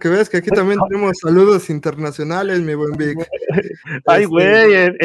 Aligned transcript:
que 0.00 0.08
veas 0.08 0.28
que 0.28 0.38
aquí 0.38 0.50
también 0.50 0.80
tenemos 0.88 1.18
saludos 1.18 1.70
internacionales, 1.70 2.60
mi 2.60 2.74
buen 2.74 2.92
Vic. 2.92 3.18
Ay, 4.06 4.24
güey, 4.24 4.74
en, 4.74 4.96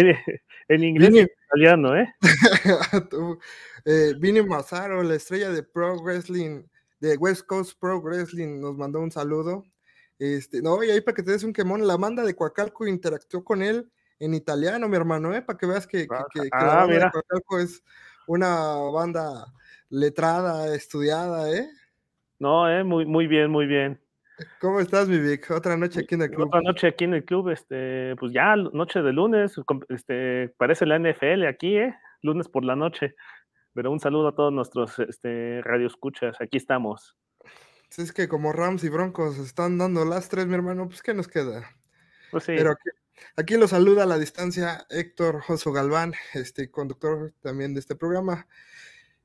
en, 0.68 0.84
inglés 0.84 1.12
y 1.14 1.28
italiano, 1.46 1.96
¿eh? 1.96 2.12
eh 3.86 4.14
Vini 4.18 4.42
Mazzaro, 4.42 5.04
la 5.04 5.16
estrella 5.16 5.52
de 5.52 5.62
Pro 5.62 6.02
Wrestling, 6.02 6.64
de 7.00 7.18
West 7.18 7.46
Coast 7.46 7.80
Pro 7.80 8.02
Wrestling, 8.02 8.60
nos 8.60 8.76
mandó 8.76 9.00
un 9.02 9.12
saludo. 9.12 9.64
Este, 10.18 10.62
no, 10.62 10.82
y 10.84 10.90
ahí 10.90 11.02
para 11.02 11.14
que 11.14 11.24
te 11.24 11.32
des 11.32 11.44
un 11.44 11.54
quemón, 11.54 11.86
la 11.86 11.98
banda 11.98 12.24
de 12.24 12.36
Coacalco 12.36 12.88
interactuó 12.88 13.44
con 13.44 13.62
él 13.62 13.92
en 14.20 14.34
italiano, 14.34 14.88
mi 14.88 14.96
hermano, 14.96 15.36
¿eh? 15.36 15.42
Para 15.42 15.60
que 15.60 15.66
veas 15.68 15.86
que, 15.86 16.08
que, 16.08 16.50
ah, 16.52 16.66
la 16.66 16.76
banda 16.76 17.06
de 17.06 17.12
Coacalco 17.12 17.60
es 17.60 17.84
una 18.26 18.76
banda 18.92 19.46
letrada, 19.90 20.74
estudiada, 20.74 21.52
¿eh? 21.52 21.70
No, 22.40 22.70
eh, 22.70 22.84
muy, 22.84 23.06
muy 23.06 23.28
bien, 23.28 23.52
muy 23.52 23.66
bien. 23.66 24.00
¿Cómo 24.60 24.80
estás, 24.80 25.08
mi 25.08 25.18
Vic? 25.20 25.50
Otra 25.52 25.78
noche 25.78 26.02
aquí 26.02 26.16
en 26.16 26.24
el 26.24 26.30
club. 26.30 26.48
Otra 26.48 26.62
noche 26.62 26.88
aquí 26.88 27.06
en 27.06 27.14
el 27.14 27.24
club, 27.24 27.50
este, 27.50 28.16
pues 28.18 28.34
ya, 28.34 28.56
noche 28.56 29.02
de 29.02 29.14
lunes, 29.14 29.56
este, 29.90 30.50
parece 30.58 30.86
la 30.86 31.00
NFL 31.00 31.46
aquí, 31.48 31.78
¿eh? 31.78 31.96
Lunes 32.22 32.50
por 32.50 32.66
la 32.66 32.76
noche. 32.76 33.16
Pero 33.74 33.92
un 33.92 34.00
saludo 34.00 34.30
a 34.30 34.36
todos 34.36 34.52
nuestros 34.52 35.00
este, 35.00 35.62
radioescuchas, 35.62 36.40
aquí 36.42 36.58
estamos. 36.58 37.16
Es 37.98 38.12
que 38.12 38.28
como 38.28 38.52
Rams 38.52 38.84
y 38.84 38.90
Broncos 38.90 39.38
están 39.38 39.78
dando 39.78 40.04
las 40.04 40.28
tres, 40.28 40.48
mi 40.48 40.56
hermano, 40.56 40.88
pues 40.88 41.02
¿qué 41.02 41.14
nos 41.14 41.30
queda? 41.30 41.70
Pues 42.32 42.44
sí. 42.44 42.54
Pero 42.58 42.72
aquí, 42.72 42.90
aquí 43.38 43.56
lo 43.56 43.70
saluda 43.70 44.04
a 44.04 44.08
la 44.08 44.18
distancia 44.18 44.86
Héctor 44.90 45.42
Joso 45.42 45.72
Galván, 45.72 46.14
este 46.34 46.70
conductor 46.70 47.34
también 47.42 47.74
de 47.74 47.80
este 47.80 47.96
programa. 47.96 48.48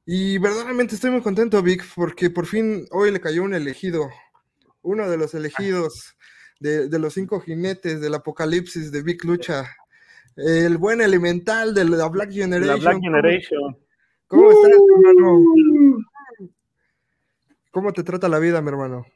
Y 0.06 0.38
verdaderamente 0.38 0.94
estoy 0.94 1.11
muy 1.11 1.22
contento, 1.22 1.61
Vic, 1.62 1.84
porque 1.97 2.31
por 2.31 2.47
fin 2.47 2.86
hoy 2.92 3.11
le 3.11 3.20
cayó 3.20 3.42
un 3.42 3.55
elegido 3.55 4.08
uno 4.83 5.09
de 5.09 5.17
los 5.17 5.34
elegidos 5.34 6.17
de, 6.61 6.98
los 6.98 7.14
cinco 7.14 7.41
jinetes 7.41 8.00
del 8.00 8.14
apocalipsis 8.14 8.92
de 8.92 9.03
Big 9.03 9.25
Lucha, 9.25 9.64
el 10.37 10.78
buen 10.78 11.00
elemental 11.00 11.75
de 11.75 11.84
la 11.84 12.09
Black 12.09 12.33
Generation. 12.33 12.84
La 12.84 12.91
Black 12.91 13.00
Generation. 13.00 13.77
¿Cómo, 14.27 14.50
estás, 14.50 14.72
hermano? 14.97 15.45
¿Cómo 17.70 17.92
te 17.92 18.03
trata 18.03 18.28
la 18.28 18.39
vida, 18.39 18.61
mi 18.61 18.69
hermano? 18.69 19.06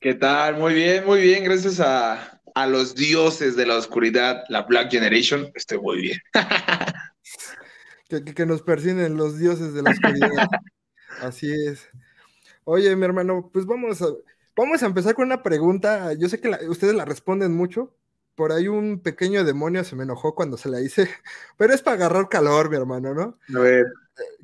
¿Qué 0.00 0.14
tal? 0.14 0.56
Muy 0.56 0.74
bien, 0.74 1.04
muy 1.04 1.20
bien. 1.20 1.44
Gracias 1.44 1.80
a, 1.80 2.40
a 2.54 2.66
los 2.66 2.94
dioses 2.94 3.54
de 3.54 3.66
la 3.66 3.76
oscuridad, 3.76 4.44
la 4.48 4.62
Black 4.62 4.90
Generation, 4.90 5.50
estoy 5.54 5.78
muy 5.78 6.00
bien. 6.00 6.18
que, 8.08 8.24
que, 8.24 8.46
nos 8.46 8.62
persiguen 8.62 9.16
los 9.16 9.38
dioses 9.38 9.74
de 9.74 9.82
la 9.82 9.90
oscuridad. 9.90 10.48
Así 11.20 11.52
es. 11.52 11.88
Oye, 12.64 12.96
mi 12.96 13.04
hermano, 13.04 13.50
pues 13.52 13.66
vamos 13.66 14.00
a, 14.02 14.06
Vamos 14.56 14.82
a 14.82 14.86
empezar 14.86 15.14
con 15.14 15.26
una 15.26 15.42
pregunta. 15.42 16.14
Yo 16.14 16.28
sé 16.28 16.40
que 16.40 16.48
ustedes 16.68 16.94
la 16.94 17.04
responden 17.04 17.54
mucho. 17.54 17.94
Por 18.34 18.52
ahí 18.52 18.68
un 18.68 19.00
pequeño 19.00 19.44
demonio 19.44 19.84
se 19.84 19.96
me 19.96 20.04
enojó 20.04 20.34
cuando 20.34 20.56
se 20.56 20.70
la 20.70 20.80
hice, 20.80 21.08
pero 21.58 21.74
es 21.74 21.82
para 21.82 21.96
agarrar 21.96 22.28
calor, 22.28 22.70
mi 22.70 22.76
hermano, 22.76 23.14
¿no? 23.14 23.38
A 23.56 23.60
ver. 23.60 23.84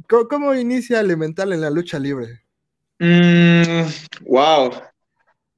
¿Cómo, 0.08 0.54
inicia 0.54 1.00
Elemental 1.00 1.52
en 1.52 1.62
la 1.62 1.70
lucha 1.70 1.98
libre? 1.98 2.42
wow. 3.00 4.70
Mm, 4.70 4.74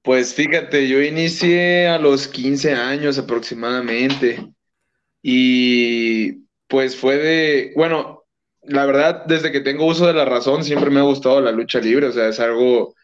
pues 0.03 0.35
fíjate, 0.35 0.87
yo 0.89 1.03
inicié 1.03 1.89
a 1.89 1.99
los 1.99 2.29
15 2.29 2.75
años 2.75 3.19
aproximadamente. 3.19 4.53
Y 5.21 6.45
pues 6.69 6.97
fue 6.97 7.17
de, 7.17 7.73
bueno, 7.75 8.25
la 8.63 8.87
verdad, 8.87 9.25
desde 9.27 9.51
que 9.51 9.61
tengo 9.61 9.87
uso 9.87 10.07
de 10.07 10.13
la 10.13 10.25
razón, 10.25 10.63
siempre 10.63 10.91
me 10.91 11.01
ha 11.01 11.05
gustado 11.05 11.41
la 11.41 11.51
lucha 11.51 11.81
libre, 11.81 12.07
o 12.07 12.13
sea, 12.13 12.29
es 12.29 12.39
algo 12.39 12.95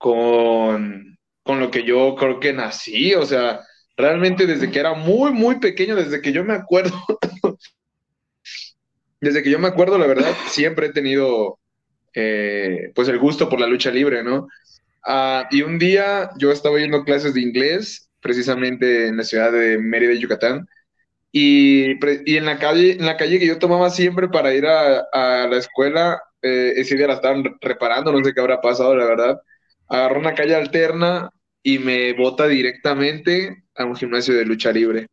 con, 0.00 1.18
con 1.42 1.60
lo 1.60 1.70
que 1.70 1.84
yo 1.84 2.16
creo 2.16 2.40
que 2.40 2.54
nací, 2.54 3.14
o 3.14 3.26
sea, 3.26 3.60
realmente 3.98 4.46
desde 4.46 4.70
que 4.70 4.80
era 4.80 4.94
muy, 4.94 5.30
muy 5.30 5.60
pequeño, 5.60 5.94
desde 5.94 6.22
que 6.22 6.32
yo 6.32 6.42
me 6.42 6.54
acuerdo, 6.54 6.96
desde 9.20 9.42
que 9.42 9.50
yo 9.50 9.58
me 9.58 9.68
acuerdo, 9.68 9.98
la 9.98 10.06
verdad, 10.06 10.34
siempre 10.48 10.86
he 10.86 10.92
tenido 10.92 11.58
eh, 12.14 12.92
pues 12.94 13.08
el 13.08 13.18
gusto 13.18 13.50
por 13.50 13.60
la 13.60 13.66
lucha 13.66 13.90
libre, 13.90 14.24
¿no? 14.24 14.48
Ah, 15.06 15.46
y 15.50 15.60
un 15.60 15.78
día 15.78 16.30
yo 16.38 16.50
estaba 16.50 16.78
yendo 16.78 17.04
clases 17.04 17.34
de 17.34 17.42
inglés, 17.42 18.08
precisamente 18.22 19.08
en 19.08 19.18
la 19.18 19.24
ciudad 19.24 19.52
de 19.52 19.76
Mérida, 19.76 20.14
Yucatán, 20.14 20.66
y, 21.30 21.90
y, 22.24 22.36
en, 22.38 22.46
la 22.46 22.58
calle, 22.58 22.92
en 22.92 23.04
la 23.04 23.18
calle 23.18 23.38
que 23.38 23.46
yo 23.46 23.58
tomaba 23.58 23.90
siempre 23.90 24.28
para 24.28 24.54
ir 24.54 24.64
a, 24.66 25.00
a 25.12 25.46
la 25.46 25.58
escuela, 25.58 26.22
eh, 26.40 26.72
ese 26.76 26.96
día 26.96 27.06
la 27.06 27.14
estaban 27.14 27.44
reparando, 27.60 28.12
no 28.12 28.24
sé 28.24 28.32
qué 28.32 28.40
habrá 28.40 28.62
pasado, 28.62 28.96
la 28.96 29.04
verdad, 29.04 29.40
agarró 29.90 30.20
una 30.20 30.34
calle 30.34 30.54
alterna 30.54 31.30
y 31.62 31.78
me 31.78 32.12
bota 32.14 32.46
directamente 32.46 33.64
a 33.74 33.84
un 33.84 33.96
gimnasio 33.96 34.34
de 34.34 34.44
lucha 34.44 34.72
libre. 34.72 35.08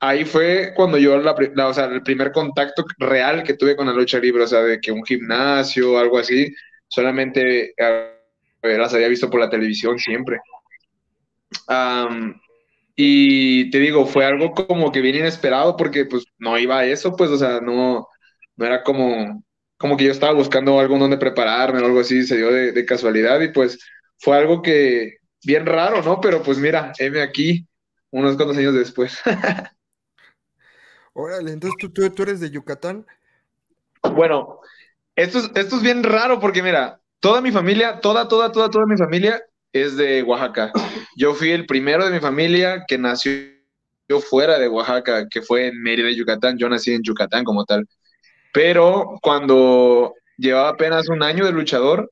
ahí 0.00 0.24
fue 0.24 0.72
cuando 0.74 0.98
yo, 0.98 1.18
la, 1.18 1.34
o 1.68 1.74
sea, 1.74 1.86
el 1.86 2.02
primer 2.02 2.32
contacto 2.32 2.84
real 2.98 3.42
que 3.42 3.54
tuve 3.54 3.76
con 3.76 3.86
la 3.86 3.92
lucha 3.92 4.18
libre, 4.18 4.44
o 4.44 4.46
sea, 4.46 4.62
de 4.62 4.80
que 4.80 4.92
un 4.92 5.04
gimnasio 5.04 5.92
o 5.92 5.98
algo 5.98 6.18
así, 6.18 6.52
solamente 6.88 7.74
las 8.62 8.94
había 8.94 9.08
visto 9.08 9.30
por 9.30 9.40
la 9.40 9.50
televisión 9.50 9.98
siempre. 9.98 10.38
y 12.96 13.70
te 13.70 13.78
digo, 13.78 14.06
fue 14.06 14.24
algo 14.24 14.52
como 14.52 14.92
que 14.92 15.00
bien 15.00 15.16
inesperado 15.16 15.76
porque 15.76 16.04
pues 16.06 16.24
no 16.38 16.58
iba 16.58 16.80
a 16.80 16.86
eso, 16.86 17.16
pues, 17.16 17.30
o 17.30 17.38
sea, 17.38 17.60
no, 17.60 18.06
no 18.56 18.66
era 18.66 18.82
como, 18.82 19.42
como 19.80 19.96
que 19.96 20.04
yo 20.04 20.12
estaba 20.12 20.34
buscando 20.34 20.78
algo 20.78 20.98
donde 20.98 21.16
prepararme 21.16 21.80
o 21.80 21.86
algo 21.86 22.00
así, 22.00 22.22
se 22.26 22.36
dio 22.36 22.52
de, 22.52 22.84
casualidad 22.84 23.40
y 23.40 23.48
pues 23.48 23.78
fue 24.18 24.36
algo 24.36 24.60
que 24.60 25.16
bien 25.42 25.64
raro, 25.64 26.02
¿no? 26.02 26.20
Pero 26.20 26.42
pues 26.42 26.58
mira, 26.58 26.92
heme 26.98 27.22
aquí 27.22 27.66
unos 28.10 28.36
cuantos 28.36 28.58
años 28.58 28.74
después. 28.74 29.18
Órale, 31.14 31.52
entonces 31.52 31.78
¿tú, 31.80 32.10
tú, 32.10 32.22
eres 32.22 32.40
de 32.40 32.50
Yucatán. 32.50 33.06
Bueno, 34.14 34.60
esto 35.16 35.38
es, 35.38 35.50
esto 35.54 35.76
es 35.76 35.82
bien 35.82 36.02
raro 36.02 36.38
porque 36.40 36.62
mira, 36.62 37.00
toda 37.18 37.40
mi 37.40 37.50
familia, 37.50 38.00
toda, 38.00 38.28
toda, 38.28 38.52
toda, 38.52 38.68
toda 38.68 38.84
mi 38.84 38.98
familia 38.98 39.42
es 39.72 39.96
de 39.96 40.22
Oaxaca. 40.22 40.72
Yo 41.16 41.32
fui 41.32 41.52
el 41.52 41.64
primero 41.64 42.04
de 42.04 42.12
mi 42.12 42.20
familia 42.20 42.84
que 42.86 42.98
nació 42.98 43.40
fuera 44.28 44.58
de 44.58 44.68
Oaxaca, 44.68 45.26
que 45.26 45.40
fue 45.40 45.68
en 45.68 45.80
Mérida, 45.80 46.10
Yucatán. 46.10 46.58
Yo 46.58 46.68
nací 46.68 46.92
en 46.92 47.02
Yucatán 47.02 47.44
como 47.44 47.64
tal. 47.64 47.88
Pero 48.52 49.18
cuando 49.22 50.14
llevaba 50.36 50.70
apenas 50.70 51.08
un 51.08 51.22
año 51.22 51.44
de 51.44 51.52
luchador, 51.52 52.10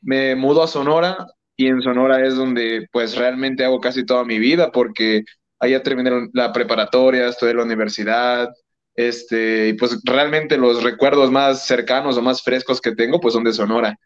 me 0.00 0.34
mudo 0.36 0.62
a 0.62 0.68
Sonora 0.68 1.26
y 1.56 1.66
en 1.68 1.82
Sonora 1.82 2.24
es 2.24 2.36
donde 2.36 2.88
pues 2.92 3.16
realmente 3.16 3.64
hago 3.64 3.80
casi 3.80 4.04
toda 4.04 4.24
mi 4.24 4.38
vida 4.38 4.70
porque 4.70 5.24
allá 5.58 5.82
terminé 5.82 6.28
la 6.32 6.52
preparatoria, 6.52 7.28
estudié 7.28 7.52
en 7.52 7.56
la 7.58 7.64
universidad, 7.64 8.50
este, 8.94 9.68
y 9.68 9.72
pues 9.74 10.00
realmente 10.04 10.56
los 10.56 10.82
recuerdos 10.82 11.30
más 11.30 11.66
cercanos 11.66 12.16
o 12.16 12.22
más 12.22 12.42
frescos 12.42 12.80
que 12.80 12.94
tengo 12.94 13.20
pues 13.20 13.34
son 13.34 13.44
de 13.44 13.52
Sonora. 13.52 13.98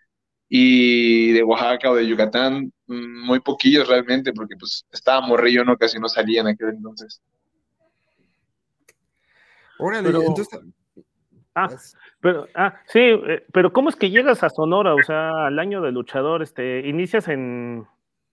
Y 0.53 1.31
de 1.31 1.45
Oaxaca 1.45 1.93
o 1.93 1.95
de 1.95 2.09
Yucatán, 2.09 2.73
mm, 2.89 3.25
muy 3.25 3.39
poquillos 3.39 3.87
realmente, 3.87 4.33
porque 4.33 4.57
pues 4.59 4.85
estaba 4.91 5.25
morrillo, 5.25 5.65
¿no? 5.65 5.77
Casi 5.77 6.01
no 6.01 6.09
salía 6.09 6.41
en 6.41 6.49
aquel 6.49 6.71
entonces. 6.71 7.23
Órale, 9.79 10.09
entonces 10.09 10.49
Ah, 11.65 11.77
pero, 12.21 12.47
ah, 12.55 12.81
sí, 12.87 13.01
eh, 13.01 13.45
pero 13.53 13.73
¿cómo 13.73 13.89
es 13.89 13.97
que 13.97 14.11
llegas 14.11 14.43
a 14.43 14.51
Sonora? 14.51 14.95
O 14.95 15.03
sea, 15.03 15.47
al 15.47 15.59
año 15.59 15.81
de 15.81 15.93
luchador, 15.93 16.43
este, 16.43 16.87
inicias 16.89 17.29
en 17.29 17.87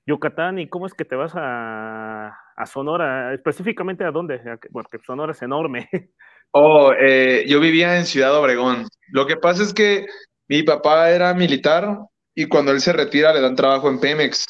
Yucatán 0.06 0.60
y 0.60 0.68
cómo 0.68 0.88
es 0.88 0.94
que 0.94 1.06
te 1.06 1.16
vas 1.16 1.34
a, 1.36 2.38
Sonora, 2.66 3.34
específicamente 3.34 4.04
a 4.04 4.12
dónde, 4.12 4.42
porque 4.72 4.98
Sonora 5.06 5.34
es 5.34 5.42
enorme. 5.42 5.90
Oh, 6.52 6.94
eh, 6.98 7.44
yo 7.46 7.60
vivía 7.60 7.98
en 7.98 8.06
Ciudad 8.06 8.34
Obregón. 8.34 8.88
Lo 9.10 9.28
que 9.28 9.36
pasa 9.36 9.64
es 9.64 9.74
que 9.74 10.06
mi 10.48 10.64
papá 10.64 11.12
era 11.12 11.34
militar 11.34 12.00
y 12.34 12.48
cuando 12.48 12.72
él 12.72 12.80
se 12.80 12.94
retira 12.94 13.34
le 13.34 13.42
dan 13.42 13.58
trabajo 13.58 13.90
en 13.90 14.00
Pemex. 14.00 14.46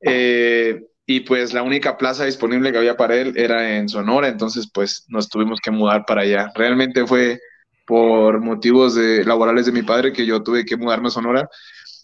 Eh, 0.00 0.82
y 1.06 1.20
pues 1.20 1.54
la 1.54 1.62
única 1.62 1.96
plaza 1.96 2.24
disponible 2.24 2.70
que 2.70 2.78
había 2.78 2.96
para 2.96 3.16
él 3.16 3.32
era 3.36 3.76
en 3.76 3.88
Sonora, 3.88 4.28
entonces 4.28 4.68
pues 4.74 5.06
nos 5.08 5.28
tuvimos 5.28 5.60
que 5.60 5.70
mudar 5.70 6.04
para 6.06 6.22
allá. 6.22 6.52
Realmente 6.54 7.06
fue 7.06 7.40
por 7.88 8.40
motivos 8.40 8.94
de, 8.94 9.24
laborales 9.24 9.64
de 9.64 9.72
mi 9.72 9.82
padre 9.82 10.12
que 10.12 10.26
yo 10.26 10.42
tuve 10.42 10.66
que 10.66 10.76
mudarme 10.76 11.08
a 11.08 11.10
Sonora. 11.10 11.48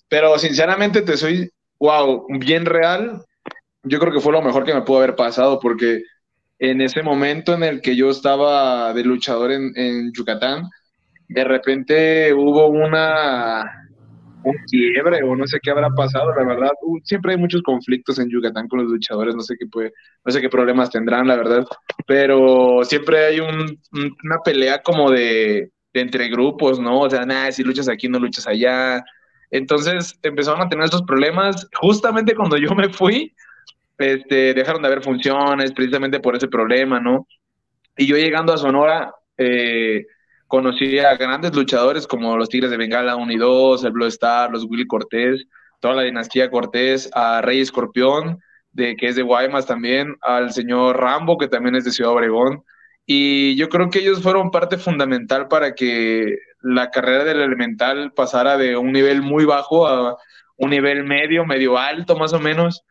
Pero 0.09 0.39
sinceramente 0.39 1.03
te 1.03 1.19
soy, 1.19 1.51
wow, 1.79 2.27
bien 2.41 2.65
real. 2.65 3.23
Yo 3.83 3.99
creo 3.99 4.11
que 4.11 4.21
fue 4.21 4.33
lo 4.33 4.41
mejor 4.41 4.65
que 4.65 4.73
me 4.73 4.81
pudo 4.81 4.99
haber 4.99 5.15
pasado 5.15 5.61
porque 5.61 6.03
en 6.59 6.81
ese 6.81 7.03
momento 7.03 7.53
en 7.53 7.65
el 7.65 7.83
que 7.83 7.97
yo 7.97 8.09
estaba 8.09 8.95
de 8.95 9.05
luchador 9.05 9.53
en, 9.53 9.73
en 9.77 10.11
Yucatán, 10.15 10.71
de 11.29 11.45
repente 11.45 12.33
hubo 12.33 12.69
una 12.69 13.85
un 14.45 14.57
quiebre 14.71 15.23
o 15.23 15.35
no 15.35 15.47
sé 15.47 15.59
qué 15.63 15.71
habrá 15.71 15.91
pasado, 15.91 16.35
la 16.35 16.45
verdad. 16.45 16.71
siempre 17.03 17.33
hay 17.33 17.39
muchos 17.39 17.63
conflictos 17.63 18.19
en 18.19 18.29
Yucatán 18.29 18.69
con 18.69 18.81
los 18.81 18.91
luchadores, 18.91 19.35
no 19.35 19.43
sé 19.43 19.57
qué 19.59 19.67
puede, 19.67 19.93
no 20.25 20.33
sé 20.33 20.41
qué 20.41 20.49
problemas 20.49 20.91
tendrán, 20.91 21.27
la 21.27 21.37
verdad. 21.37 21.67
Pero 22.07 22.85
siempre 22.85 23.25
hay 23.25 23.41
un, 23.41 23.81
una 23.93 24.39
pelea 24.45 24.83
como 24.83 25.11
de 25.11 25.71
entre 25.94 26.29
grupos, 26.29 26.79
¿no? 26.81 27.00
O 27.00 27.11
sea, 27.11 27.25
nada, 27.25 27.50
si 27.52 27.62
luchas 27.62 27.88
aquí, 27.88 28.08
no 28.08 28.19
luchas 28.19 28.46
allá. 28.46 29.02
Entonces 29.50 30.19
empezaron 30.23 30.61
a 30.61 30.69
tener 30.69 30.85
estos 30.85 31.02
problemas. 31.02 31.69
Justamente 31.75 32.35
cuando 32.35 32.56
yo 32.56 32.75
me 32.75 32.88
fui, 32.88 33.35
este, 33.99 34.55
dejaron 34.55 34.82
de 34.82 34.88
haber 34.88 35.02
funciones 35.02 35.73
precisamente 35.73 36.20
por 36.20 36.37
ese 36.37 36.49
problema, 36.49 37.00
¿no? 37.00 37.26
Y 37.96 38.06
yo 38.06 38.17
llegando 38.17 38.52
a 38.52 38.58
Sonora, 38.58 39.14
eh, 39.38 40.06
conocí 40.49 40.99
a 40.99 41.17
grandes 41.17 41.55
luchadores 41.55 42.06
como 42.06 42.37
los 42.37 42.49
Tigres 42.49 42.70
de 42.70 42.76
Bengala 42.76 43.17
1 43.17 43.32
y 43.32 43.37
2, 43.37 43.85
el 43.85 43.93
Blue 43.93 44.06
Star, 44.06 44.50
los 44.50 44.64
Willy 44.64 44.87
Cortés, 44.87 45.47
toda 45.81 45.94
la 45.94 46.02
dinastía 46.02 46.50
Cortés, 46.50 47.08
a 47.14 47.40
Rey 47.40 47.61
Escorpión, 47.61 48.40
de, 48.73 48.97
que 48.97 49.06
es 49.06 49.17
de 49.17 49.23
Guaymas 49.23 49.67
también, 49.67 50.17
al 50.23 50.52
señor 50.52 50.97
Rambo, 50.97 51.38
que 51.38 51.47
también 51.47 51.76
es 51.76 51.85
de 51.85 51.93
Ciudad 51.93 52.12
Obregón. 52.12 52.64
Y 53.06 53.56
yo 53.56 53.69
creo 53.69 53.91
que 53.91 53.99
ellos 53.99 54.23
fueron 54.23 54.51
parte 54.51 54.79
fundamental 54.79 55.49
para 55.49 55.75
que 55.75 56.37
la 56.62 56.91
carrera 56.91 57.25
del 57.25 57.41
elemental 57.41 58.12
pasara 58.12 58.56
de 58.56 58.77
un 58.77 58.93
nivel 58.93 59.21
muy 59.21 59.45
bajo 59.45 59.87
a 59.87 60.17
un 60.56 60.71
nivel 60.71 61.05
medio, 61.05 61.45
medio 61.45 61.77
alto 61.79 62.17
más 62.17 62.33
o 62.33 62.41
menos. 62.41 62.85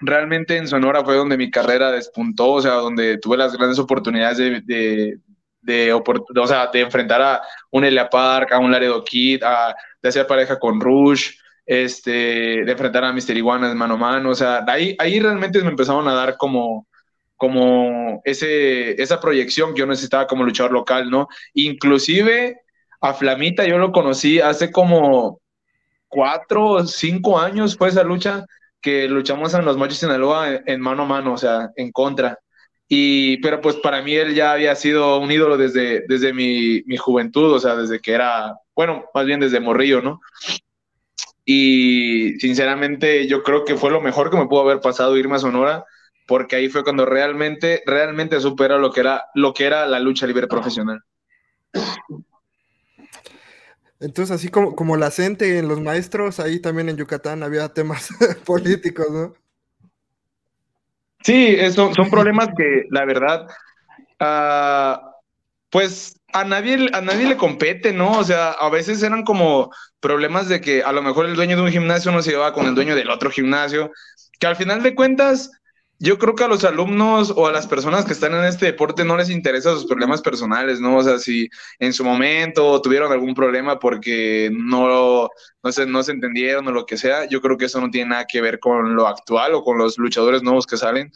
Realmente 0.00 0.56
en 0.56 0.68
Sonora 0.68 1.04
fue 1.04 1.16
donde 1.16 1.36
mi 1.36 1.50
carrera 1.50 1.90
despuntó, 1.90 2.52
o 2.52 2.60
sea, 2.60 2.72
donde 2.72 3.18
tuve 3.18 3.36
las 3.36 3.56
grandes 3.56 3.78
oportunidades 3.78 4.38
de, 4.66 5.18
de, 5.62 5.92
o 5.92 6.46
sea, 6.46 6.66
de 6.66 6.80
enfrentar 6.80 7.22
a 7.22 7.42
un 7.70 7.84
Elia 7.84 8.10
Park, 8.10 8.52
a 8.52 8.58
un 8.58 8.70
Laredo 8.72 9.02
Kid, 9.04 9.42
a, 9.44 9.74
de 10.02 10.08
hacer 10.08 10.26
pareja 10.26 10.58
con 10.58 10.80
Rush, 10.80 11.30
este, 11.64 12.10
de 12.64 12.72
enfrentar 12.72 13.04
a 13.04 13.12
Mister 13.12 13.36
Iguanas 13.36 13.74
mano 13.74 13.94
a 13.94 13.96
mano, 13.96 14.30
o 14.30 14.34
sea, 14.34 14.64
ahí, 14.66 14.96
ahí 14.98 15.20
realmente 15.20 15.62
me 15.62 15.70
empezaron 15.70 16.08
a 16.08 16.14
dar 16.14 16.36
como, 16.36 16.88
como 17.42 18.22
ese, 18.24 19.02
esa 19.02 19.18
proyección 19.18 19.74
que 19.74 19.80
yo 19.80 19.86
necesitaba 19.86 20.28
como 20.28 20.44
luchador 20.44 20.70
local, 20.70 21.10
¿no? 21.10 21.26
Inclusive 21.54 22.60
a 23.00 23.14
Flamita 23.14 23.66
yo 23.66 23.78
lo 23.78 23.90
conocí 23.90 24.38
hace 24.38 24.70
como 24.70 25.40
cuatro 26.06 26.68
o 26.68 26.86
cinco 26.86 27.40
años, 27.40 27.76
fue 27.76 27.88
esa 27.88 28.04
lucha 28.04 28.46
que 28.80 29.08
luchamos 29.08 29.52
en 29.54 29.64
los 29.64 29.76
Machos 29.76 29.98
Sinaloa 29.98 30.60
en, 30.64 30.80
mano 30.80 31.02
a 31.02 31.06
mano, 31.06 31.32
o 31.32 31.36
sea, 31.36 31.70
en 31.74 31.90
contra. 31.90 32.38
Y, 32.86 33.38
pero 33.38 33.60
pues 33.60 33.74
para 33.74 34.02
mí 34.02 34.14
él 34.14 34.36
ya 34.36 34.52
había 34.52 34.76
sido 34.76 35.18
un 35.18 35.32
ídolo 35.32 35.56
desde, 35.56 36.04
desde 36.06 36.32
mi, 36.32 36.82
mi 36.86 36.96
juventud, 36.96 37.52
o 37.54 37.58
sea, 37.58 37.74
desde 37.74 37.98
que 37.98 38.12
era, 38.12 38.54
bueno, 38.76 39.06
más 39.12 39.26
bien 39.26 39.40
desde 39.40 39.58
morrillo, 39.58 40.00
¿no? 40.00 40.20
Y 41.44 42.38
sinceramente 42.38 43.26
yo 43.26 43.42
creo 43.42 43.64
que 43.64 43.74
fue 43.74 43.90
lo 43.90 44.00
mejor 44.00 44.30
que 44.30 44.36
me 44.36 44.46
pudo 44.46 44.60
haber 44.60 44.78
pasado 44.78 45.16
irme 45.16 45.34
a 45.34 45.40
Sonora, 45.40 45.84
porque 46.32 46.56
ahí 46.56 46.70
fue 46.70 46.82
cuando 46.82 47.04
realmente, 47.04 47.82
realmente 47.84 48.40
supera 48.40 48.78
lo 48.78 48.90
que 48.90 49.00
era, 49.00 49.26
lo 49.34 49.52
que 49.52 49.66
era 49.66 49.84
la 49.84 50.00
lucha 50.00 50.26
libre 50.26 50.46
profesional. 50.46 51.04
Entonces, 54.00 54.34
así 54.34 54.48
como, 54.48 54.74
como 54.74 54.96
la 54.96 55.10
gente 55.10 55.58
en 55.58 55.68
los 55.68 55.82
maestros, 55.82 56.40
ahí 56.40 56.58
también 56.58 56.88
en 56.88 56.96
Yucatán 56.96 57.42
había 57.42 57.68
temas 57.68 58.08
políticos, 58.46 59.08
¿no? 59.10 59.34
Sí, 61.22 61.48
eso, 61.48 61.92
son 61.94 62.08
problemas 62.08 62.48
que 62.56 62.86
la 62.88 63.04
verdad, 63.04 63.46
uh, 64.18 65.06
pues 65.68 66.18
a 66.32 66.44
nadie, 66.44 66.88
a 66.94 67.02
nadie 67.02 67.28
le 67.28 67.36
compete, 67.36 67.92
¿no? 67.92 68.12
O 68.18 68.24
sea, 68.24 68.52
a 68.52 68.70
veces 68.70 69.02
eran 69.02 69.22
como 69.24 69.70
problemas 70.00 70.48
de 70.48 70.62
que 70.62 70.82
a 70.82 70.92
lo 70.92 71.02
mejor 71.02 71.26
el 71.26 71.36
dueño 71.36 71.56
de 71.56 71.62
un 71.64 71.70
gimnasio 71.72 72.10
no 72.10 72.22
se 72.22 72.30
llevaba 72.30 72.54
con 72.54 72.64
el 72.64 72.74
dueño 72.74 72.96
del 72.96 73.10
otro 73.10 73.30
gimnasio, 73.30 73.92
que 74.40 74.46
al 74.46 74.56
final 74.56 74.82
de 74.82 74.94
cuentas 74.94 75.50
yo 76.02 76.18
creo 76.18 76.34
que 76.34 76.42
a 76.42 76.48
los 76.48 76.64
alumnos 76.64 77.32
o 77.36 77.46
a 77.46 77.52
las 77.52 77.68
personas 77.68 78.04
que 78.04 78.12
están 78.12 78.34
en 78.34 78.44
este 78.44 78.66
deporte 78.66 79.04
no 79.04 79.16
les 79.16 79.30
interesan 79.30 79.76
sus 79.76 79.86
problemas 79.86 80.20
personales, 80.20 80.80
¿no? 80.80 80.96
O 80.96 81.02
sea, 81.04 81.20
si 81.20 81.48
en 81.78 81.92
su 81.92 82.04
momento 82.04 82.82
tuvieron 82.82 83.12
algún 83.12 83.34
problema 83.34 83.78
porque 83.78 84.50
no, 84.52 85.28
no, 85.62 85.72
se, 85.72 85.86
no 85.86 86.02
se 86.02 86.10
entendieron 86.10 86.66
o 86.66 86.72
lo 86.72 86.86
que 86.86 86.96
sea, 86.96 87.28
yo 87.28 87.40
creo 87.40 87.56
que 87.56 87.66
eso 87.66 87.80
no 87.80 87.88
tiene 87.88 88.10
nada 88.10 88.26
que 88.28 88.40
ver 88.40 88.58
con 88.58 88.96
lo 88.96 89.06
actual 89.06 89.54
o 89.54 89.62
con 89.62 89.78
los 89.78 89.96
luchadores 89.96 90.42
nuevos 90.42 90.66
que 90.66 90.76
salen. 90.76 91.12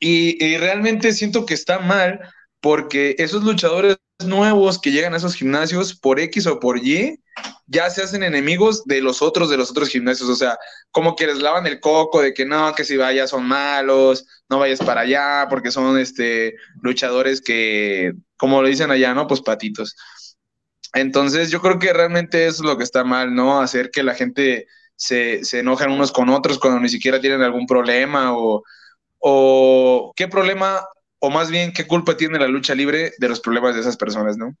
Y, 0.00 0.44
y 0.44 0.56
realmente 0.58 1.12
siento 1.12 1.46
que 1.46 1.54
está 1.54 1.78
mal 1.78 2.20
porque 2.60 3.16
esos 3.18 3.44
luchadores 3.44 3.96
nuevos 4.24 4.80
que 4.80 4.92
llegan 4.92 5.14
a 5.14 5.18
esos 5.18 5.34
gimnasios 5.34 5.94
por 5.94 6.18
X 6.20 6.46
o 6.46 6.58
por 6.58 6.78
Y 6.78 7.20
ya 7.66 7.90
se 7.90 8.02
hacen 8.02 8.22
enemigos 8.22 8.84
de 8.84 9.02
los 9.02 9.20
otros 9.22 9.50
de 9.50 9.56
los 9.56 9.70
otros 9.70 9.88
gimnasios, 9.88 10.28
o 10.30 10.36
sea, 10.36 10.56
como 10.90 11.16
que 11.16 11.26
les 11.26 11.38
lavan 11.38 11.66
el 11.66 11.80
coco 11.80 12.22
de 12.22 12.32
que 12.32 12.46
no, 12.46 12.74
que 12.74 12.84
si 12.84 12.96
vayas 12.96 13.30
son 13.30 13.44
malos, 13.46 14.26
no 14.48 14.58
vayas 14.58 14.78
para 14.78 15.02
allá 15.02 15.46
porque 15.50 15.70
son 15.70 15.98
este 15.98 16.54
luchadores 16.82 17.42
que 17.42 18.14
como 18.36 18.62
lo 18.62 18.68
dicen 18.68 18.90
allá, 18.90 19.14
¿no? 19.14 19.26
Pues 19.26 19.40
patitos. 19.40 19.96
Entonces, 20.94 21.50
yo 21.50 21.60
creo 21.60 21.78
que 21.78 21.92
realmente 21.92 22.46
es 22.46 22.60
lo 22.60 22.78
que 22.78 22.84
está 22.84 23.04
mal, 23.04 23.34
¿no? 23.34 23.60
Hacer 23.60 23.90
que 23.90 24.02
la 24.02 24.14
gente 24.14 24.66
se, 24.94 25.44
se 25.44 25.60
enojen 25.60 25.90
unos 25.90 26.12
con 26.12 26.28
otros 26.30 26.58
cuando 26.58 26.80
ni 26.80 26.88
siquiera 26.88 27.20
tienen 27.20 27.42
algún 27.42 27.66
problema 27.66 28.36
o, 28.36 28.62
o 29.18 30.12
qué 30.16 30.28
problema 30.28 30.82
o 31.26 31.30
más 31.30 31.50
bien 31.50 31.72
qué 31.72 31.86
culpa 31.86 32.16
tiene 32.16 32.38
la 32.38 32.46
lucha 32.46 32.74
libre 32.74 33.12
de 33.18 33.28
los 33.28 33.40
problemas 33.40 33.74
de 33.74 33.80
esas 33.80 33.96
personas, 33.96 34.36
¿no? 34.36 34.56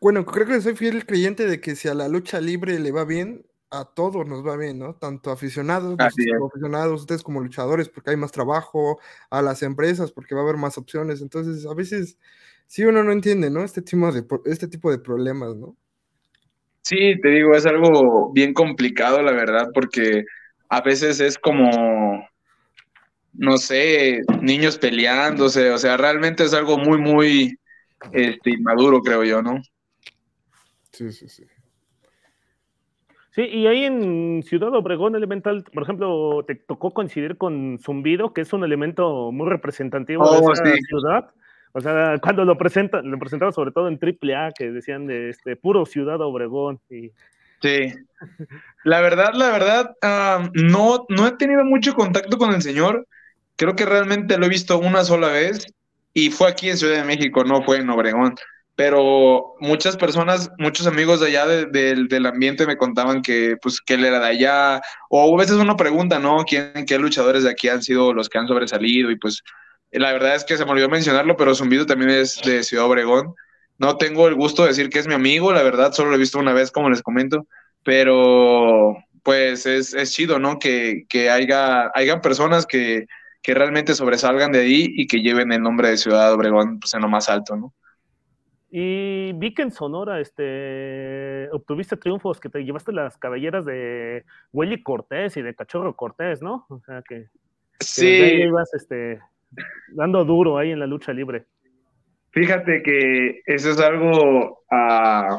Bueno, 0.00 0.26
creo 0.26 0.46
que 0.46 0.60
soy 0.60 0.74
fiel 0.74 1.06
creyente 1.06 1.46
de 1.46 1.60
que 1.60 1.76
si 1.76 1.86
a 1.86 1.94
la 1.94 2.08
lucha 2.08 2.40
libre 2.40 2.78
le 2.80 2.90
va 2.90 3.04
bien, 3.04 3.46
a 3.70 3.84
todos 3.84 4.26
nos 4.26 4.44
va 4.44 4.56
bien, 4.56 4.80
¿no? 4.80 4.96
Tanto 4.96 5.30
aficionados, 5.30 5.96
como 5.96 6.46
aficionados, 6.48 7.00
ustedes 7.02 7.22
como 7.22 7.40
luchadores, 7.40 7.88
porque 7.88 8.10
hay 8.10 8.16
más 8.16 8.32
trabajo, 8.32 8.98
a 9.30 9.42
las 9.42 9.62
empresas, 9.62 10.10
porque 10.10 10.34
va 10.34 10.40
a 10.40 10.44
haber 10.44 10.56
más 10.56 10.76
opciones. 10.76 11.22
Entonces, 11.22 11.64
a 11.64 11.74
veces, 11.74 12.18
sí 12.66 12.84
uno 12.84 13.04
no 13.04 13.12
entiende, 13.12 13.48
¿no? 13.50 13.62
Este 13.62 13.80
tipo 13.80 14.10
de, 14.10 14.24
este 14.46 14.66
tipo 14.66 14.90
de 14.90 14.98
problemas, 14.98 15.54
¿no? 15.54 15.76
Sí, 16.82 17.20
te 17.20 17.28
digo, 17.28 17.54
es 17.54 17.64
algo 17.64 18.32
bien 18.32 18.54
complicado, 18.54 19.22
la 19.22 19.32
verdad, 19.32 19.70
porque 19.72 20.24
a 20.68 20.80
veces 20.80 21.20
es 21.20 21.38
como, 21.38 21.70
no 23.34 23.58
sé, 23.58 24.22
niños 24.40 24.78
peleándose, 24.78 25.70
o 25.70 25.78
sea, 25.78 25.96
realmente 25.96 26.44
es 26.44 26.54
algo 26.54 26.78
muy, 26.78 26.98
muy 26.98 27.58
este, 28.12 28.50
inmaduro, 28.50 29.00
creo 29.00 29.24
yo, 29.24 29.42
¿no? 29.42 29.60
Sí, 30.92 31.12
sí, 31.12 31.28
sí. 31.28 31.44
Sí, 33.30 33.42
y 33.42 33.68
ahí 33.68 33.84
en 33.84 34.42
Ciudad 34.42 34.74
Obregón 34.74 35.14
Elemental, 35.14 35.62
por 35.72 35.84
ejemplo, 35.84 36.44
te 36.44 36.56
tocó 36.56 36.92
coincidir 36.92 37.36
con 37.36 37.78
Zumbido, 37.78 38.32
que 38.32 38.40
es 38.40 38.52
un 38.52 38.64
elemento 38.64 39.30
muy 39.30 39.48
representativo 39.48 40.28
de 40.28 40.38
oh, 40.44 40.52
esa 40.52 40.64
ciudad. 40.64 41.30
O 41.72 41.80
sea, 41.80 42.18
cuando 42.20 42.44
lo 42.44 42.58
presentan, 42.58 43.08
lo 43.08 43.18
presentaban 43.18 43.52
sobre 43.52 43.70
todo 43.70 43.86
en 43.86 44.00
AAA, 44.02 44.50
que 44.58 44.72
decían 44.72 45.06
de 45.06 45.28
este 45.28 45.54
puro 45.54 45.86
Ciudad 45.86 46.20
Obregón. 46.20 46.80
Y... 46.90 47.12
Sí. 47.62 47.92
La 48.84 49.00
verdad, 49.00 49.32
la 49.34 49.50
verdad, 49.50 49.96
no, 50.54 51.06
no 51.08 51.26
he 51.28 51.32
tenido 51.36 51.64
mucho 51.64 51.94
contacto 51.94 52.38
con 52.38 52.52
el 52.52 52.62
señor. 52.62 53.06
Creo 53.58 53.74
que 53.74 53.84
realmente 53.84 54.38
lo 54.38 54.46
he 54.46 54.48
visto 54.48 54.78
una 54.78 55.02
sola 55.04 55.28
vez 55.28 55.66
y 56.14 56.30
fue 56.30 56.48
aquí 56.48 56.70
en 56.70 56.78
Ciudad 56.78 56.94
de 56.94 57.04
México, 57.04 57.42
no 57.42 57.62
fue 57.64 57.78
en 57.78 57.90
Obregón. 57.90 58.36
Pero 58.76 59.56
muchas 59.58 59.96
personas, 59.96 60.52
muchos 60.58 60.86
amigos 60.86 61.18
de 61.18 61.26
allá 61.26 61.44
del 61.46 62.26
ambiente 62.26 62.68
me 62.68 62.76
contaban 62.76 63.20
que, 63.20 63.56
pues, 63.60 63.80
que 63.80 63.94
él 63.94 64.04
era 64.04 64.20
de 64.20 64.26
allá. 64.26 64.80
O 65.10 65.34
a 65.34 65.36
veces 65.36 65.56
uno 65.56 65.76
pregunta, 65.76 66.20
¿no? 66.20 66.44
¿Quién, 66.44 66.72
¿Qué 66.86 66.98
luchadores 66.98 67.42
de 67.42 67.50
aquí 67.50 67.68
han 67.68 67.82
sido 67.82 68.12
los 68.12 68.28
que 68.28 68.38
han 68.38 68.46
sobresalido? 68.46 69.10
Y 69.10 69.16
pues 69.16 69.42
la 69.90 70.12
verdad 70.12 70.36
es 70.36 70.44
que 70.44 70.56
se 70.56 70.64
me 70.64 70.70
olvidó 70.70 70.88
mencionarlo, 70.88 71.36
pero 71.36 71.56
Zumbido 71.56 71.84
también 71.86 72.10
es 72.10 72.40
de 72.44 72.62
Ciudad 72.62 72.86
Obregón. 72.86 73.34
No 73.78 73.96
tengo 73.96 74.28
el 74.28 74.36
gusto 74.36 74.62
de 74.62 74.68
decir 74.68 74.88
que 74.88 75.00
es 75.00 75.08
mi 75.08 75.14
amigo, 75.14 75.52
la 75.52 75.64
verdad, 75.64 75.92
solo 75.92 76.10
lo 76.10 76.16
he 76.16 76.20
visto 76.20 76.38
una 76.38 76.52
vez, 76.52 76.70
como 76.70 76.90
les 76.90 77.02
comento. 77.02 77.48
Pero 77.82 78.96
pues 79.24 79.66
es, 79.66 79.94
es 79.94 80.12
chido, 80.12 80.38
¿no? 80.38 80.60
Que, 80.60 81.04
que 81.08 81.30
haya, 81.30 81.90
haya 81.94 82.20
personas 82.20 82.64
que, 82.64 83.06
que 83.42 83.54
realmente 83.54 83.94
sobresalgan 83.94 84.52
de 84.52 84.60
ahí 84.60 84.86
y 84.88 85.06
que 85.06 85.22
lleven 85.22 85.52
el 85.52 85.62
nombre 85.62 85.88
de 85.88 85.96
Ciudad 85.96 86.32
Obregón 86.32 86.80
pues, 86.80 86.94
en 86.94 87.02
lo 87.02 87.08
más 87.08 87.28
alto, 87.28 87.56
¿no? 87.56 87.74
Y 88.70 89.32
vi 89.32 89.54
que 89.54 89.62
en 89.62 89.70
Sonora 89.70 90.20
este, 90.20 91.48
obtuviste 91.52 91.96
triunfos, 91.96 92.38
que 92.38 92.50
te 92.50 92.64
llevaste 92.64 92.92
las 92.92 93.16
cabelleras 93.16 93.64
de 93.64 94.24
Willy 94.52 94.82
Cortés 94.82 95.38
y 95.38 95.42
de 95.42 95.54
Cachorro 95.54 95.96
Cortés, 95.96 96.42
¿no? 96.42 96.66
O 96.68 96.78
sea 96.80 97.02
que, 97.02 97.28
sí. 97.80 98.06
ibas 98.06 98.74
este, 98.74 99.20
dando 99.88 100.24
duro 100.24 100.58
ahí 100.58 100.70
en 100.70 100.80
la 100.80 100.86
lucha 100.86 101.14
libre. 101.14 101.46
Fíjate 102.30 102.82
que 102.82 103.40
eso 103.46 103.70
es 103.70 103.80
algo 103.80 104.64
uh, 104.70 105.38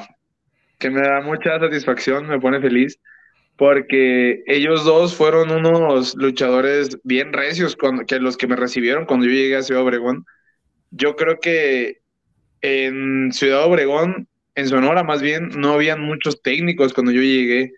que 0.79 0.89
me 0.89 1.01
da 1.01 1.21
mucha 1.21 1.59
satisfacción, 1.59 2.27
me 2.27 2.39
pone 2.39 2.59
feliz, 2.59 2.99
porque 3.59 4.41
ellos 4.47 4.85
dos 4.85 5.13
fueron 5.13 5.51
unos 5.51 6.15
luchadores 6.15 6.97
bien 7.03 7.33
recios 7.33 7.75
que 8.07 8.19
los 8.21 8.37
que 8.37 8.47
me 8.47 8.55
recibieron 8.55 9.05
cuando 9.05 9.25
yo 9.25 9.33
llegué 9.33 9.57
a 9.57 9.63
Ciudad 9.63 9.83
Obregón. 9.83 10.25
Yo 10.91 11.17
creo 11.17 11.41
que 11.41 11.97
en 12.61 13.33
Ciudad 13.33 13.65
Obregón, 13.65 14.29
en 14.55 14.69
Sonora 14.69 15.03
más 15.03 15.21
bien, 15.21 15.49
no 15.57 15.73
habían 15.73 15.99
muchos 15.99 16.41
técnicos 16.41 16.93
cuando 16.93 17.11
yo 17.11 17.19
llegué. 17.21 17.73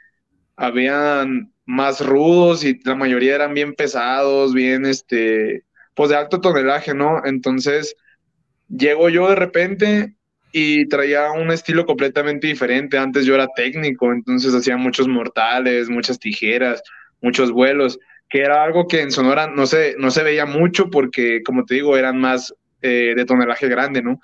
Habían 0.55 1.51
más 1.65 2.05
rudos 2.05 2.63
y 2.63 2.79
la 2.83 2.93
mayoría 2.93 3.33
eran 3.33 3.55
bien 3.55 3.73
pesados, 3.73 4.53
bien, 4.53 4.85
este, 4.85 5.63
pues 5.95 6.11
de 6.11 6.15
alto 6.15 6.41
tonelaje, 6.41 6.93
¿no? 6.93 7.25
Entonces, 7.25 7.95
llego 8.69 9.09
yo 9.09 9.29
de 9.29 9.35
repente 9.35 10.15
y 10.51 10.87
traía 10.87 11.31
un 11.31 11.51
estilo 11.51 11.85
completamente 11.85 12.47
diferente. 12.47 12.97
Antes 12.97 13.25
yo 13.25 13.35
era 13.35 13.47
técnico, 13.55 14.11
entonces 14.11 14.53
hacía 14.53 14.77
muchos 14.77 15.07
mortales, 15.07 15.89
muchas 15.89 16.19
tijeras, 16.19 16.81
muchos 17.21 17.51
vuelos, 17.51 17.99
que 18.29 18.41
era 18.41 18.63
algo 18.63 18.87
que 18.87 19.01
en 19.01 19.11
Sonora 19.11 19.47
no 19.47 19.65
se, 19.65 19.95
no 19.97 20.11
se 20.11 20.23
veía 20.23 20.45
mucho 20.45 20.89
porque, 20.89 21.41
como 21.43 21.65
te 21.65 21.75
digo, 21.75 21.97
eran 21.97 22.19
más 22.19 22.53
eh, 22.81 23.13
de 23.15 23.25
tonelaje 23.25 23.67
grande, 23.67 24.01
¿no? 24.01 24.19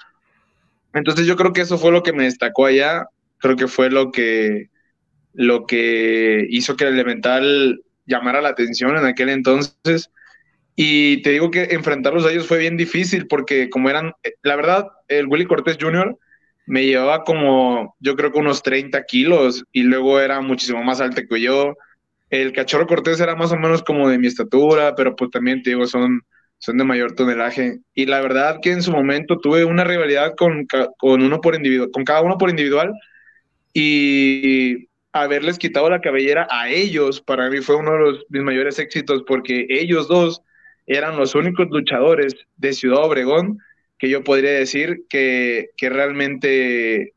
Entonces 0.93 1.27
yo 1.27 1.35
creo 1.35 1.53
que 1.53 1.61
eso 1.61 1.77
fue 1.77 1.91
lo 1.91 2.03
que 2.03 2.13
me 2.13 2.23
destacó 2.23 2.65
allá, 2.65 3.07
creo 3.37 3.55
que 3.55 3.67
fue 3.67 3.89
lo 3.89 4.11
que, 4.11 4.69
lo 5.33 5.65
que 5.65 6.45
hizo 6.49 6.75
que 6.75 6.85
el 6.85 6.93
Elemental 6.93 7.81
llamara 8.05 8.41
la 8.41 8.49
atención 8.49 8.97
en 8.97 9.05
aquel 9.05 9.29
entonces. 9.29 10.09
Y 10.79 11.23
te 11.23 11.31
digo 11.31 11.49
que 11.49 11.63
enfrentarlos 11.71 12.23
a 12.23 12.31
ellos 12.31 12.45
fue 12.45 12.59
bien 12.59 12.77
difícil 12.77 13.25
porque 13.25 13.67
como 13.67 13.89
eran, 13.89 14.13
la 14.43 14.55
verdad, 14.55 14.85
el 15.07 15.25
Willy 15.25 15.47
Cortés 15.47 15.79
Jr. 15.81 16.15
me 16.67 16.85
llevaba 16.85 17.23
como, 17.23 17.95
yo 17.99 18.15
creo 18.15 18.31
que 18.31 18.37
unos 18.37 18.61
30 18.61 19.03
kilos 19.05 19.65
y 19.71 19.81
luego 19.81 20.19
era 20.19 20.39
muchísimo 20.39 20.83
más 20.83 21.01
alto 21.01 21.23
que 21.27 21.41
yo. 21.41 21.75
El 22.29 22.53
Cachorro 22.53 22.85
Cortés 22.85 23.19
era 23.19 23.35
más 23.35 23.51
o 23.51 23.57
menos 23.57 23.81
como 23.81 24.07
de 24.07 24.19
mi 24.19 24.27
estatura, 24.27 24.93
pero 24.95 25.15
pues 25.15 25.31
también 25.31 25.63
te 25.63 25.71
digo, 25.71 25.87
son, 25.87 26.21
son 26.59 26.77
de 26.77 26.83
mayor 26.83 27.13
tonelaje. 27.13 27.79
Y 27.95 28.05
la 28.05 28.21
verdad 28.21 28.59
que 28.61 28.71
en 28.71 28.83
su 28.83 28.91
momento 28.91 29.39
tuve 29.39 29.65
una 29.65 29.83
rivalidad 29.83 30.35
con, 30.37 30.67
con 30.97 31.23
uno 31.23 31.41
por 31.41 31.55
individual, 31.55 31.89
con 31.91 32.03
cada 32.03 32.21
uno 32.21 32.37
por 32.37 32.51
individual 32.51 32.93
y 33.73 34.89
haberles 35.11 35.57
quitado 35.57 35.89
la 35.89 36.01
cabellera 36.01 36.47
a 36.51 36.69
ellos 36.69 37.19
para 37.19 37.49
mí 37.49 37.61
fue 37.61 37.77
uno 37.77 37.93
de 37.93 37.99
los, 37.99 38.25
mis 38.29 38.43
mayores 38.43 38.77
éxitos 38.77 39.23
porque 39.25 39.65
ellos 39.69 40.07
dos 40.07 40.43
eran 40.87 41.17
los 41.17 41.35
únicos 41.35 41.67
luchadores 41.69 42.35
de 42.55 42.73
Ciudad 42.73 43.03
Obregón 43.03 43.59
que 43.99 44.09
yo 44.09 44.23
podría 44.23 44.51
decir 44.51 45.03
que, 45.09 45.69
que 45.75 45.89
realmente, 45.89 47.13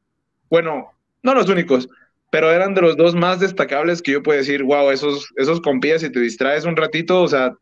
bueno, 0.48 0.90
no 1.22 1.34
los 1.34 1.48
únicos, 1.48 1.88
pero 2.30 2.50
eran 2.50 2.74
de 2.74 2.82
los 2.82 2.96
dos 2.96 3.14
más 3.14 3.40
destacables 3.40 4.02
que 4.02 4.12
yo 4.12 4.22
puedo 4.22 4.38
decir, 4.38 4.62
wow, 4.62 4.90
esos, 4.90 5.32
esos 5.36 5.60
compías, 5.60 6.00
si 6.00 6.10
te 6.10 6.20
distraes 6.20 6.64
un 6.64 6.76
ratito, 6.76 7.22
o 7.22 7.28
sea, 7.28 7.52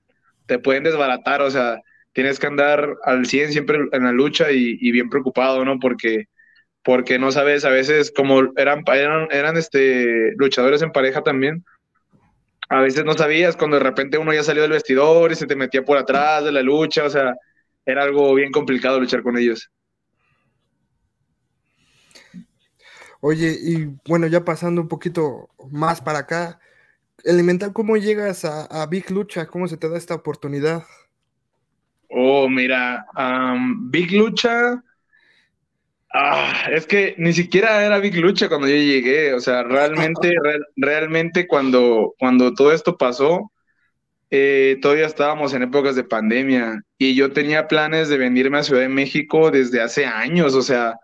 te 0.46 0.58
pueden 0.58 0.84
desbaratar, 0.84 1.42
o 1.42 1.50
sea, 1.50 1.80
tienes 2.12 2.38
que 2.38 2.46
andar 2.46 2.96
al 3.04 3.26
100 3.26 3.52
siempre 3.52 3.78
en 3.92 4.04
la 4.04 4.12
lucha 4.12 4.50
y, 4.50 4.78
y 4.80 4.92
bien 4.92 5.10
preocupado, 5.10 5.64
¿no? 5.64 5.78
Porque, 5.78 6.26
porque 6.82 7.18
no 7.18 7.32
sabes, 7.32 7.64
a 7.64 7.70
veces 7.70 8.12
como 8.14 8.52
eran, 8.56 8.82
eran, 8.86 9.28
eran 9.30 9.56
este, 9.56 10.32
luchadores 10.36 10.82
en 10.82 10.92
pareja 10.92 11.22
también, 11.22 11.64
a 12.68 12.80
veces 12.80 13.04
no 13.04 13.14
sabías 13.14 13.56
cuando 13.56 13.78
de 13.78 13.82
repente 13.82 14.18
uno 14.18 14.32
ya 14.32 14.42
salió 14.42 14.62
del 14.62 14.72
vestidor 14.72 15.32
y 15.32 15.36
se 15.36 15.46
te 15.46 15.56
metía 15.56 15.84
por 15.84 15.96
atrás 15.96 16.44
de 16.44 16.52
la 16.52 16.62
lucha, 16.62 17.04
o 17.04 17.10
sea, 17.10 17.34
era 17.84 18.02
algo 18.02 18.34
bien 18.34 18.52
complicado 18.52 19.00
luchar 19.00 19.22
con 19.22 19.38
ellos. 19.38 19.70
Oye, 23.20 23.56
y 23.60 23.88
bueno, 24.06 24.26
ya 24.26 24.44
pasando 24.44 24.80
un 24.80 24.88
poquito 24.88 25.48
más 25.70 26.00
para 26.00 26.20
acá, 26.20 26.60
Elemental, 27.24 27.72
¿cómo 27.72 27.96
llegas 27.96 28.44
a, 28.44 28.86
Big 28.86 29.10
Lucha? 29.10 29.46
¿Cómo 29.46 29.66
se 29.66 29.76
te 29.76 29.88
da 29.88 29.98
esta 29.98 30.14
oportunidad? 30.14 30.84
Oh, 32.08 32.48
mira, 32.48 33.06
Big 33.90 34.12
Lucha 34.12 34.84
Ah, 36.12 36.68
es 36.72 36.86
que 36.86 37.14
ni 37.18 37.32
siquiera 37.34 37.84
era 37.84 37.98
Big 37.98 38.16
Lucha 38.16 38.48
cuando 38.48 38.66
yo 38.66 38.76
llegué, 38.76 39.34
o 39.34 39.40
sea, 39.40 39.62
realmente, 39.62 40.34
realmente 40.76 41.46
cuando, 41.46 42.14
cuando 42.18 42.54
todo 42.54 42.72
esto 42.72 42.96
pasó, 42.96 43.52
eh, 44.30 44.78
todavía 44.82 45.06
estábamos 45.06 45.54
en 45.54 45.62
épocas 45.62 45.96
de 45.96 46.04
pandemia 46.04 46.82
y 46.98 47.14
yo 47.14 47.32
tenía 47.32 47.68
planes 47.68 48.08
de 48.08 48.18
venirme 48.18 48.58
a 48.58 48.62
Ciudad 48.62 48.82
de 48.82 48.88
México 48.88 49.50
desde 49.50 49.80
hace 49.82 50.06
años, 50.06 50.54
o 50.54 50.62
sea, 50.62 50.96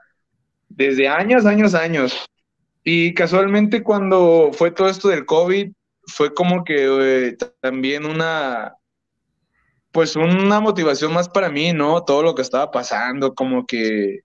desde 0.68 1.08
años, 1.08 1.46
años, 1.46 1.74
años. 1.74 2.26
Y 2.84 3.14
casualmente 3.14 3.82
cuando 3.82 4.50
fue 4.52 4.70
todo 4.70 4.88
esto 4.88 5.08
del 5.08 5.26
COVID, 5.26 5.72
fue 6.06 6.34
como 6.34 6.64
que 6.64 7.28
eh, 7.28 7.36
también 7.60 8.06
una, 8.06 8.74
pues 9.92 10.16
una 10.16 10.60
motivación 10.60 11.12
más 11.12 11.28
para 11.28 11.48
mí, 11.50 11.72
¿no? 11.72 12.04
Todo 12.04 12.22
lo 12.22 12.34
que 12.34 12.42
estaba 12.42 12.70
pasando, 12.70 13.34
como 13.34 13.66
que 13.66 14.20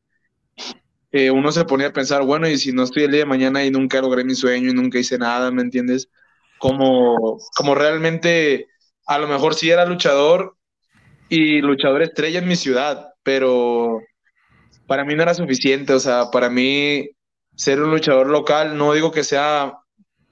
eh, 1.11 1.31
uno 1.31 1.51
se 1.51 1.65
ponía 1.65 1.87
a 1.87 1.93
pensar, 1.93 2.23
bueno, 2.23 2.47
y 2.47 2.57
si 2.57 2.71
no 2.71 2.83
estoy 2.83 3.03
el 3.03 3.11
día 3.11 3.21
de 3.21 3.25
mañana 3.25 3.63
y 3.65 3.71
nunca 3.71 4.01
logré 4.01 4.23
mi 4.23 4.35
sueño 4.35 4.69
y 4.69 4.73
nunca 4.73 4.99
hice 4.99 5.17
nada, 5.17 5.51
¿me 5.51 5.61
entiendes? 5.61 6.09
Como, 6.59 7.39
como 7.55 7.75
realmente, 7.75 8.67
a 9.07 9.17
lo 9.17 9.27
mejor 9.27 9.55
sí 9.55 9.69
era 9.71 9.85
luchador 9.85 10.55
y 11.29 11.61
luchador 11.61 12.03
estrella 12.03 12.39
en 12.39 12.47
mi 12.47 12.55
ciudad, 12.55 13.13
pero 13.23 14.01
para 14.87 15.05
mí 15.05 15.15
no 15.15 15.23
era 15.23 15.33
suficiente, 15.33 15.93
o 15.93 15.99
sea, 15.99 16.31
para 16.31 16.49
mí 16.49 17.09
ser 17.55 17.81
un 17.81 17.91
luchador 17.91 18.27
local, 18.27 18.77
no 18.77 18.93
digo 18.93 19.11
que 19.11 19.23
sea, 19.23 19.73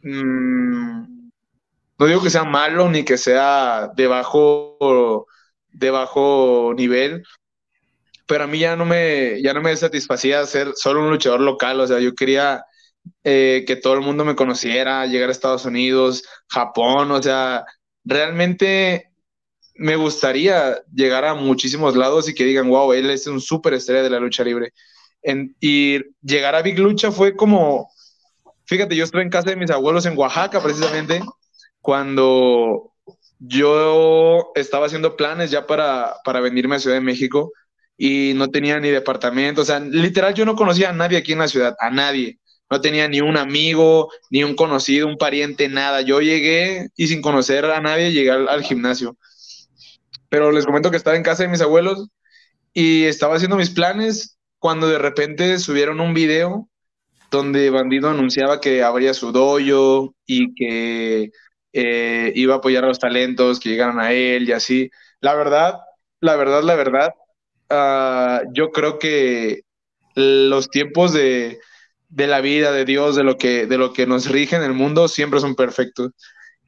mm, 0.03 1.29
no 1.99 2.05
digo 2.05 2.21
que 2.21 2.29
sea 2.29 2.43
malo 2.43 2.89
ni 2.89 3.03
que 3.03 3.17
sea 3.17 3.91
de 3.95 4.07
bajo, 4.07 5.27
de 5.71 5.91
bajo 5.91 6.73
nivel, 6.75 7.23
pero 8.27 8.43
a 8.43 8.47
mí 8.47 8.59
ya 8.59 8.75
no 8.75 8.85
me, 8.85 9.41
ya 9.41 9.53
no 9.53 9.61
me 9.61 9.75
satisfacía 9.75 10.45
ser 10.45 10.73
solo 10.75 11.01
un 11.01 11.09
luchador 11.09 11.39
local, 11.39 11.79
o 11.79 11.87
sea, 11.87 11.99
yo 11.99 12.13
quería 12.13 12.63
eh, 13.23 13.63
que 13.65 13.77
todo 13.77 13.93
el 13.93 14.01
mundo 14.01 14.25
me 14.25 14.35
conociera, 14.35 15.05
llegar 15.05 15.29
a 15.29 15.31
Estados 15.31 15.65
Unidos, 15.65 16.23
Japón, 16.49 17.11
o 17.11 17.23
sea, 17.23 17.65
realmente 18.03 19.11
me 19.75 19.95
gustaría 19.95 20.81
llegar 20.93 21.23
a 21.25 21.35
muchísimos 21.35 21.95
lados 21.95 22.27
y 22.27 22.33
que 22.33 22.43
digan, 22.43 22.69
wow, 22.69 22.93
él 22.93 23.09
es 23.09 23.27
un 23.27 23.39
súper 23.39 23.73
estrella 23.75 24.03
de 24.03 24.09
la 24.09 24.19
lucha 24.19 24.43
libre. 24.43 24.73
y 25.59 25.99
llegar 26.21 26.55
a 26.55 26.61
Big 26.61 26.79
Lucha 26.79 27.11
fue 27.11 27.35
como, 27.35 27.89
fíjate, 28.65 28.95
yo 28.95 29.03
estuve 29.03 29.21
en 29.23 29.29
casa 29.29 29.49
de 29.49 29.55
mis 29.55 29.71
abuelos 29.71 30.05
en 30.05 30.17
Oaxaca 30.17 30.61
precisamente, 30.61 31.21
cuando 31.81 32.93
yo 33.39 34.51
estaba 34.55 34.87
haciendo 34.87 35.15
planes 35.15 35.51
ya 35.51 35.67
para, 35.67 36.15
para 36.25 36.39
venirme 36.39 36.75
a 36.75 36.79
Ciudad 36.79 36.97
de 36.97 37.01
México 37.01 37.51
y 37.97 38.33
no 38.35 38.49
tenía 38.49 38.79
ni 38.79 38.89
departamento, 38.89 39.61
o 39.61 39.65
sea, 39.65 39.79
literal 39.79 40.33
yo 40.35 40.45
no 40.45 40.55
conocía 40.55 40.89
a 40.89 40.93
nadie 40.93 41.17
aquí 41.17 41.33
en 41.33 41.39
la 41.39 41.47
ciudad, 41.47 41.75
a 41.79 41.89
nadie. 41.89 42.39
No 42.69 42.81
tenía 42.81 43.07
ni 43.07 43.21
un 43.21 43.37
amigo, 43.37 44.11
ni 44.29 44.43
un 44.43 44.55
conocido, 44.55 45.07
un 45.07 45.17
pariente, 45.17 45.69
nada. 45.69 46.01
Yo 46.01 46.19
llegué 46.21 46.89
y 46.97 47.07
sin 47.07 47.21
conocer 47.21 47.65
a 47.65 47.79
nadie 47.81 48.11
llegué 48.11 48.31
al, 48.31 48.63
gimnasio. 48.63 49.17
Pero 50.29 50.51
les 50.51 50.65
comento 50.65 50.91
que 50.91 50.97
estaba 50.97 51.15
en 51.15 51.23
casa 51.23 51.43
de 51.43 51.49
mis 51.49 51.61
abuelos 51.61 52.09
y 52.73 53.05
estaba 53.05 53.35
haciendo 53.35 53.55
mis 53.55 53.69
planes 53.69 54.37
cuando 54.59 54.87
de 54.87 54.99
repente 54.99 55.59
subieron 55.59 56.01
un 56.01 56.13
video 56.13 56.69
donde 57.31 57.69
Bandido 57.69 58.09
anunciaba 58.09 58.61
que 58.61 58.83
abría 58.83 59.13
su 59.13 59.31
dojo 59.31 60.15
y 60.25 60.53
que 60.55 61.31
eh, 61.73 62.33
iba 62.35 62.55
a 62.55 62.57
apoyar 62.57 62.83
a 62.83 62.87
los 62.87 62.99
talentos 62.99 63.59
que 63.59 63.69
llegaran 63.69 63.99
a 63.99 64.11
él 64.11 64.49
y 64.49 64.51
así. 64.51 64.89
La 65.21 65.35
verdad, 65.35 65.79
la 66.19 66.35
verdad, 66.35 66.63
la 66.63 66.75
verdad, 66.75 67.13
Ah, 67.69 68.41
yo 68.53 68.71
creo 68.71 68.99
que 68.99 69.61
los 70.15 70.69
tiempos 70.69 71.13
de, 71.13 71.59
la 72.15 72.41
vida, 72.41 72.71
de 72.71 72.85
Dios, 72.85 73.15
de 73.15 73.23
lo, 73.23 73.37
que, 73.37 73.67
de 73.67 73.77
lo 73.77 73.93
que 73.93 74.07
nos 74.07 74.29
rige 74.29 74.55
en 74.55 74.63
el 74.63 74.73
mundo, 74.73 75.07
siempre 75.07 75.39
son 75.39 75.55
perfectos. 75.55 76.11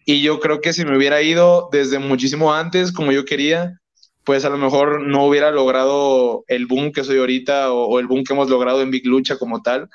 Y 0.05 0.21
yo 0.21 0.39
creo 0.39 0.61
que 0.61 0.73
si 0.73 0.85
me 0.85 0.97
hubiera 0.97 1.21
ido 1.21 1.69
desde 1.71 1.99
muchísimo 1.99 2.53
antes, 2.53 2.91
como 2.91 3.11
yo 3.11 3.25
quería, 3.25 3.79
pues 4.23 4.45
a 4.45 4.49
lo 4.49 4.57
mejor 4.57 5.01
no 5.01 5.25
hubiera 5.25 5.51
logrado 5.51 6.43
el 6.47 6.67
boom 6.67 6.91
que 6.91 7.03
soy 7.03 7.17
ahorita 7.19 7.71
o, 7.71 7.99
el 7.99 8.07
boom 8.07 8.23
que 8.23 8.33
hemos 8.33 8.49
logrado 8.49 8.81
en 8.81 8.91
Big 8.91 9.05
Lucha 9.05 9.37
como 9.37 9.61
tal. 9.61 9.89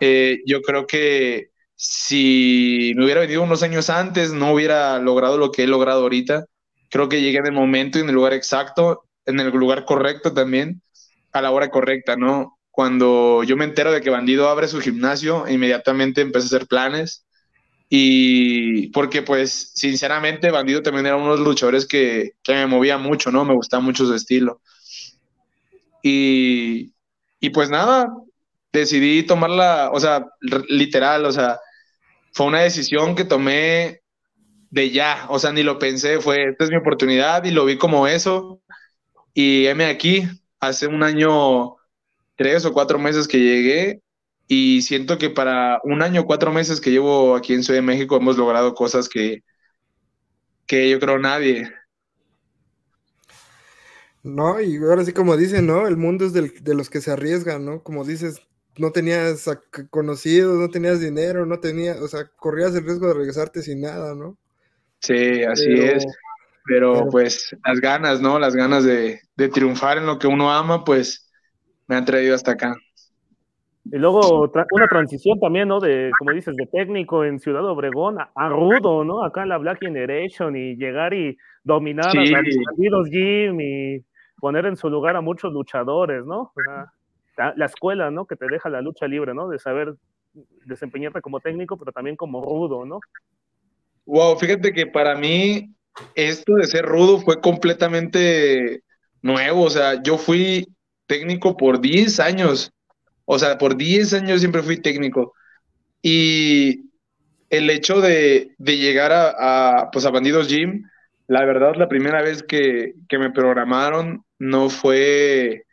Eh, 0.00 0.40
yo 0.46 0.62
creo 0.62 0.86
que 0.86 1.50
si 1.76 2.92
me 2.96 3.04
hubiera 3.04 3.20
venido 3.20 3.42
unos 3.42 3.62
años 3.62 3.90
antes, 3.90 4.32
no 4.32 4.52
hubiera 4.52 4.98
logrado 4.98 5.38
lo 5.38 5.50
que 5.52 5.64
he 5.64 5.66
logrado 5.66 6.02
ahorita. 6.02 6.46
Creo 6.90 7.08
que 7.08 7.20
llegué 7.22 7.38
en 7.38 7.46
el 7.46 7.52
momento 7.52 7.98
y 7.98 8.02
en 8.02 8.08
el 8.08 8.14
lugar 8.14 8.32
exacto 8.34 9.04
en 9.26 9.40
el 9.40 9.50
lugar 9.50 9.84
correcto 9.84 10.32
también, 10.32 10.82
a 11.32 11.42
la 11.42 11.50
hora 11.50 11.70
correcta, 11.70 12.16
¿no? 12.16 12.58
Cuando 12.70 13.42
yo 13.44 13.56
me 13.56 13.64
entero 13.64 13.92
de 13.92 14.00
que 14.00 14.10
Bandido 14.10 14.48
abre 14.48 14.68
su 14.68 14.80
gimnasio, 14.80 15.46
inmediatamente 15.48 16.20
empecé 16.22 16.46
a 16.46 16.56
hacer 16.56 16.66
planes. 16.68 17.26
Y 17.88 18.88
porque, 18.88 19.20
pues, 19.22 19.72
sinceramente, 19.74 20.50
Bandido 20.50 20.82
también 20.82 21.06
era 21.06 21.16
uno 21.16 21.32
de 21.32 21.38
los 21.38 21.46
luchadores 21.46 21.86
que, 21.86 22.32
que 22.42 22.54
me 22.54 22.66
movía 22.66 22.96
mucho, 22.96 23.30
¿no? 23.30 23.44
Me 23.44 23.54
gustaba 23.54 23.82
mucho 23.82 24.06
su 24.06 24.14
estilo. 24.14 24.62
Y, 26.02 26.94
y 27.40 27.50
pues 27.50 27.70
nada, 27.70 28.08
decidí 28.72 29.22
tomarla, 29.24 29.90
o 29.92 30.00
sea, 30.00 30.26
literal, 30.68 31.26
o 31.26 31.32
sea, 31.32 31.60
fue 32.32 32.46
una 32.46 32.60
decisión 32.60 33.14
que 33.14 33.24
tomé 33.24 34.00
de 34.70 34.90
ya, 34.90 35.26
o 35.28 35.38
sea, 35.38 35.52
ni 35.52 35.62
lo 35.62 35.78
pensé, 35.78 36.20
fue, 36.20 36.48
esta 36.50 36.64
es 36.64 36.70
mi 36.70 36.76
oportunidad 36.76 37.44
y 37.44 37.50
lo 37.50 37.66
vi 37.66 37.76
como 37.76 38.06
eso. 38.08 38.61
Y 39.34 39.66
heme 39.66 39.86
aquí, 39.86 40.24
hace 40.60 40.86
un 40.86 41.02
año, 41.02 41.76
tres 42.36 42.64
o 42.64 42.72
cuatro 42.72 42.98
meses 42.98 43.26
que 43.26 43.38
llegué 43.38 44.02
y 44.46 44.82
siento 44.82 45.16
que 45.18 45.30
para 45.30 45.80
un 45.84 46.02
año, 46.02 46.24
cuatro 46.24 46.52
meses 46.52 46.80
que 46.80 46.90
llevo 46.90 47.34
aquí 47.34 47.54
en 47.54 47.62
Ciudad 47.62 47.78
de 47.78 47.86
México 47.86 48.16
hemos 48.16 48.36
logrado 48.36 48.74
cosas 48.74 49.08
que, 49.08 49.42
que 50.66 50.90
yo 50.90 51.00
creo 51.00 51.18
nadie. 51.18 51.70
No, 54.22 54.60
y 54.60 54.76
ahora 54.76 55.04
sí 55.04 55.12
como 55.12 55.36
dicen, 55.36 55.66
¿no? 55.66 55.88
El 55.88 55.96
mundo 55.96 56.24
es 56.24 56.32
de 56.32 56.74
los 56.74 56.90
que 56.90 57.00
se 57.00 57.10
arriesgan, 57.10 57.64
¿no? 57.64 57.82
Como 57.82 58.04
dices, 58.04 58.40
no 58.76 58.92
tenías 58.92 59.48
conocidos, 59.90 60.58
no 60.58 60.70
tenías 60.70 61.00
dinero, 61.00 61.44
no 61.44 61.60
tenías, 61.60 62.00
o 62.00 62.08
sea, 62.08 62.28
corrías 62.36 62.74
el 62.74 62.84
riesgo 62.84 63.08
de 63.08 63.14
regresarte 63.14 63.62
sin 63.62 63.80
nada, 63.80 64.14
¿no? 64.14 64.38
Sí, 65.00 65.42
así 65.42 65.72
es. 65.72 66.04
Pero, 66.64 67.08
pues 67.10 67.56
las 67.66 67.80
ganas, 67.80 68.20
¿no? 68.20 68.38
Las 68.38 68.54
ganas 68.54 68.84
de, 68.84 69.20
de 69.36 69.48
triunfar 69.48 69.98
en 69.98 70.06
lo 70.06 70.18
que 70.18 70.28
uno 70.28 70.52
ama, 70.52 70.84
pues 70.84 71.30
me 71.88 71.96
han 71.96 72.04
traído 72.04 72.34
hasta 72.34 72.52
acá. 72.52 72.74
Y 73.84 73.98
luego 73.98 74.50
una 74.70 74.86
transición 74.86 75.40
también, 75.40 75.66
¿no? 75.66 75.80
De, 75.80 76.10
como 76.18 76.32
dices, 76.32 76.54
de 76.54 76.66
técnico 76.66 77.24
en 77.24 77.40
Ciudad 77.40 77.64
Obregón 77.64 78.16
a, 78.18 78.48
rudo, 78.48 79.04
¿no? 79.04 79.24
Acá 79.24 79.42
en 79.42 79.48
la 79.48 79.58
Black 79.58 79.80
Generation 79.80 80.56
y 80.56 80.76
llegar 80.76 81.12
y 81.14 81.36
dominar 81.64 82.16
a 82.16 82.24
los 82.24 83.10
Gym 83.10 83.60
y 83.60 84.04
poner 84.38 84.66
en 84.66 84.76
su 84.76 84.88
lugar 84.88 85.16
a 85.16 85.20
muchos 85.20 85.52
luchadores, 85.52 86.24
¿no? 86.24 86.52
la, 87.36 87.66
escuela, 87.66 88.10
¿no? 88.10 88.26
Que 88.26 88.36
te 88.36 88.46
deja 88.46 88.68
la 88.68 88.80
lucha 88.80 89.08
libre, 89.08 89.34
¿no? 89.34 89.48
De 89.48 89.58
saber 89.58 89.94
desempeñarte 90.64 91.20
como 91.20 91.40
técnico, 91.40 91.76
pero 91.76 91.90
también 91.90 92.14
como 92.14 92.40
rudo, 92.40 92.84
¿no? 92.84 93.00
Wow, 94.06 94.36
fíjate 94.36 94.72
que 94.72 94.86
para 94.86 95.16
mí 95.16 95.74
esto 96.14 96.54
de 96.54 96.66
ser 96.66 96.84
rudo 96.84 97.20
fue 97.20 97.40
completamente 97.40 98.82
nuevo, 99.20 99.62
o 99.62 99.70
sea, 99.70 100.02
yo 100.02 100.18
fui 100.18 100.66
técnico 101.06 101.56
por 101.56 101.80
10 101.80 102.20
años 102.20 102.72
o 103.24 103.38
sea, 103.38 103.58
por 103.58 103.76
10 103.76 104.12
años 104.14 104.40
siempre 104.40 104.62
fui 104.62 104.76
técnico. 104.78 105.34
Y 106.02 106.90
el 107.50 107.70
hecho 107.70 108.00
de, 108.00 108.54
llegar 108.58 109.12
a, 109.12 109.90
pues 109.92 110.04
a 110.04 110.10
Bandidos 110.10 110.48
Gym, 110.48 110.84
la 111.28 111.44
verdad, 111.44 111.74
la 111.76 111.88
primera 111.88 112.22
vez 112.22 112.42
que, 112.42 112.94
me 113.10 113.30
programaron 113.30 114.24
no 114.38 114.68
fue, 114.68 115.64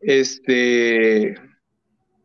este, 0.00 1.34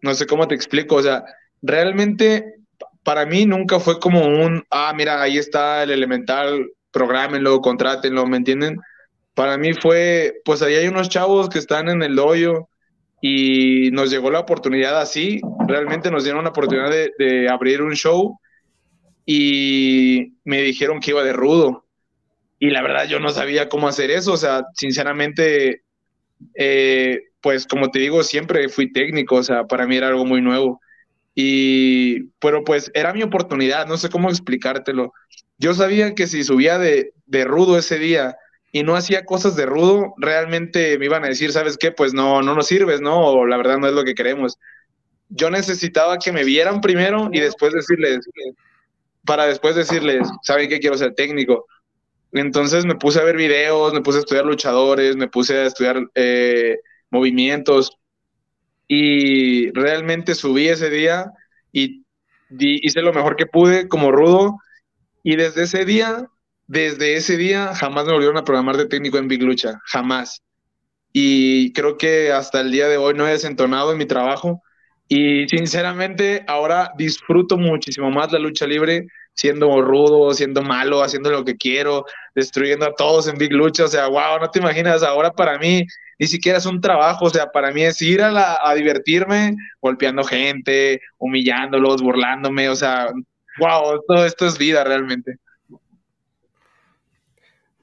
no 0.02 0.14
sé 0.14 0.26
cómo 0.26 0.48
te 0.48 0.56
explico, 0.56 0.96
o 0.96 1.04
sea, 1.04 1.24
realmente 1.62 2.56
para 3.04 3.26
mí 3.26 3.46
nunca 3.46 3.80
fue 3.80 4.00
como 4.00 4.26
un, 4.26 4.66
ah, 4.72 4.92
mira, 4.96 5.22
ahí 5.22 5.38
está 5.38 5.84
el 5.84 5.92
elemental, 5.92 6.72
prográmenlo, 6.98 7.62
contrátenlo, 7.62 8.26
¿me 8.26 8.38
entienden? 8.38 8.80
Para 9.36 9.56
mí 9.58 9.74
fue, 9.74 10.42
pues 10.44 10.64
ahí 10.64 10.74
hay 10.74 10.88
unos 10.88 11.10
chavos 11.10 11.48
que 11.48 11.60
están 11.60 11.90
en 11.90 12.02
el 12.02 12.18
hoyo, 12.18 12.68
y 13.22 13.90
nos 13.92 14.10
llegó 14.12 14.32
la 14.32 14.40
oportunidad 14.40 15.00
así, 15.00 15.42
realmente 15.68 16.12
nos 16.12 16.24
dieron 16.24 16.44
la 16.44 16.52
oportunidad 16.52 16.90
de, 16.90 17.50
abrir 17.50 17.82
un 17.82 17.94
show 17.94 18.40
y 19.26 20.34
me 20.44 20.62
dijeron 20.62 21.00
que 21.00 21.12
iba 21.12 21.24
de 21.24 21.34
rudo. 21.34 21.86
Y 22.60 22.70
la 22.70 22.82
verdad 22.82 23.08
yo 23.08 23.20
no 23.20 23.30
sabía 23.30 23.70
cómo 23.70 23.88
hacer 23.88 24.12
eso, 24.12 24.34
o 24.34 24.38
sea, 24.38 24.64
sinceramente, 24.74 25.84
eh, 26.56 27.22
pues 27.42 27.68
como 27.68 27.92
te 27.92 28.00
digo, 28.00 28.24
siempre 28.24 28.70
fui 28.70 28.92
técnico, 28.92 29.36
o 29.36 29.44
sea, 29.44 29.66
para 29.66 29.86
mí 29.86 29.98
era 29.98 30.08
algo 30.08 30.26
muy 30.26 30.42
nuevo. 30.42 30.80
Y, 31.36 32.30
pero 32.40 32.64
pues 32.64 32.90
era 32.96 33.14
mi 33.14 33.22
oportunidad, 33.22 33.86
no 33.86 33.98
sé 33.98 34.10
cómo 34.10 34.30
explicártelo. 34.30 35.14
Yo 35.58 35.74
sabía 35.74 36.16
que 36.16 36.28
si 36.28 36.44
subía 36.44 36.78
de, 36.78 37.14
de 37.26 37.46
rudo 37.46 37.78
ese 37.78 38.00
día, 38.00 38.38
y 38.72 38.84
no 38.84 38.96
hacía 38.96 39.26
cosas 39.26 39.56
de 39.56 39.66
rudo, 39.66 40.14
realmente 40.18 40.98
me 41.00 41.06
iban 41.06 41.24
a 41.24 41.30
decir, 41.30 41.52
¿sabes 41.52 41.78
qué? 41.78 41.92
Pues 41.92 42.14
no, 42.14 42.42
no 42.42 42.54
nos 42.54 42.68
sirves, 42.68 43.02
¿no? 43.02 43.26
O 43.26 43.46
la 43.46 43.58
verdad 43.58 43.78
no 43.78 43.88
es 43.88 43.94
lo 43.94 44.04
que 44.04 44.14
queremos. 44.14 44.58
Yo 45.30 45.50
necesitaba 45.50 46.18
que 46.18 46.32
me 46.32 46.44
vieran 46.44 46.82
primero 46.82 47.30
y 47.32 47.40
después 47.40 47.74
decirles, 47.74 48.20
para 49.26 49.48
después 49.48 49.76
decirles, 49.76 50.28
¿saben 50.44 50.70
qué? 50.70 50.80
Quiero 50.80 50.98
ser 50.98 51.16
técnico. 51.16 51.66
Entonces 52.34 52.86
me 52.86 52.96
puse 52.96 53.20
a 53.20 53.24
ver 53.24 53.38
videos, 53.38 53.94
me 53.94 54.02
puse 54.02 54.20
a 54.20 54.22
estudiar 54.22 54.46
luchadores, 54.46 55.16
me 55.16 55.28
puse 55.28 55.58
a 55.58 55.66
estudiar 55.66 56.02
eh, 56.14 56.78
movimientos 57.10 57.98
y 58.88 59.72
realmente 59.72 60.36
subí 60.36 60.68
ese 60.68 60.90
día 60.90 61.32
y 61.72 62.04
hice 62.50 63.02
lo 63.02 63.14
mejor 63.14 63.36
que 63.38 63.46
pude 63.46 63.88
como 63.88 64.12
rudo 64.12 64.60
y 65.30 65.36
desde 65.36 65.64
ese 65.64 65.84
día 65.84 66.30
desde 66.68 67.16
ese 67.16 67.36
día 67.36 67.74
jamás 67.76 68.06
me 68.06 68.14
volvieron 68.14 68.38
a 68.38 68.46
programar 68.46 68.78
de 68.78 68.86
técnico 68.86 69.18
en 69.18 69.28
Big 69.28 69.42
Lucha, 69.42 69.82
jamás. 69.86 70.42
Y 71.14 71.74
creo 71.74 71.98
que 71.98 72.32
hasta 72.32 72.62
el 72.62 72.72
día 72.72 72.88
de 72.88 72.98
hoy 72.98 73.14
no 73.14 73.28
he 73.28 73.32
desentonado 73.32 73.92
en 73.92 73.98
mi 73.98 74.06
trabajo. 74.06 74.62
Y 75.08 75.48
sinceramente 75.48 76.44
ahora 76.48 76.92
disfruto 76.98 77.58
muchísimo 77.58 78.12
más 78.12 78.32
la 78.32 78.40
lucha 78.40 78.68
libre 78.68 79.08
siendo 79.34 79.82
rudo, 79.82 80.34
siendo 80.34 80.62
malo, 80.62 81.04
haciendo 81.04 81.30
lo 81.30 81.46
que 81.46 81.56
quiero, 81.56 82.06
destruyendo 82.36 82.86
a 82.86 82.96
todos 82.96 83.28
en 83.28 83.38
Big 83.38 83.54
Lucha. 83.54 83.86
O 83.86 83.88
sea, 83.88 84.08
wow, 84.08 84.40
no 84.42 84.50
te 84.50 84.60
imaginas, 84.60 85.04
ahora 85.04 85.32
para 85.32 85.58
mí 85.58 85.86
ni 86.20 86.28
siquiera 86.28 86.58
es 86.58 86.66
un 86.66 86.82
trabajo, 86.82 87.26
o 87.26 87.30
sea, 87.30 87.52
para 87.52 87.72
mí 87.72 87.84
es 87.84 88.02
ir 88.02 88.22
a, 88.22 88.58
a 88.68 88.74
divertirme 88.76 89.56
golpeando 89.82 90.24
gente, 90.24 91.02
humillándolos, 91.18 92.02
burlándome, 92.02 92.70
o 92.70 92.76
sea, 92.76 93.10
wow, 93.60 94.02
todo 94.08 94.26
esto 94.26 94.46
es 94.46 94.58
vida 94.58 94.84
realmente. 94.84 95.38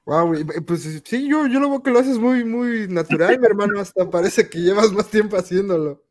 Wow, 0.05 0.35
pues 0.67 0.83
sí, 1.03 1.27
yo, 1.27 1.47
yo 1.47 1.59
lo 1.59 1.69
veo 1.69 1.81
que 1.81 1.89
lo 1.89 1.97
haces 1.97 2.19
muy, 2.19 2.43
muy 2.43 2.87
natural, 2.87 3.39
mi 3.39 3.45
hermano, 3.47 3.79
hasta 3.79 4.07
parece 4.07 4.47
que 4.47 4.59
llevas 4.59 4.91
más 4.91 5.09
tiempo 5.09 5.35
haciéndolo. 5.35 6.03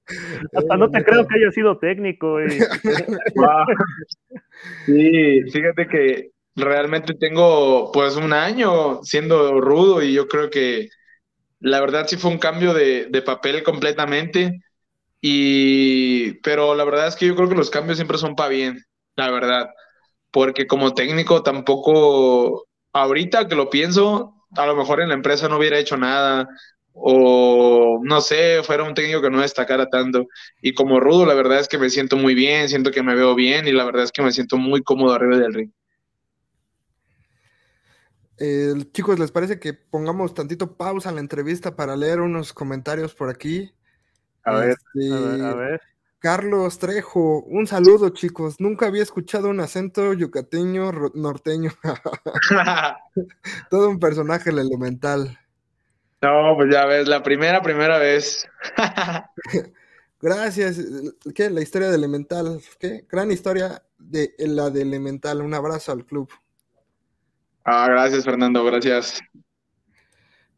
Hasta 0.53 0.77
no 0.77 0.91
te 0.91 1.05
creo 1.05 1.27
que 1.27 1.39
haya 1.39 1.53
sido 1.53 1.79
técnico. 1.79 2.39
Sí, 4.87 5.43
fíjate 5.53 5.87
que 5.89 6.31
realmente 6.57 7.15
tengo 7.15 7.91
pues 7.93 8.17
un 8.17 8.33
año 8.33 9.03
siendo 9.03 9.61
rudo 9.61 10.03
y 10.03 10.15
yo 10.15 10.27
creo 10.27 10.49
que 10.49 10.89
la 11.61 11.81
verdad 11.81 12.07
sí 12.07 12.17
fue 12.17 12.31
un 12.31 12.39
cambio 12.39 12.73
de, 12.73 13.07
de 13.11 13.23
papel 13.23 13.63
completamente. 13.63 14.61
Y, 15.21 16.35
pero 16.41 16.75
la 16.75 16.85
verdad 16.85 17.09
es 17.09 17.17
que 17.17 17.27
yo 17.27 17.35
creo 17.35 17.49
que 17.49 17.55
los 17.55 17.71
cambios 17.71 17.97
siempre 17.97 18.19
son 18.19 18.37
para 18.37 18.51
bien, 18.51 18.85
la 19.17 19.31
verdad. 19.31 19.71
Porque 20.31 20.67
como 20.67 20.95
técnico 20.95 21.43
tampoco 21.43 22.67
ahorita 22.93 23.49
que 23.49 23.55
lo 23.55 23.71
pienso, 23.71 24.35
a 24.57 24.67
lo 24.67 24.77
mejor 24.77 25.01
en 25.01 25.09
la 25.09 25.15
empresa 25.15 25.49
no 25.49 25.59
hubiera 25.59 25.79
hecho 25.79 25.97
nada 25.97 26.49
o 26.93 28.01
no 28.03 28.21
sé, 28.21 28.63
fuera 28.63 28.85
un 28.85 28.95
técnico 28.95 29.21
que 29.21 29.31
no 29.31 29.41
destacara 29.41 29.87
tanto. 29.87 30.27
Y 30.63 30.75
como 30.75 31.01
rudo, 31.01 31.27
la 31.27 31.35
verdad 31.35 31.59
es 31.59 31.69
que 31.69 31.79
me 31.79 31.91
siento 31.91 32.17
muy 32.17 32.35
bien, 32.35 32.69
siento 32.69 32.91
que 32.93 33.03
me 33.03 33.17
veo 33.17 33.35
bien 33.35 33.67
y 33.67 33.73
la 33.73 33.85
verdad 33.85 34.05
es 34.05 34.13
que 34.13 34.23
me 34.23 34.33
siento 34.33 34.57
muy 34.57 34.83
cómodo 34.83 35.13
arriba 35.13 35.39
del 35.39 35.55
ring. 35.55 35.73
chicos, 38.93 39.19
¿les 39.19 39.33
parece 39.33 39.59
que 39.59 39.75
pongamos 39.75 40.35
tantito 40.35 40.77
pausa 40.77 41.09
en 41.09 41.17
la 41.17 41.21
entrevista 41.21 41.75
para 41.75 41.97
leer 41.97 42.21
unos 42.21 42.53
comentarios 42.53 43.15
por 43.15 43.29
aquí? 43.29 43.73
a 44.45 44.53
ver, 44.53 44.71
este, 44.71 45.43
a 45.43 45.55
ver. 45.55 45.81
Carlos 46.25 46.79
Trejo, 46.79 47.43
un 47.43 47.67
saludo 47.67 48.09
chicos. 48.09 48.59
Nunca 48.59 48.87
había 48.87 49.03
escuchado 49.03 49.51
un 49.51 49.61
acento 49.61 50.15
yucateño 50.15 50.91
norteño. 51.13 51.71
Todo 53.71 53.91
un 53.91 53.99
personaje 53.99 54.49
el 54.49 54.59
elemental. 54.59 55.39
No, 56.23 56.55
pues 56.57 56.73
ya 56.73 56.87
ves, 56.87 57.09
la 57.09 57.23
primera, 57.23 57.61
primera 57.61 57.99
vez. 57.99 58.49
Gracias. 60.23 60.81
¿Qué? 61.35 61.51
La 61.51 61.61
historia 61.61 61.91
de 61.91 61.97
Elemental. 61.97 62.59
¿Qué? 62.81 63.05
Gran 63.07 63.31
historia 63.31 63.83
de 63.99 64.35
la 64.39 64.71
de 64.71 64.81
Elemental. 64.81 65.43
Un 65.43 65.53
abrazo 65.53 65.93
al 65.93 66.07
club. 66.07 66.31
Ah, 67.67 67.87
gracias, 67.91 68.25
Fernando. 68.25 68.65
Gracias. 68.65 69.21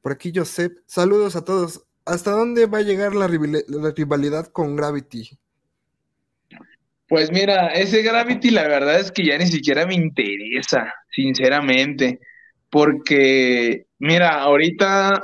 Por 0.01 0.13
aquí, 0.13 0.31
Josep. 0.33 0.79
Saludos 0.87 1.35
a 1.35 1.45
todos. 1.45 1.85
¿Hasta 2.05 2.31
dónde 2.31 2.67
va 2.67 2.79
a 2.79 2.83
llegar 2.83 3.17
la 3.17 3.27
rivalidad 3.27 4.47
con 4.47 4.77
Gravity? 4.77 5.37
Pues 7.09 7.31
mira, 7.31 7.69
ese 7.69 8.03
Gravity 8.03 8.51
la 8.51 8.67
verdad 8.67 8.99
es 8.99 9.13
que 9.13 9.25
ya 9.25 9.39
ni 9.39 9.47
siquiera 9.47 9.87
me 9.87 9.95
interesa, 9.95 10.93
sinceramente, 11.11 12.19
porque 12.69 13.87
mira, 13.99 14.41
ahorita 14.41 15.23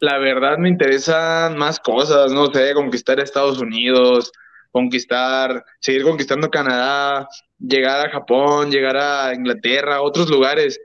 la 0.00 0.18
verdad 0.18 0.58
me 0.58 0.68
interesan 0.68 1.56
más 1.56 1.78
cosas, 1.78 2.32
no 2.32 2.52
sé, 2.52 2.74
conquistar 2.74 3.20
Estados 3.20 3.60
Unidos, 3.60 4.32
conquistar, 4.72 5.64
seguir 5.78 6.02
conquistando 6.02 6.50
Canadá, 6.50 7.28
llegar 7.60 8.06
a 8.06 8.10
Japón, 8.10 8.72
llegar 8.72 8.96
a 8.96 9.32
Inglaterra, 9.34 10.02
otros 10.02 10.28
lugares, 10.28 10.80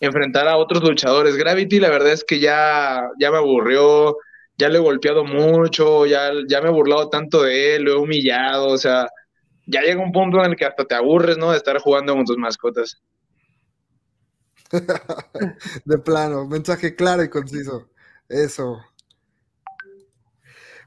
enfrentar 0.00 0.48
a 0.48 0.56
otros 0.56 0.82
luchadores. 0.82 1.36
Gravity 1.36 1.78
la 1.78 1.90
verdad 1.90 2.12
es 2.12 2.24
que 2.24 2.40
ya, 2.40 3.02
ya 3.20 3.30
me 3.30 3.38
aburrió, 3.38 4.16
ya 4.56 4.68
le 4.68 4.78
he 4.78 4.80
golpeado 4.80 5.24
mucho, 5.24 6.04
ya, 6.04 6.32
ya 6.48 6.60
me 6.60 6.68
he 6.68 6.72
burlado 6.72 7.08
tanto 7.10 7.42
de 7.42 7.76
él, 7.76 7.84
lo 7.84 7.92
he 7.92 7.96
humillado, 7.96 8.68
o 8.68 8.78
sea, 8.78 9.08
ya 9.68 9.82
llega 9.82 10.02
un 10.02 10.12
punto 10.12 10.42
en 10.42 10.50
el 10.50 10.56
que 10.56 10.64
hasta 10.64 10.84
te 10.84 10.94
aburres, 10.94 11.36
¿no? 11.36 11.50
De 11.50 11.58
estar 11.58 11.78
jugando 11.78 12.14
con 12.14 12.24
tus 12.24 12.38
mascotas. 12.38 13.02
de 15.84 15.98
plano, 15.98 16.46
mensaje 16.46 16.94
claro 16.94 17.22
y 17.22 17.28
conciso. 17.28 17.90
Eso. 18.28 18.80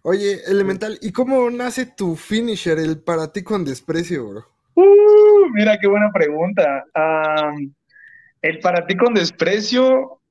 Oye, 0.03 0.41
Elemental, 0.47 0.97
¿y 1.01 1.11
cómo 1.11 1.49
nace 1.51 1.85
tu 1.85 2.15
finisher, 2.15 2.79
el 2.79 2.99
para 2.99 3.31
ti 3.31 3.43
con 3.43 3.63
desprecio, 3.63 4.27
bro? 4.27 4.45
Uh, 4.73 5.47
mira 5.53 5.77
qué 5.79 5.87
buena 5.87 6.11
pregunta. 6.11 6.83
el 8.41 8.59
para 8.59 8.87
ti 8.87 8.97
con 8.97 9.13
desprecio, 9.13 10.21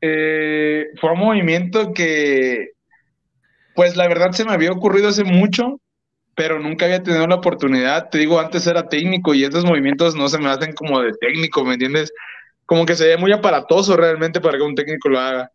eh, 0.00 0.86
fue 0.98 1.12
un 1.12 1.18
movimiento 1.18 1.92
que, 1.92 2.70
pues 3.74 3.96
la 3.96 4.08
verdad 4.08 4.32
se 4.32 4.46
me 4.46 4.52
había 4.52 4.72
ocurrido 4.72 5.08
hace 5.08 5.24
mucho, 5.24 5.81
pero 6.34 6.58
nunca 6.58 6.86
había 6.86 7.02
tenido 7.02 7.26
la 7.26 7.36
oportunidad. 7.36 8.08
Te 8.10 8.18
digo, 8.18 8.40
antes 8.40 8.66
era 8.66 8.88
técnico 8.88 9.34
y 9.34 9.44
estos 9.44 9.64
movimientos 9.64 10.14
no 10.14 10.28
se 10.28 10.38
me 10.38 10.48
hacen 10.48 10.72
como 10.72 11.00
de 11.00 11.12
técnico, 11.20 11.64
¿me 11.64 11.74
entiendes? 11.74 12.12
Como 12.66 12.86
que 12.86 12.96
se 12.96 13.06
ve 13.06 13.16
muy 13.16 13.32
aparatoso 13.32 13.96
realmente 13.96 14.40
para 14.40 14.56
que 14.58 14.64
un 14.64 14.74
técnico 14.74 15.08
lo 15.08 15.20
haga. 15.20 15.52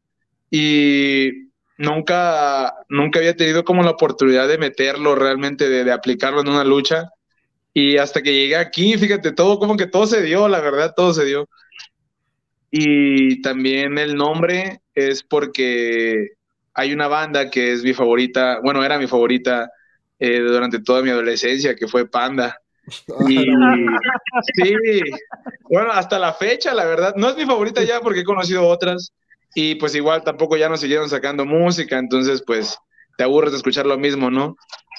Y 0.52 1.50
nunca, 1.78 2.74
nunca 2.90 3.20
había 3.20 3.36
tenido 3.36 3.64
como 3.64 3.84
la 3.84 3.92
oportunidad 3.92 4.48
de 4.48 4.58
meterlo 4.58 5.16
realmente, 5.16 5.70
de, 5.70 5.84
de 5.84 5.92
aplicarlo 5.92 6.42
en 6.42 6.50
una 6.50 6.64
lucha. 6.64 7.10
Y 7.74 7.98
hasta 7.98 8.22
que 8.22 8.34
llegué 8.34 8.56
aquí, 8.56 8.98
fíjate, 8.98 9.32
todo 9.32 9.60
como 9.60 9.78
que 9.78 9.88
todo 9.88 10.08
se 10.08 10.22
dio, 10.22 10.48
la 10.48 10.62
verdad, 10.62 10.94
todo 10.96 11.14
se 11.14 11.26
dio. 11.26 11.50
Y 12.72 13.42
también 13.42 13.98
el 13.98 14.16
nombre 14.16 14.82
es 14.94 15.24
porque 15.24 16.32
hay 16.74 16.94
una 16.94 17.08
banda 17.08 17.50
que 17.50 17.72
es 17.74 17.84
mi 17.84 17.94
favorita, 17.94 18.60
bueno, 18.64 18.84
era 18.84 19.00
mi 19.00 19.08
favorita 19.08 19.70
eh, 20.20 20.40
durante 20.40 20.80
toda 20.80 21.02
mi 21.02 21.10
adolescencia, 21.10 21.76
que 21.76 21.88
fue 21.88 22.10
Panda. 22.10 22.58
Y, 23.28 23.44
sí, 24.64 25.02
bueno, 25.70 25.92
hasta 25.92 26.18
la 26.18 26.34
fecha, 26.34 26.74
la 26.74 26.86
verdad, 26.86 27.16
no 27.18 27.30
es 27.30 27.36
mi 27.36 27.46
favorita 27.46 27.84
ya 27.84 28.00
porque 28.00 28.22
he 28.22 28.24
conocido 28.24 28.66
otras 28.66 29.12
y 29.54 29.76
pues 29.76 29.94
igual 29.96 30.24
tampoco 30.24 30.56
ya 30.56 30.70
no 30.70 30.78
siguieron 30.78 31.10
sacando 31.10 31.46
música, 31.46 31.98
entonces 31.98 32.42
pues 32.46 32.78
te 33.18 33.26
aburres 33.26 33.52
de 33.52 33.58
escuchar 33.58 33.86
lo 33.86 33.98
mismo, 33.98 34.32
¿no? 34.32 34.56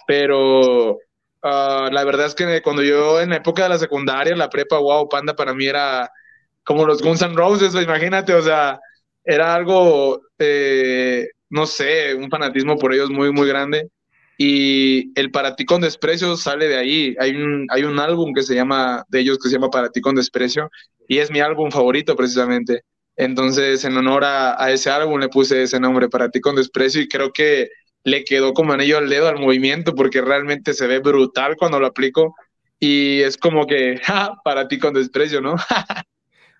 Pero 0.06 0.98
ah, 1.42 1.88
la 1.90 2.04
verdad 2.04 2.26
es 2.26 2.34
que 2.34 2.60
cuando 2.60 2.82
yo 2.82 3.20
en 3.20 3.30
la 3.30 3.36
época 3.36 3.62
de 3.62 3.68
la 3.70 3.78
secundaria, 3.78 4.36
la 4.36 4.50
prepa, 4.50 4.78
wow, 4.78 5.08
Panda 5.08 5.34
para 5.34 5.54
mí 5.54 5.66
era 5.66 6.10
como 6.64 6.84
los 6.84 7.00
Guns 7.00 7.22
N' 7.22 7.34
Roses, 7.34 7.74
imagínate, 7.74 8.34
o 8.34 8.42
sea, 8.42 8.78
era 9.24 9.54
algo, 9.54 10.20
eh, 10.38 11.28
no 11.50 11.66
sé, 11.66 12.14
un 12.14 12.28
fanatismo 12.28 12.76
por 12.76 12.92
ellos 12.92 13.10
muy, 13.10 13.32
muy 13.32 13.48
grande. 13.48 13.88
Y 14.38 15.12
el 15.18 15.30
Para 15.30 15.56
ti 15.56 15.66
con 15.66 15.82
desprecio 15.82 16.36
sale 16.36 16.68
de 16.68 16.76
ahí. 16.76 17.16
Hay 17.20 17.32
un, 17.32 17.66
hay 17.70 17.82
un 17.84 17.98
álbum 17.98 18.32
que 18.32 18.42
se 18.42 18.54
llama, 18.54 19.04
de 19.08 19.20
ellos 19.20 19.38
que 19.38 19.50
se 19.50 19.56
llama 19.56 19.68
Para 19.70 19.90
ti 19.90 20.00
con 20.00 20.14
desprecio, 20.14 20.70
y 21.06 21.18
es 21.18 21.30
mi 21.30 21.40
álbum 21.40 21.70
favorito 21.70 22.16
precisamente. 22.16 22.82
Entonces, 23.16 23.84
en 23.84 23.96
honor 23.96 24.24
a, 24.24 24.62
a 24.62 24.72
ese 24.72 24.88
álbum 24.90 25.20
le 25.20 25.28
puse 25.28 25.62
ese 25.62 25.78
nombre, 25.78 26.08
Para 26.08 26.30
ti 26.30 26.40
con 26.40 26.56
desprecio, 26.56 27.02
y 27.02 27.08
creo 27.08 27.32
que 27.32 27.68
le 28.04 28.24
quedó 28.24 28.54
como 28.54 28.72
anillo 28.72 28.98
al 28.98 29.08
dedo 29.08 29.28
al 29.28 29.38
movimiento 29.38 29.94
porque 29.94 30.22
realmente 30.22 30.72
se 30.72 30.86
ve 30.86 31.00
brutal 31.00 31.56
cuando 31.56 31.80
lo 31.80 31.86
aplico 31.86 32.34
y 32.80 33.20
es 33.22 33.36
como 33.36 33.66
que, 33.66 33.98
ja, 34.04 34.34
para 34.44 34.68
ti 34.68 34.78
con 34.78 34.94
desprecio, 34.94 35.40
¿no? 35.40 35.56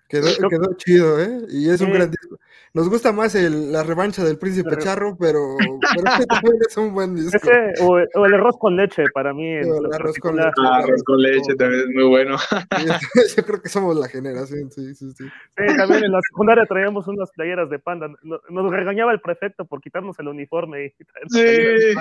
Quedó, 0.09 0.25
quedó 0.49 0.73
chido, 0.75 1.21
¿eh? 1.21 1.41
Y 1.51 1.69
es 1.69 1.81
un 1.81 1.93
gran 1.93 2.09
disco. 2.09 2.39
Nos 2.73 2.87
gusta 2.89 3.11
más 3.11 3.33
el, 3.35 3.71
la 3.71 3.83
revancha 3.83 4.23
del 4.23 4.37
Príncipe 4.37 4.77
Charro, 4.77 5.17
pero, 5.19 5.55
pero 5.57 6.11
este 6.11 6.25
también 6.27 6.55
es 6.67 6.77
un 6.77 6.93
buen 6.93 7.15
disco. 7.15 7.37
Ese, 7.37 7.83
o, 7.83 7.97
el 7.97 8.33
arroz 8.33 8.57
con 8.59 8.75
leche, 8.75 9.05
para 9.13 9.33
mí. 9.33 9.51
el 9.51 9.93
arroz 9.93 10.17
con 10.19 10.35
leche. 10.35 10.49
Ah, 10.57 10.77
arroz 10.77 11.03
con 11.03 11.21
leche 11.21 11.55
también 11.55 11.81
es 11.81 11.95
muy 11.95 12.03
bueno. 12.03 12.37
Yo 13.37 13.45
creo 13.45 13.61
que 13.61 13.69
somos 13.69 13.97
la 13.97 14.07
generación, 14.07 14.69
sí, 14.71 14.93
sí, 14.93 15.11
sí. 15.13 15.23
Sí, 15.25 15.77
también 15.77 16.05
en 16.05 16.11
la 16.11 16.21
secundaria 16.21 16.65
traíamos 16.65 17.07
unas 17.07 17.31
playeras 17.31 17.69
de 17.69 17.79
panda. 17.79 18.07
Nos 18.21 18.71
regañaba 18.71 19.11
el 19.11 19.21
prefecto 19.21 19.65
por 19.65 19.81
quitarnos 19.81 20.19
el 20.19 20.27
uniforme. 20.27 20.85
Y 20.85 20.89
sí. 21.29 21.95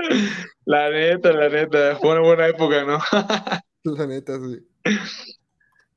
La 0.64 0.88
neta, 0.90 1.32
la 1.32 1.48
neta. 1.48 1.96
Fue 1.96 2.12
una 2.12 2.20
buena 2.20 2.46
época, 2.48 2.84
¿no? 2.84 2.98
La 3.84 4.06
neta, 4.06 4.38
sí. 4.38 4.66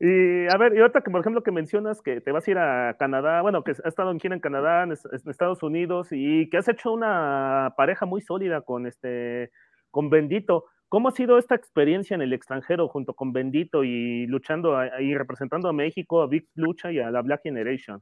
Y 0.05 0.47
a 0.53 0.57
ver, 0.57 0.75
y 0.75 0.81
ahorita 0.81 0.99
que 0.99 1.09
por 1.09 1.21
ejemplo 1.21 1.43
que 1.43 1.51
mencionas 1.51 2.01
que 2.01 2.19
te 2.19 2.33
vas 2.33 2.45
a 2.45 2.51
ir 2.51 2.57
a 2.57 2.97
Canadá, 2.99 3.41
bueno, 3.41 3.63
que 3.63 3.71
has 3.71 3.79
estado 3.85 4.11
en 4.11 4.19
en 4.21 4.39
Canadá, 4.41 4.83
en, 4.83 4.91
Estados 4.91 5.63
Unidos, 5.63 6.09
y 6.11 6.49
que 6.49 6.57
has 6.57 6.67
hecho 6.67 6.91
una 6.91 7.73
pareja 7.77 8.05
muy 8.05 8.19
sólida 8.19 8.59
con 8.59 8.85
este, 8.85 9.49
con 9.91 10.09
Bendito. 10.09 10.65
¿Cómo 10.89 11.07
ha 11.07 11.11
sido 11.11 11.37
esta 11.37 11.55
experiencia 11.55 12.15
en 12.15 12.21
el 12.21 12.33
extranjero 12.33 12.89
junto 12.89 13.13
con 13.13 13.31
Bendito 13.31 13.85
y 13.85 14.27
luchando 14.27 14.77
y 14.99 15.15
representando 15.15 15.69
a 15.69 15.73
México, 15.73 16.21
a 16.21 16.27
Big 16.27 16.49
Lucha 16.55 16.91
y 16.91 16.99
a 16.99 17.09
la 17.09 17.21
Black 17.21 17.43
Generation? 17.43 18.01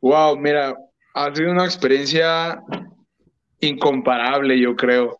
Wow, 0.00 0.38
mira, 0.38 0.72
ha 1.14 1.34
sido 1.34 1.50
una 1.50 1.64
experiencia 1.64 2.62
incomparable, 3.58 4.56
yo 4.60 4.76
creo, 4.76 5.18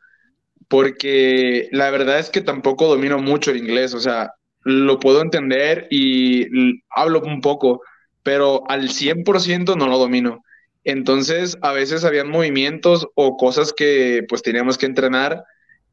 porque 0.68 1.68
la 1.72 1.90
verdad 1.90 2.20
es 2.20 2.30
que 2.30 2.40
tampoco 2.40 2.86
domino 2.86 3.18
mucho 3.18 3.50
el 3.50 3.56
inglés, 3.56 3.94
o 3.94 3.98
sea, 3.98 4.32
lo 4.68 4.98
puedo 4.98 5.22
entender 5.22 5.86
y 5.90 6.82
hablo 6.90 7.22
un 7.22 7.40
poco, 7.40 7.82
pero 8.24 8.68
al 8.68 8.88
100% 8.88 9.76
no 9.76 9.86
lo 9.86 9.96
domino. 9.96 10.42
Entonces, 10.82 11.56
a 11.62 11.70
veces 11.70 12.04
habían 12.04 12.28
movimientos 12.28 13.06
o 13.14 13.36
cosas 13.36 13.72
que 13.72 14.24
pues 14.28 14.42
teníamos 14.42 14.76
que 14.76 14.86
entrenar 14.86 15.44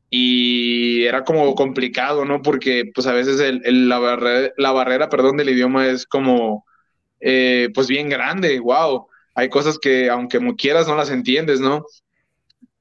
y 0.09 1.03
era 1.03 1.23
como 1.23 1.53
complicado, 1.53 2.25
¿no? 2.25 2.41
Porque 2.41 2.86
pues 2.95 3.05
a 3.05 3.13
veces 3.13 3.39
el, 3.39 3.88
la, 3.88 3.99
barrera, 3.99 4.51
la 4.57 4.71
barrera, 4.71 5.07
perdón, 5.07 5.38
del 5.38 5.49
idioma 5.49 5.86
es 5.86 6.07
como 6.07 6.65
eh, 7.19 7.69
pues 7.75 7.88
bien 7.88 8.09
grande, 8.09 8.59
wow. 8.59 9.05
Hay 9.36 9.49
cosas 9.49 9.77
que 9.77 10.09
aunque 10.09 10.39
quieras 10.57 10.88
no 10.88 10.95
las 10.95 11.12
entiendes, 11.12 11.59
¿no? 11.59 11.86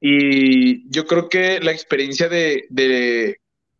Y 0.01 0.89
yo 0.89 1.05
creo 1.05 1.29
que 1.29 1.59
la 1.59 1.71
experiencia 1.71 2.29
de, 2.29 2.65
de 2.71 3.37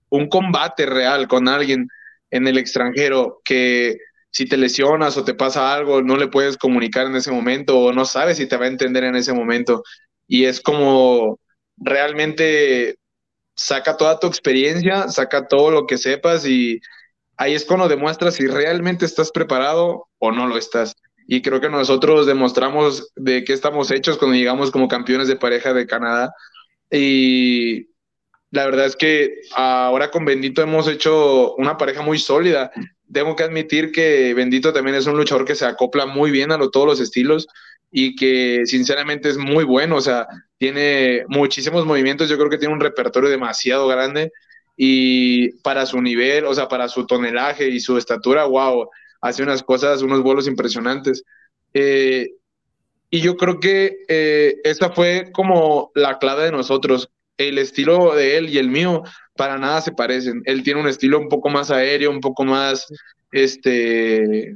un 0.10 0.30
combate 0.30 0.86
real 0.86 1.28
con 1.28 1.48
alguien, 1.48 1.88
en 2.34 2.48
el 2.48 2.58
extranjero 2.58 3.42
que 3.46 3.98
si 4.32 4.48
te 4.48 4.58
lesionas 4.58 5.16
o 5.18 5.24
te 5.24 5.36
pasa 5.36 5.74
algo, 5.74 6.02
no 6.02 6.18
le 6.18 6.28
puedes 6.28 6.58
comunicar 6.58 7.06
en 7.06 7.16
ese 7.16 7.32
momento 7.32 7.78
o 7.80 7.94
no 7.94 8.06
sabes 8.06 8.38
si 8.38 8.48
te 8.48 8.58
va 8.58 8.66
a 8.66 8.70
entender 8.70 9.04
en 9.04 9.16
ese 9.16 9.34
momento. 9.34 9.84
Y 10.28 10.46
es 10.46 10.60
como 10.60 11.40
realmente 11.78 12.96
saca 13.56 13.98
toda 13.98 14.20
tu 14.20 14.26
experiencia, 14.26 15.08
saca 15.10 15.48
todo 15.48 15.70
lo 15.70 15.86
que 15.86 16.00
sepas 16.00 16.48
y 16.48 16.82
ahí 17.38 17.54
es 17.54 17.66
cuando 17.66 17.88
demuestras 17.88 18.34
si 18.34 18.48
realmente 18.48 19.06
estás 19.06 19.32
preparado 19.32 20.08
o 20.18 20.32
no 20.32 20.48
lo 20.48 20.58
estás. 20.58 20.96
Y 21.28 21.44
creo 21.44 21.62
que 21.62 21.70
nosotros 21.70 22.26
demostramos 22.26 23.12
de 23.16 23.44
qué 23.44 23.54
estamos 23.54 23.92
hechos 23.92 24.18
cuando 24.18 24.36
llegamos 24.36 24.72
como 24.72 24.88
campeones 24.88 25.28
de 25.28 25.36
pareja 25.36 25.72
de 25.74 25.86
Canadá. 25.86 26.34
Y 26.90 27.93
la 28.54 28.66
verdad 28.66 28.86
es 28.86 28.96
que 28.96 29.42
ahora 29.56 30.12
con 30.12 30.26
Bendito 30.26 30.62
hemos 30.62 30.88
hecho 30.88 31.56
una 31.56 31.76
pareja 31.76 32.04
muy 32.04 32.20
sólida. 32.20 32.72
Tengo 33.12 33.36
que 33.36 33.42
admitir 33.42 33.92
que 33.92 34.36
Bendito 34.36 34.72
también 34.72 34.96
es 34.96 35.08
un 35.08 35.18
luchador 35.18 35.44
que 35.44 35.56
se 35.56 35.66
acopla 35.66 36.06
muy 36.06 36.30
bien 36.30 36.52
a 36.52 36.60
todos 36.70 36.86
los 36.86 37.00
estilos 37.00 37.48
y 37.90 38.16
que 38.16 38.62
sinceramente 38.68 39.30
es 39.30 39.38
muy 39.40 39.64
bueno, 39.64 39.96
o 39.96 40.02
sea, 40.02 40.28
tiene 40.60 41.24
muchísimos 41.30 41.88
movimientos, 41.88 42.30
yo 42.30 42.38
creo 42.38 42.52
que 42.52 42.60
tiene 42.60 42.76
un 42.76 42.80
repertorio 42.80 43.32
demasiado 43.32 43.88
grande 43.88 44.32
y 44.78 45.54
para 45.64 45.88
su 45.88 46.00
nivel, 46.00 46.46
o 46.46 46.54
sea, 46.54 46.68
para 46.68 46.90
su 46.90 47.08
tonelaje 47.08 47.70
y 47.70 47.80
su 47.80 47.98
estatura, 47.98 48.46
wow, 48.46 48.88
hace 49.20 49.42
unas 49.42 49.64
cosas, 49.64 50.04
unos 50.04 50.22
vuelos 50.22 50.48
impresionantes. 50.48 51.24
Eh, 51.74 52.34
y 53.10 53.20
yo 53.20 53.36
creo 53.36 53.60
que 53.60 53.98
eh, 54.08 54.58
esta 54.64 54.92
fue 54.92 55.32
como 55.32 55.92
la 55.96 56.20
clave 56.20 56.44
de 56.44 56.52
nosotros, 56.52 57.10
el 57.38 57.58
estilo 57.58 58.16
de 58.16 58.38
él 58.38 58.50
y 58.50 58.58
el 58.58 58.70
mío 58.70 59.04
para 59.36 59.58
nada 59.58 59.82
se 59.82 59.92
parecen. 59.92 60.42
Él 60.46 60.64
tiene 60.64 60.82
un 60.82 60.88
estilo 60.88 61.20
un 61.20 61.30
poco 61.30 61.50
más 61.50 61.72
aéreo, 61.72 62.12
un 62.12 62.22
poco 62.22 62.46
más 62.46 62.88
este, 63.32 64.54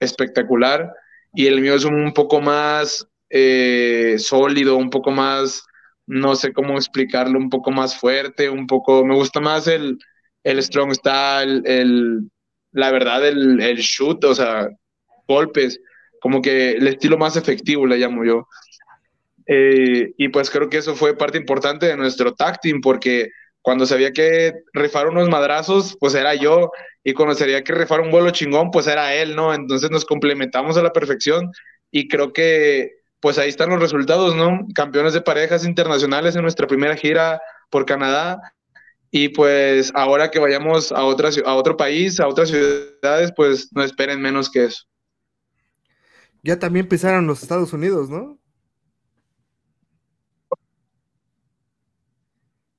espectacular, 0.00 0.92
y 1.34 1.46
el 1.46 1.60
mío 1.60 1.74
es 1.74 1.84
un 1.84 2.12
poco 2.12 2.40
más 2.40 3.06
eh, 3.30 4.16
sólido, 4.18 4.76
un 4.76 4.90
poco 4.90 5.10
más, 5.10 5.62
no 6.06 6.34
sé 6.34 6.52
cómo 6.52 6.76
explicarlo, 6.76 7.38
un 7.38 7.50
poco 7.50 7.70
más 7.70 7.96
fuerte, 7.98 8.48
un 8.48 8.66
poco, 8.66 9.04
me 9.04 9.14
gusta 9.14 9.40
más 9.40 9.66
el, 9.68 9.98
el 10.44 10.62
strong 10.62 10.92
style, 10.94 11.62
el, 11.64 12.30
la 12.72 12.90
verdad, 12.90 13.26
el, 13.26 13.60
el 13.60 13.76
shoot, 13.78 14.24
o 14.24 14.34
sea, 14.34 14.68
golpes, 15.28 15.80
como 16.20 16.40
que 16.42 16.72
el 16.72 16.86
estilo 16.88 17.18
más 17.18 17.36
efectivo 17.36 17.86
le 17.86 17.98
llamo 17.98 18.24
yo. 18.24 18.48
Eh, 19.46 20.12
y 20.16 20.28
pues 20.28 20.50
creo 20.50 20.68
que 20.68 20.78
eso 20.78 20.94
fue 20.94 21.16
parte 21.16 21.38
importante 21.38 21.86
de 21.86 21.96
nuestro 21.96 22.34
tag 22.34 22.60
team, 22.60 22.80
porque 22.80 23.30
cuando 23.62 23.86
sabía 23.86 24.12
que 24.12 24.52
rifar 24.72 25.08
unos 25.08 25.28
madrazos, 25.28 25.96
pues 25.98 26.14
era 26.14 26.34
yo, 26.34 26.70
y 27.02 27.14
cuando 27.14 27.34
sabía 27.34 27.62
que 27.62 27.72
rifar 27.72 28.00
un 28.00 28.10
vuelo 28.10 28.30
chingón, 28.30 28.70
pues 28.70 28.86
era 28.86 29.14
él, 29.14 29.36
¿no? 29.36 29.54
Entonces 29.54 29.90
nos 29.90 30.04
complementamos 30.04 30.76
a 30.76 30.82
la 30.82 30.92
perfección 30.92 31.50
y 31.90 32.08
creo 32.08 32.32
que 32.32 32.90
pues 33.20 33.38
ahí 33.38 33.48
están 33.48 33.70
los 33.70 33.80
resultados, 33.80 34.36
¿no? 34.36 34.60
Campeones 34.74 35.14
de 35.14 35.20
parejas 35.20 35.64
internacionales 35.64 36.36
en 36.36 36.42
nuestra 36.42 36.66
primera 36.66 36.96
gira 36.96 37.40
por 37.70 37.86
Canadá. 37.86 38.40
Y 39.10 39.30
pues 39.30 39.90
ahora 39.94 40.30
que 40.30 40.38
vayamos 40.38 40.92
a, 40.92 41.04
otra, 41.04 41.30
a 41.44 41.54
otro 41.54 41.76
país, 41.76 42.20
a 42.20 42.28
otras 42.28 42.50
ciudades, 42.50 43.32
pues 43.34 43.70
no 43.72 43.82
esperen 43.82 44.20
menos 44.20 44.50
que 44.50 44.64
eso. 44.64 44.84
Ya 46.42 46.58
también 46.58 46.88
pisaron 46.88 47.26
los 47.26 47.42
Estados 47.42 47.72
Unidos, 47.72 48.10
¿no? 48.10 48.38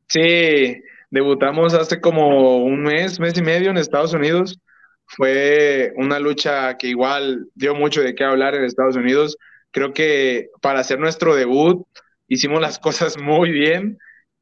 Sí, 0.07 0.81
debutamos 1.09 1.73
hace 1.73 1.99
como 1.99 2.57
un 2.63 2.83
mes, 2.83 3.19
mes 3.19 3.37
y 3.37 3.41
medio 3.41 3.69
en 3.71 3.77
Estados 3.77 4.13
Unidos. 4.13 4.59
Fue 5.05 5.93
una 5.97 6.19
lucha 6.19 6.77
que 6.77 6.87
igual 6.87 7.47
dio 7.55 7.75
mucho 7.75 8.01
de 8.01 8.15
qué 8.15 8.23
hablar 8.23 8.55
en 8.55 8.63
Estados 8.63 8.95
Unidos. 8.95 9.37
Creo 9.71 9.93
que 9.93 10.49
para 10.61 10.79
hacer 10.79 10.99
nuestro 10.99 11.35
debut 11.35 11.85
hicimos 12.27 12.61
las 12.61 12.79
cosas 12.79 13.17
muy 13.21 13.51
bien. 13.51 13.97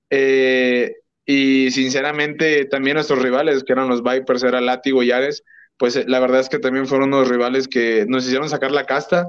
Eh, 0.10 0.94
y 1.26 1.72
sinceramente 1.72 2.66
también 2.66 2.96
nuestros 2.96 3.22
rivales, 3.22 3.64
que 3.64 3.74
eran 3.74 3.90
los 3.90 4.04
Vipers, 4.04 4.44
era 4.44 4.62
Látigo 4.62 5.02
y 5.02 5.12
Ares, 5.12 5.44
pues 5.78 6.08
la 6.08 6.20
verdad 6.20 6.40
es 6.42 6.50
que 6.50 6.60
también 6.60 6.86
fueron 6.88 7.14
unos 7.14 7.28
rivales 7.30 7.68
que 7.68 8.06
nos 8.08 8.26
hicieron 8.26 8.50
sacar 8.50 8.72
la 8.72 8.86
casta. 8.86 9.28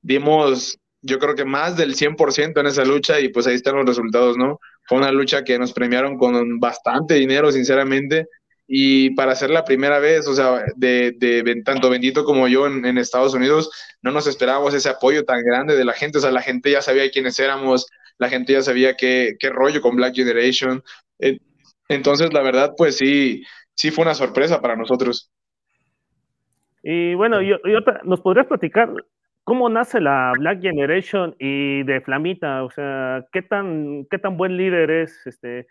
Dimos, 0.00 0.78
yo 1.02 1.18
creo 1.18 1.34
que 1.34 1.44
más 1.44 1.76
del 1.76 1.94
100% 1.94 2.60
en 2.60 2.66
esa 2.66 2.84
lucha 2.84 3.20
y 3.20 3.28
pues 3.28 3.46
ahí 3.46 3.54
están 3.54 3.76
los 3.76 3.86
resultados, 3.86 4.36
¿no? 4.38 4.58
Fue 4.86 4.98
una 4.98 5.12
lucha 5.12 5.44
que 5.44 5.58
nos 5.58 5.72
premiaron 5.72 6.18
con 6.18 6.60
bastante 6.60 7.14
dinero, 7.14 7.50
sinceramente. 7.52 8.26
Y 8.66 9.10
para 9.10 9.34
ser 9.34 9.50
la 9.50 9.64
primera 9.64 9.98
vez, 9.98 10.26
o 10.26 10.34
sea, 10.34 10.64
de, 10.76 11.12
de 11.18 11.62
tanto 11.64 11.90
Bendito 11.90 12.24
como 12.24 12.48
yo 12.48 12.66
en, 12.66 12.84
en, 12.86 12.96
Estados 12.96 13.34
Unidos, 13.34 13.70
no 14.00 14.10
nos 14.10 14.26
esperábamos 14.26 14.72
ese 14.72 14.88
apoyo 14.88 15.24
tan 15.24 15.42
grande 15.42 15.76
de 15.76 15.84
la 15.84 15.92
gente. 15.92 16.18
O 16.18 16.20
sea, 16.20 16.30
la 16.30 16.42
gente 16.42 16.70
ya 16.70 16.80
sabía 16.80 17.10
quiénes 17.10 17.38
éramos, 17.38 17.86
la 18.18 18.28
gente 18.28 18.52
ya 18.52 18.62
sabía 18.62 18.96
qué, 18.96 19.34
qué 19.38 19.50
rollo 19.50 19.80
con 19.80 19.96
Black 19.96 20.14
Generation. 20.14 20.82
Eh, 21.18 21.38
entonces, 21.88 22.32
la 22.32 22.42
verdad, 22.42 22.72
pues 22.76 22.96
sí, 22.96 23.42
sí 23.74 23.90
fue 23.90 24.04
una 24.04 24.14
sorpresa 24.14 24.60
para 24.60 24.76
nosotros. 24.76 25.30
Y 26.82 27.14
bueno, 27.14 27.40
y, 27.42 27.52
otra, 27.52 28.00
¿nos 28.04 28.20
podrías 28.20 28.46
platicar 28.46 28.90
cómo 29.44 29.68
nace 29.68 30.00
la 30.00 30.32
Black 30.38 30.60
Generation 30.60 31.36
y 31.38 31.82
de 31.84 32.00
Flamita? 32.00 32.64
O 32.64 32.70
sea, 32.70 33.24
¿qué 33.32 33.42
tan, 33.42 34.06
qué 34.10 34.18
tan 34.18 34.36
buen 34.36 34.56
líder 34.56 34.90
es 34.90 35.26
este? 35.26 35.66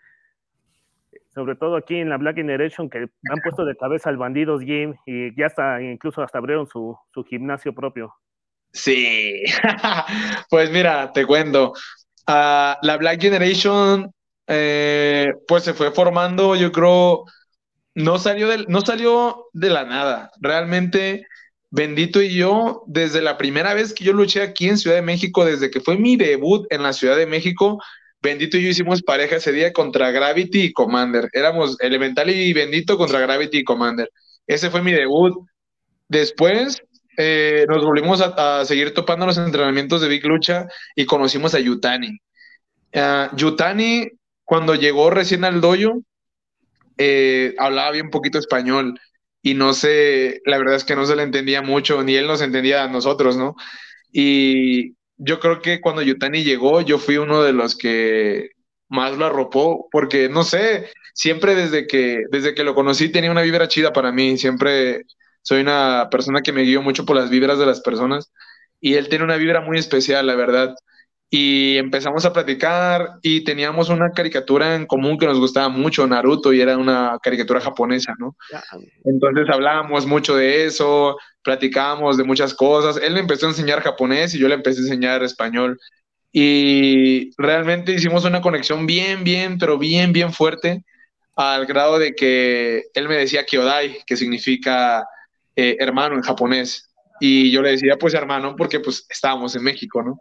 sobre 1.34 1.56
todo 1.56 1.76
aquí 1.76 1.96
en 1.96 2.08
la 2.08 2.16
Black 2.16 2.36
Generation, 2.36 2.88
que 2.88 2.98
han 2.98 3.40
puesto 3.42 3.64
de 3.64 3.76
cabeza 3.76 4.08
al 4.08 4.16
Bandidos 4.16 4.60
Game 4.60 4.94
y 5.04 5.36
ya 5.36 5.46
está, 5.46 5.82
incluso 5.82 6.22
hasta 6.22 6.38
abrieron 6.38 6.66
su, 6.68 6.96
su 7.12 7.24
gimnasio 7.24 7.74
propio. 7.74 8.14
Sí, 8.72 9.42
pues 10.50 10.70
mira, 10.70 11.12
te 11.12 11.26
cuento. 11.26 11.72
Uh, 12.26 12.78
la 12.82 12.96
Black 12.98 13.20
Generation, 13.20 14.12
eh, 14.46 15.32
pues 15.46 15.64
se 15.64 15.74
fue 15.74 15.90
formando, 15.90 16.54
yo 16.54 16.70
creo, 16.70 17.24
no 17.94 18.18
salió, 18.18 18.48
de, 18.48 18.64
no 18.68 18.80
salió 18.80 19.46
de 19.52 19.70
la 19.70 19.84
nada. 19.84 20.30
Realmente, 20.40 21.26
Bendito 21.76 22.22
y 22.22 22.32
yo, 22.32 22.84
desde 22.86 23.20
la 23.20 23.36
primera 23.36 23.74
vez 23.74 23.92
que 23.92 24.04
yo 24.04 24.12
luché 24.12 24.42
aquí 24.42 24.68
en 24.68 24.78
Ciudad 24.78 24.94
de 24.94 25.02
México, 25.02 25.44
desde 25.44 25.72
que 25.72 25.80
fue 25.80 25.98
mi 25.98 26.14
debut 26.14 26.64
en 26.70 26.84
la 26.84 26.92
Ciudad 26.92 27.16
de 27.16 27.26
México, 27.26 27.82
Bendito 28.22 28.56
y 28.56 28.62
yo 28.62 28.68
hicimos 28.68 29.02
pareja 29.02 29.36
ese 29.36 29.50
día 29.50 29.72
contra 29.72 30.12
Gravity 30.12 30.66
y 30.66 30.72
Commander. 30.72 31.28
Éramos 31.32 31.76
Elemental 31.80 32.30
y 32.30 32.52
Bendito 32.52 32.96
contra 32.96 33.18
Gravity 33.18 33.58
y 33.58 33.64
Commander. 33.64 34.08
Ese 34.46 34.70
fue 34.70 34.82
mi 34.82 34.92
debut. 34.92 35.34
Después 36.06 36.80
eh, 37.16 37.66
nos 37.68 37.84
volvimos 37.84 38.20
a, 38.20 38.64
seguir 38.64 38.94
topando 38.94 39.26
los 39.26 39.36
entrenamientos 39.36 40.00
de 40.00 40.06
Big 40.06 40.24
Lucha 40.24 40.68
y 40.94 41.06
conocimos 41.06 41.56
a 41.56 41.58
Yutani. 41.58 42.20
Uh, 42.94 43.34
Yutani, 43.34 44.10
cuando 44.44 44.76
llegó 44.76 45.10
recién 45.10 45.42
al 45.42 45.60
dojo, 45.60 46.02
eh, 46.98 47.56
hablaba 47.58 47.90
bien 47.90 48.10
poquito 48.10 48.38
español 48.38 48.96
y 49.44 49.52
no 49.54 49.74
sé, 49.74 50.40
la 50.46 50.56
verdad 50.56 50.76
es 50.76 50.84
que 50.84 50.96
no 50.96 51.04
se 51.04 51.16
le 51.16 51.22
entendía 51.22 51.60
mucho, 51.60 52.02
ni 52.02 52.14
él 52.16 52.26
nos 52.26 52.40
entendía 52.40 52.82
a 52.84 52.88
nosotros, 52.88 53.36
¿no? 53.36 53.56
Y 54.10 54.96
yo 55.18 55.38
creo 55.38 55.60
que 55.60 55.82
cuando 55.82 56.00
Yutani 56.00 56.44
llegó, 56.44 56.80
yo 56.80 56.98
fui 56.98 57.18
uno 57.18 57.42
de 57.42 57.52
los 57.52 57.76
que 57.76 58.52
más 58.88 59.18
lo 59.18 59.26
arropó, 59.26 59.88
porque 59.92 60.30
no 60.30 60.44
sé, 60.44 60.88
siempre 61.12 61.54
desde 61.54 61.86
que, 61.86 62.22
desde 62.30 62.54
que 62.54 62.64
lo 62.64 62.74
conocí 62.74 63.10
tenía 63.10 63.30
una 63.30 63.42
vibra 63.42 63.68
chida 63.68 63.92
para 63.92 64.12
mí, 64.12 64.38
siempre 64.38 65.02
soy 65.42 65.60
una 65.60 66.08
persona 66.10 66.40
que 66.40 66.52
me 66.52 66.62
guío 66.62 66.80
mucho 66.80 67.04
por 67.04 67.16
las 67.16 67.28
vibras 67.28 67.58
de 67.58 67.66
las 67.66 67.82
personas 67.82 68.32
y 68.80 68.94
él 68.94 69.10
tiene 69.10 69.24
una 69.24 69.36
vibra 69.36 69.60
muy 69.60 69.78
especial, 69.78 70.26
la 70.26 70.36
verdad 70.36 70.74
y 71.30 71.78
empezamos 71.78 72.24
a 72.24 72.32
platicar 72.32 73.18
y 73.22 73.42
teníamos 73.42 73.88
una 73.88 74.10
caricatura 74.12 74.76
en 74.76 74.86
común 74.86 75.18
que 75.18 75.26
nos 75.26 75.40
gustaba 75.40 75.68
mucho, 75.68 76.06
Naruto, 76.06 76.52
y 76.52 76.60
era 76.60 76.78
una 76.78 77.18
caricatura 77.22 77.60
japonesa, 77.60 78.14
¿no? 78.18 78.36
Entonces 79.04 79.46
hablábamos 79.50 80.06
mucho 80.06 80.36
de 80.36 80.64
eso, 80.66 81.16
platicábamos 81.42 82.16
de 82.16 82.24
muchas 82.24 82.54
cosas. 82.54 82.98
Él 83.02 83.14
me 83.14 83.20
empezó 83.20 83.46
a 83.46 83.50
enseñar 83.50 83.80
japonés 83.80 84.34
y 84.34 84.38
yo 84.38 84.48
le 84.48 84.54
empecé 84.54 84.80
a 84.80 84.84
enseñar 84.84 85.22
español. 85.24 85.78
Y 86.30 87.30
realmente 87.36 87.92
hicimos 87.92 88.24
una 88.24 88.40
conexión 88.40 88.86
bien, 88.86 89.24
bien, 89.24 89.58
pero 89.58 89.78
bien, 89.78 90.12
bien 90.12 90.32
fuerte, 90.32 90.84
al 91.36 91.66
grado 91.66 91.98
de 91.98 92.14
que 92.14 92.84
él 92.94 93.08
me 93.08 93.16
decía 93.16 93.44
Kyodai, 93.44 93.98
que 94.06 94.16
significa 94.16 95.04
eh, 95.56 95.76
hermano 95.78 96.16
en 96.16 96.22
japonés. 96.22 96.90
Y 97.20 97.50
yo 97.50 97.62
le 97.62 97.70
decía, 97.72 97.96
pues 97.98 98.14
hermano, 98.14 98.54
porque 98.56 98.80
pues 98.80 99.06
estábamos 99.08 99.54
en 99.54 99.62
México, 99.62 100.02
¿no? 100.02 100.18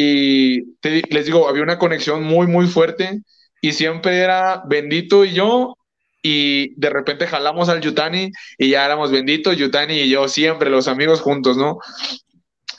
Y 0.00 0.76
les 1.10 1.26
digo, 1.26 1.48
había 1.48 1.64
una 1.64 1.76
conexión 1.76 2.22
muy, 2.22 2.46
muy 2.46 2.68
fuerte 2.68 3.20
y 3.60 3.72
siempre 3.72 4.18
era 4.18 4.62
Bendito 4.64 5.24
y 5.24 5.32
yo 5.32 5.76
y 6.22 6.72
de 6.76 6.88
repente 6.88 7.26
jalamos 7.26 7.68
al 7.68 7.80
Yutani 7.80 8.30
y 8.58 8.68
ya 8.70 8.84
éramos 8.84 9.10
Bendito, 9.10 9.52
Yutani 9.52 9.94
y 9.94 10.08
yo 10.08 10.28
siempre, 10.28 10.70
los 10.70 10.86
amigos 10.86 11.20
juntos, 11.20 11.56
¿no? 11.56 11.78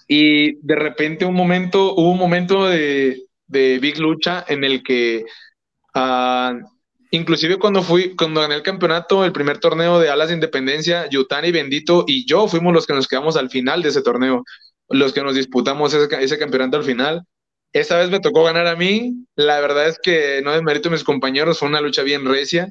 Y 0.07 0.65
de 0.65 0.75
repente 0.77 1.25
un 1.25 1.35
momento, 1.35 1.93
hubo 1.93 2.09
un 2.09 2.17
momento 2.17 2.67
de, 2.67 3.21
de 3.47 3.79
Big 3.79 3.99
Lucha 3.99 4.45
en 4.47 4.63
el 4.63 4.81
que, 4.81 5.25
uh, 5.95 6.65
inclusive 7.11 7.57
cuando 7.57 7.83
fui, 7.83 8.15
cuando 8.15 8.39
gané 8.39 8.55
el 8.55 8.63
campeonato, 8.63 9.25
el 9.25 9.33
primer 9.33 9.57
torneo 9.57 9.99
de 9.99 10.09
Alas 10.09 10.29
de 10.29 10.35
Independencia, 10.35 11.09
Yutani, 11.09 11.51
Bendito 11.51 12.05
y 12.07 12.25
yo 12.25 12.47
fuimos 12.47 12.73
los 12.73 12.87
que 12.87 12.93
nos 12.93 13.09
quedamos 13.09 13.35
al 13.35 13.49
final 13.49 13.81
de 13.81 13.89
ese 13.89 14.01
torneo 14.01 14.45
los 14.89 15.13
que 15.13 15.23
nos 15.23 15.35
disputamos 15.35 15.93
ese, 15.93 16.37
campeonato 16.37 16.77
al 16.77 16.83
final. 16.83 17.23
Esta 17.73 17.97
vez 17.97 18.09
me 18.09 18.19
tocó 18.19 18.43
ganar 18.43 18.67
a 18.67 18.75
mí. 18.75 19.25
La 19.35 19.59
verdad 19.59 19.87
es 19.87 19.99
que 20.01 20.41
no 20.43 20.51
desmerito 20.51 20.89
a 20.89 20.91
mis 20.91 21.03
compañeros, 21.03 21.59
fue 21.59 21.67
una 21.67 21.81
lucha 21.81 22.03
bien 22.03 22.25
recia, 22.25 22.69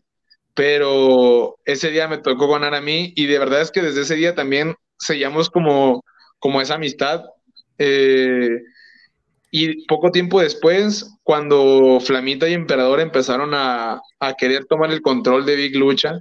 pero 0.55 1.59
ese 1.65 1.91
día 1.91 2.09
me 2.09 2.19
tocó 2.19 2.49
ganar 2.49 2.75
a 2.75 2.81
mí 2.81 3.13
y 3.15 3.27
de 3.27 3.39
verdad 3.39 3.61
es 3.61 3.71
que 3.71 3.83
desde 3.83 4.03
ese 4.03 4.17
día 4.17 4.35
también 4.35 4.75
sellamos 4.99 5.51
como, 5.51 6.05
como 6.39 6.61
esa 6.61 6.75
amistad. 6.75 7.23
Eh, 7.79 8.61
y 9.51 9.87
poco 9.87 10.11
tiempo 10.11 10.41
después, 10.41 11.17
cuando 11.23 12.01
Flamita 12.01 12.49
y 12.49 12.55
Emperador 12.55 13.01
empezaron 13.01 13.55
a, 13.55 14.03
a, 14.19 14.35
querer 14.35 14.67
tomar 14.67 14.91
el 14.91 15.01
control 15.01 15.47
de 15.47 15.57
Big 15.57 15.77
Lucha, 15.77 16.19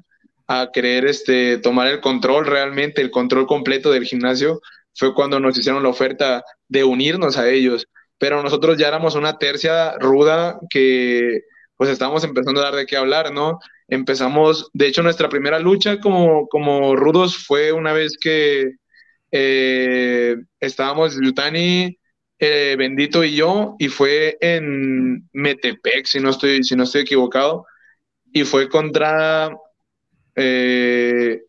a 0.48 0.70
querer 0.72 1.06
este, 1.06 1.58
tomar 1.58 1.88
el 1.88 2.00
control 2.00 2.46
realmente, 2.46 3.02
el 3.02 3.12
control 3.12 3.48
completo 3.48 3.92
del 3.92 4.06
gimnasio, 4.06 4.62
fue 4.98 5.14
cuando 5.14 5.40
nos 5.40 5.58
hicieron 5.58 5.84
la 5.84 5.90
oferta 5.90 6.44
de 6.68 6.84
unirnos 6.84 7.38
a 7.38 7.50
ellos, 7.50 7.88
pero 8.18 8.42
nosotros 8.42 8.78
ya 8.78 8.88
éramos 8.88 9.16
una 9.16 9.38
tercia 9.38 9.98
ruda 10.00 10.60
que 10.70 11.42
pues 11.78 11.92
estábamos 11.92 12.24
empezando 12.24 12.60
a 12.60 12.66
dar 12.66 12.76
de 12.76 12.88
qué 12.88 12.98
hablar, 12.98 13.32
¿no? 13.32 13.60
Empezamos, 13.88 14.70
de 14.74 14.88
hecho 14.88 15.04
nuestra 15.04 15.30
primera 15.30 15.60
lucha 15.60 16.00
como, 16.00 16.48
como 16.48 16.96
rudos 16.96 17.38
fue 17.38 17.72
una 17.72 17.94
vez 17.94 18.18
que 18.20 18.72
eh, 19.32 20.36
estábamos 20.60 21.16
Yutani, 21.22 21.98
eh, 22.40 22.76
Bendito 22.78 23.24
y 23.24 23.36
yo, 23.36 23.76
y 23.78 23.90
fue 23.90 24.38
en 24.42 25.30
Metepec, 25.34 26.06
si 26.06 26.20
no 26.20 26.32
estoy, 26.32 26.64
si 26.64 26.76
no 26.76 26.84
estoy 26.84 27.02
equivocado, 27.02 27.66
y 28.34 28.44
fue 28.44 28.70
contra 28.70 29.56
eh, 30.36 31.42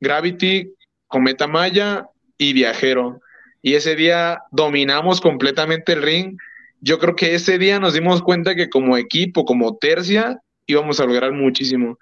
Gravity, 0.00 0.74
Cometa 1.06 1.46
Maya 1.46 2.08
y 2.38 2.52
Viajero. 2.52 3.20
Y 3.62 3.74
ese 3.74 3.96
día 3.96 4.40
dominamos 4.50 5.20
completamente 5.20 5.92
el 5.92 6.02
ring. 6.02 6.36
Yo 6.80 6.98
creo 6.98 7.16
que 7.16 7.34
ese 7.34 7.58
día 7.58 7.80
nos 7.80 7.94
dimos 7.94 8.22
cuenta 8.22 8.54
que 8.54 8.68
como 8.68 8.96
equipo, 8.96 9.44
como 9.44 9.76
tercia, 9.76 10.40
íbamos 10.66 11.00
a 11.00 11.06
lograr 11.06 11.32
muchísimo. 11.32 11.98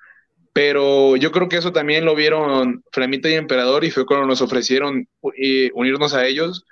Pero 0.53 1.17
yo 1.17 1.33
creo 1.33 1.49
que 1.49 1.57
eso 1.57 1.73
también 1.73 2.05
lo 2.05 2.15
vieron 2.15 2.85
Flamita 2.93 3.29
y 3.29 3.35
Emperador 3.35 3.85
y 3.85 3.91
fue 3.91 4.07
cuando 4.07 4.27
nos 4.27 4.41
ofrecieron 4.41 5.09
eh, 5.37 5.71
unirnos 5.75 6.15
a 6.15 6.27
ellos. 6.27 6.65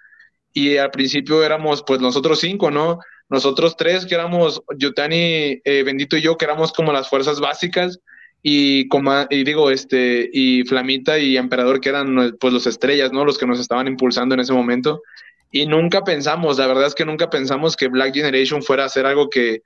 Y 0.52 0.76
al 0.76 0.90
principio 0.90 1.42
éramos 1.42 1.82
pues 1.86 2.00
nosotros 2.00 2.40
cinco, 2.40 2.70
¿no? 2.70 2.98
Nosotros 3.28 3.76
tres 3.76 4.04
que 4.04 4.14
éramos 4.14 4.62
Yutani, 4.76 5.60
eh, 5.64 5.82
Bendito 5.84 6.16
y 6.16 6.20
yo, 6.20 6.36
que 6.36 6.44
éramos 6.44 6.72
como 6.72 6.92
las 6.92 7.08
fuerzas 7.08 7.40
básicas 7.40 7.98
y, 8.42 8.88
y 9.30 9.44
digo, 9.44 9.70
este, 9.70 10.28
y 10.32 10.64
Flamita 10.64 11.18
y 11.18 11.36
Emperador, 11.36 11.80
que 11.80 11.90
eran 11.90 12.36
pues 12.40 12.52
los 12.52 12.66
estrellas, 12.66 13.12
¿no? 13.12 13.24
Los 13.24 13.38
que 13.38 13.46
nos 13.46 13.60
estaban 13.60 13.86
impulsando 13.86 14.34
en 14.34 14.40
ese 14.40 14.52
momento. 14.52 15.02
Y 15.52 15.66
nunca 15.66 16.02
pensamos, 16.02 16.58
la 16.58 16.66
verdad 16.66 16.86
es 16.86 16.94
que 16.94 17.04
nunca 17.04 17.30
pensamos 17.30 17.76
que 17.76 17.88
Black 17.88 18.14
Generation 18.14 18.62
fuera 18.62 18.84
a 18.84 18.88
ser 18.88 19.06
algo 19.06 19.28
que, 19.28 19.62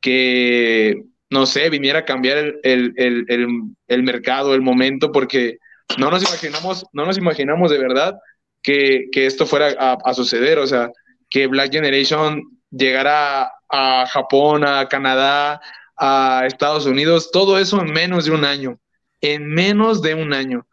que 0.00 1.04
no 1.28 1.46
sé, 1.46 1.70
viniera 1.70 2.00
a 2.00 2.04
cambiar 2.04 2.38
el, 2.38 2.60
el, 2.64 2.94
el, 2.96 3.46
el, 3.86 4.02
mercado, 4.02 4.54
el 4.54 4.62
momento, 4.62 5.12
porque 5.12 5.58
no 5.98 6.10
nos 6.10 6.22
imaginamos, 6.22 6.86
no 6.92 7.06
nos 7.06 7.18
imaginamos 7.18 7.70
de 7.70 7.78
verdad 7.78 8.14
que, 8.62 9.04
que 9.12 9.26
esto 9.26 9.46
fuera 9.46 9.68
a, 9.78 10.14
suceder, 10.14 10.58
o 10.58 10.66
sea, 10.66 10.90
que 11.28 11.46
Black 11.46 11.70
Generation 11.70 12.42
llegara 12.70 13.52
a 13.68 14.06
Japón, 14.08 14.64
a 14.66 14.88
Canadá, 14.88 15.60
a 16.00 16.44
Estados 16.46 16.86
Unidos, 16.86 17.30
todo 17.30 17.58
eso 17.58 17.80
en 17.80 17.92
menos 17.92 18.24
de 18.24 18.30
un 18.30 18.44
año, 18.44 18.80
en 19.20 19.46
menos 19.46 20.00
de 20.00 20.14
un 20.14 20.32
año. 20.32 20.66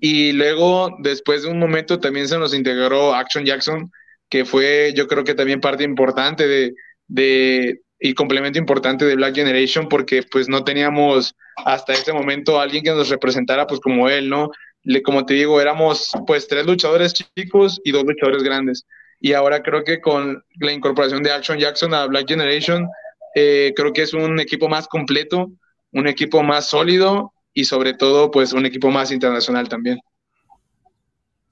Y 0.00 0.32
luego, 0.32 0.96
después 0.98 1.44
de 1.44 1.50
un 1.50 1.58
momento, 1.58 2.00
también 2.00 2.28
se 2.28 2.36
nos 2.36 2.52
integró 2.52 3.14
Action 3.14 3.44
Jackson, 3.44 3.90
que 4.28 4.44
fue 4.44 4.92
yo 4.96 5.06
creo 5.06 5.22
que 5.22 5.34
también 5.34 5.60
parte 5.60 5.84
importante 5.84 6.48
de, 6.48 6.74
de 7.06 7.80
y 8.00 8.12
complemento 8.12 8.58
importante 8.58 9.04
de 9.04 9.14
Black 9.14 9.36
Generation, 9.36 9.88
porque 9.88 10.24
pues 10.24 10.48
no 10.48 10.64
teníamos 10.64 11.34
hasta 11.64 11.92
ese 11.92 12.12
momento 12.12 12.60
alguien 12.60 12.82
que 12.82 12.90
nos 12.90 13.08
representara 13.08 13.66
pues 13.66 13.80
como 13.80 14.08
él, 14.08 14.28
¿no? 14.28 14.50
Le, 14.82 15.02
como 15.02 15.24
te 15.24 15.34
digo, 15.34 15.60
éramos 15.60 16.10
pues 16.26 16.48
tres 16.48 16.66
luchadores 16.66 17.14
chicos 17.14 17.80
y 17.84 17.92
dos 17.92 18.04
luchadores 18.04 18.42
grandes. 18.42 18.84
Y 19.20 19.32
ahora 19.32 19.62
creo 19.62 19.84
que 19.84 20.00
con 20.00 20.44
la 20.60 20.72
incorporación 20.72 21.22
de 21.22 21.32
Action 21.32 21.58
Jackson 21.58 21.94
a 21.94 22.04
Black 22.06 22.28
Generation, 22.28 22.88
eh, 23.34 23.72
creo 23.74 23.92
que 23.92 24.02
es 24.02 24.14
un 24.14 24.40
equipo 24.40 24.68
más 24.68 24.88
completo, 24.88 25.50
un 25.92 26.06
equipo 26.06 26.42
más 26.42 26.68
sólido 26.68 27.32
y 27.52 27.64
sobre 27.64 27.94
todo 27.94 28.30
pues 28.30 28.52
un 28.52 28.66
equipo 28.66 28.90
más 28.90 29.10
internacional 29.12 29.68
también. 29.68 29.98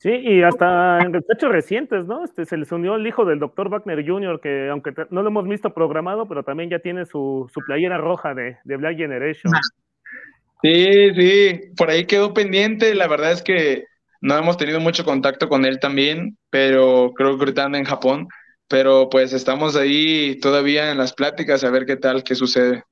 Sí, 0.02 0.10
y 0.10 0.42
hasta 0.42 0.98
en 0.98 1.14
hechos 1.14 1.52
recientes, 1.52 2.06
¿no? 2.06 2.24
Este, 2.24 2.44
se 2.44 2.56
les 2.56 2.72
unió 2.72 2.96
el 2.96 3.06
hijo 3.06 3.24
del 3.24 3.38
doctor 3.38 3.68
Wagner 3.68 4.04
Jr., 4.04 4.40
que 4.40 4.68
aunque 4.68 4.92
no 5.10 5.22
lo 5.22 5.28
hemos 5.28 5.46
visto 5.46 5.72
programado, 5.72 6.26
pero 6.26 6.42
también 6.42 6.70
ya 6.70 6.80
tiene 6.80 7.06
su, 7.06 7.48
su 7.54 7.60
playera 7.60 7.98
roja 7.98 8.34
de, 8.34 8.56
de, 8.64 8.76
Black 8.78 8.96
Generation. 8.96 9.52
Sí, 10.60 11.14
sí, 11.14 11.60
por 11.76 11.88
ahí 11.88 12.04
quedó 12.04 12.34
pendiente. 12.34 12.96
La 12.96 13.06
verdad 13.06 13.30
es 13.30 13.42
que 13.42 13.84
no 14.20 14.36
hemos 14.36 14.56
tenido 14.56 14.80
mucho 14.80 15.04
contacto 15.04 15.48
con 15.48 15.64
él 15.64 15.78
también, 15.78 16.36
pero 16.50 17.12
creo 17.14 17.36
que 17.36 17.44
ahorita 17.44 17.64
anda 17.64 17.78
en 17.78 17.84
Japón. 17.84 18.26
Pero 18.72 19.10
pues 19.10 19.34
estamos 19.34 19.76
ahí 19.76 20.36
todavía 20.36 20.90
en 20.90 20.96
las 20.96 21.12
pláticas 21.12 21.62
a 21.62 21.68
ver 21.68 21.84
qué 21.84 21.96
tal, 21.96 22.24
qué 22.24 22.34
sucede. 22.34 22.84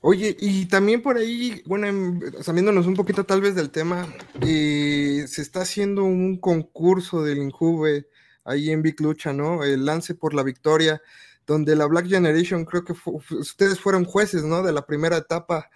Oye, 0.00 0.36
y 0.38 0.66
también 0.66 1.02
por 1.02 1.16
ahí, 1.16 1.60
bueno, 1.66 2.20
saliéndonos 2.40 2.86
un 2.86 2.94
poquito 2.94 3.24
tal 3.24 3.40
vez 3.40 3.56
del 3.56 3.70
tema, 3.70 4.06
eh, 4.42 5.24
se 5.26 5.42
está 5.42 5.62
haciendo 5.62 6.04
un 6.04 6.38
concurso 6.38 7.24
del 7.24 7.38
Injuve 7.38 8.06
ahí 8.44 8.70
en 8.70 8.82
Big 8.82 9.00
Lucha, 9.00 9.32
¿no? 9.32 9.64
El 9.64 9.84
lance 9.84 10.14
por 10.14 10.34
la 10.34 10.44
victoria, 10.44 11.02
donde 11.48 11.74
la 11.74 11.86
Black 11.86 12.06
Generation, 12.06 12.64
creo 12.64 12.84
que 12.84 12.94
ustedes 13.34 13.80
fueron 13.80 14.04
jueces, 14.04 14.44
¿no? 14.44 14.62
De 14.62 14.70
la 14.70 14.86
primera 14.86 15.16
etapa. 15.16 15.68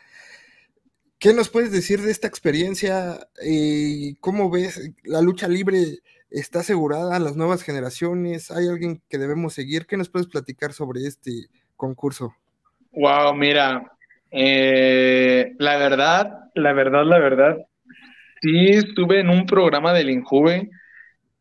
¿Qué 1.19 1.33
nos 1.33 1.49
puedes 1.49 1.73
decir 1.73 2.01
de 2.01 2.11
esta 2.11 2.29
experiencia? 2.29 3.19
y 3.43 4.17
¿Cómo 4.17 4.51
ves 4.51 4.93
la 5.05 5.23
lucha 5.23 5.49
libre? 5.49 6.01
¿Está 6.31 6.61
asegurada 6.61 7.17
a 7.17 7.21
las 7.21 7.37
nuevas 7.37 7.63
generaciones? 7.63 8.51
¿Hay 8.51 8.69
alguien 8.69 9.01
que 9.09 9.19
debemos 9.19 9.55
seguir? 9.55 9.87
¿Qué 9.87 9.97
nos 9.97 10.11
puedes 10.11 10.29
platicar 10.29 10.73
sobre 10.73 11.07
este 11.07 11.47
concurso? 11.77 12.35
Wow, 12.93 13.35
mira, 13.35 13.93
eh, 14.31 15.55
la 15.59 15.77
verdad, 15.79 16.51
la 16.55 16.73
verdad, 16.73 17.05
la 17.05 17.19
verdad, 17.19 17.57
sí 18.43 18.69
estuve 18.69 19.21
en 19.21 19.31
un 19.31 19.47
programa 19.47 19.93
del 19.93 20.11
Injuve. 20.11 20.71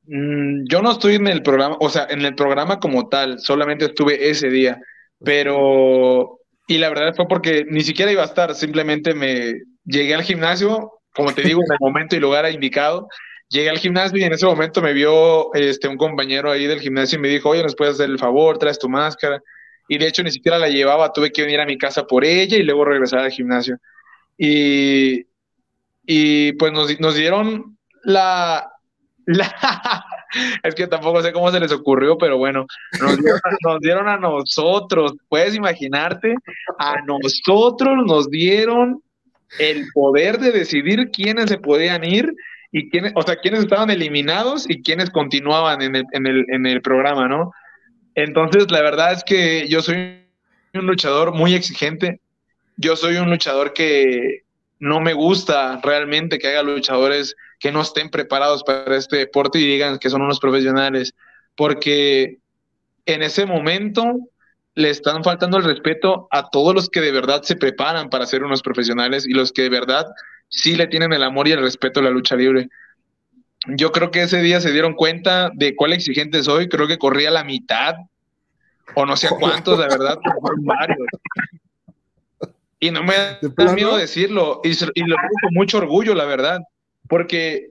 Mm, 0.08 0.66
yo 0.70 0.82
no 0.82 0.92
estoy 0.92 1.16
en 1.16 1.28
el 1.28 1.42
programa, 1.42 1.78
o 1.80 1.90
sea, 1.90 2.08
en 2.10 2.22
el 2.22 2.36
programa 2.36 2.80
como 2.80 3.10
tal, 3.10 3.40
solamente 3.40 3.86
estuve 3.86 4.30
ese 4.30 4.50
día, 4.50 4.80
pero, 5.24 6.35
y 6.68 6.78
la 6.78 6.90
verdad 6.90 7.14
fue 7.16 7.28
porque 7.28 7.66
ni 7.70 7.82
siquiera 7.82 8.12
iba 8.12 8.24
a 8.24 8.26
estar, 8.26 8.56
simplemente 8.56 9.14
me 9.14 9.54
llegué 9.84 10.16
al 10.16 10.24
gimnasio, 10.24 10.92
como 11.14 11.34
te 11.34 11.44
digo, 11.44 11.62
en 11.62 11.74
el 11.74 11.78
momento 11.80 12.16
y 12.16 12.20
lugar 12.20 12.50
indicado, 12.52 13.08
llegué 13.50 13.70
al 13.70 13.78
gimnasio 13.78 14.18
y 14.18 14.24
en 14.24 14.34
ese 14.34 14.46
momento 14.46 14.82
me 14.82 14.94
vio 14.94 15.54
este, 15.54 15.88
un 15.88 15.98
compañero 15.98 16.52
ahí 16.52 16.66
del 16.66 16.82
gimnasio 16.82 17.18
y 17.18 17.22
me 17.22 17.28
dijo, 17.28 17.50
oye, 17.50 17.64
¿nos 17.64 17.76
puedes 17.76 17.96
hacer 17.96 18.10
el 18.10 18.20
favor? 18.20 18.58
Traes 18.58 18.80
tu 18.80 18.90
máscara 18.90 19.42
y 19.88 19.98
de 19.98 20.08
hecho 20.08 20.24
ni 20.24 20.32
siquiera 20.32 20.58
la 20.58 20.70
llevaba, 20.70 21.14
tuve 21.14 21.32
que 21.32 21.44
venir 21.44 21.60
a 21.60 21.66
mi 21.66 21.78
casa 21.78 22.06
por 22.06 22.26
ella 22.26 22.58
y 22.58 22.64
luego 22.64 22.86
regresar 22.86 23.20
al 23.20 23.32
gimnasio. 23.32 23.78
Y, 24.38 25.28
y 26.06 26.54
pues 26.54 26.74
nos, 26.74 27.00
nos 27.00 27.16
dieron 27.16 27.78
la, 28.04 28.72
es 30.64 30.76
que 30.76 30.88
tampoco 30.88 31.22
sé 31.22 31.32
cómo 31.32 31.52
se 31.52 31.60
les 31.60 31.72
ocurrió, 31.72 32.18
pero 32.18 32.38
bueno, 32.38 32.66
nos 33.02 33.80
dieron, 33.80 34.08
a 34.08 34.18
nosotros, 34.18 35.14
puedes 35.30 35.56
imaginarte, 35.56 36.36
a 36.80 37.02
nosotros 37.02 37.98
nos 38.06 38.30
dieron 38.30 39.02
el 39.60 39.86
poder 39.94 40.40
de 40.40 40.52
decidir 40.52 41.12
quiénes 41.12 41.50
se 41.50 41.58
podían 41.58 42.04
ir 42.04 42.34
y 42.72 42.90
quiénes, 42.90 43.14
o 43.16 43.22
sea, 43.22 43.38
quiénes 43.38 43.62
estaban 43.62 43.90
eliminados 43.90 44.70
y 44.70 44.84
quiénes 44.84 45.10
continuaban 45.10 45.82
en 45.82 45.96
el, 45.96 46.04
en 46.12 46.28
el, 46.28 46.46
en 46.50 46.66
el 46.66 46.82
programa, 46.82 47.28
¿no? 47.28 47.52
Entonces, 48.16 48.70
la 48.72 48.82
verdad 48.82 49.14
es 49.14 49.24
que 49.24 49.68
yo 49.68 49.82
soy 49.82 50.22
un 50.74 50.88
luchador 50.88 51.34
muy 51.34 51.54
exigente. 51.54 52.20
Yo 52.78 52.96
soy 52.96 53.16
un 53.16 53.30
luchador 53.30 53.74
que 53.74 54.44
no 54.80 55.00
me 55.00 55.14
gusta 55.14 55.80
realmente 55.82 56.38
que 56.38 56.48
haya 56.48 56.64
luchadores 56.64 57.36
que 57.60 57.72
no 57.72 57.82
estén 57.82 58.10
preparados 58.10 58.64
para 58.64 58.96
este 58.96 59.18
deporte 59.18 59.60
y 59.60 59.66
digan 59.66 60.00
que 60.00 60.10
son 60.10 60.22
unos 60.22 60.40
profesionales, 60.40 61.14
porque 61.56 62.40
en 63.06 63.24
ese 63.24 63.46
momento 63.46 64.04
le 64.76 64.90
están 64.90 65.24
faltando 65.24 65.58
el 65.58 65.64
respeto 65.64 66.28
a 66.32 66.50
todos 66.50 66.76
los 66.76 66.90
que 66.90 67.02
de 67.02 67.12
verdad 67.12 67.44
se 67.44 67.56
preparan 67.56 68.10
para 68.10 68.26
ser 68.26 68.44
unos 68.44 68.62
profesionales 68.62 69.26
y 69.26 69.34
los 69.34 69.52
que 69.52 69.64
de 69.64 69.70
verdad 69.70 70.06
sí 70.50 70.76
le 70.76 70.88
tienen 70.88 71.14
el 71.14 71.24
amor 71.24 71.48
y 71.48 71.54
el 71.54 71.62
respeto 71.62 72.02
a 72.02 72.04
la 72.04 72.10
lucha 72.10 72.36
libre. 72.36 72.70
Yo 73.68 73.92
creo 73.92 74.12
que 74.12 74.24
ese 74.24 74.42
día 74.42 74.60
se 74.60 74.72
dieron 74.72 74.94
cuenta 74.94 75.50
de 75.54 75.76
cuál 75.76 75.94
exigente 75.94 76.44
soy, 76.44 76.68
creo 76.68 76.88
que 76.88 76.98
corría 76.98 77.32
la 77.32 77.44
mitad, 77.44 77.96
o 78.94 79.06
no 79.06 79.18
sé 79.18 79.30
cuántos, 79.40 79.80
de 79.80 79.86
verdad, 79.86 80.20
varios. 80.58 81.08
Y 82.80 82.92
no 82.92 83.04
me 83.04 83.16
da 83.16 83.74
miedo 83.74 83.98
decirlo, 83.98 84.62
y, 84.64 84.70
y 84.72 85.00
lo 85.02 85.16
digo 85.16 85.38
con 85.42 85.54
mucho 85.54 85.78
orgullo, 85.80 86.14
la 86.14 86.26
verdad, 86.26 86.62
porque 87.08 87.68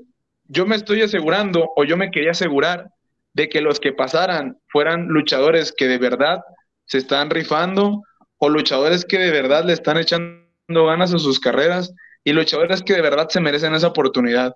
yo 0.46 0.66
me 0.66 0.76
estoy 0.76 1.02
asegurando, 1.02 1.70
o 1.76 1.84
yo 1.84 1.96
me 1.96 2.10
quería 2.10 2.32
asegurar, 2.32 2.90
de 3.32 3.48
que 3.48 3.60
los 3.60 3.80
que 3.80 3.92
pasaran 3.92 4.58
fueran 4.68 5.08
luchadores 5.08 5.72
que 5.76 5.88
de 5.88 5.98
verdad 5.98 6.40
se 6.86 6.98
están 6.98 7.30
rifando, 7.30 8.02
o 8.38 8.48
luchadores 8.48 9.04
que 9.04 9.18
de 9.18 9.30
verdad 9.30 9.64
le 9.64 9.72
están 9.72 9.98
echando 9.98 10.46
ganas 10.86 11.12
a 11.14 11.18
sus 11.18 11.40
carreras, 11.40 11.92
y 12.22 12.32
luchadores 12.32 12.82
que 12.82 12.94
de 12.94 13.02
verdad 13.02 13.28
se 13.28 13.40
merecen 13.40 13.74
esa 13.74 13.88
oportunidad. 13.88 14.54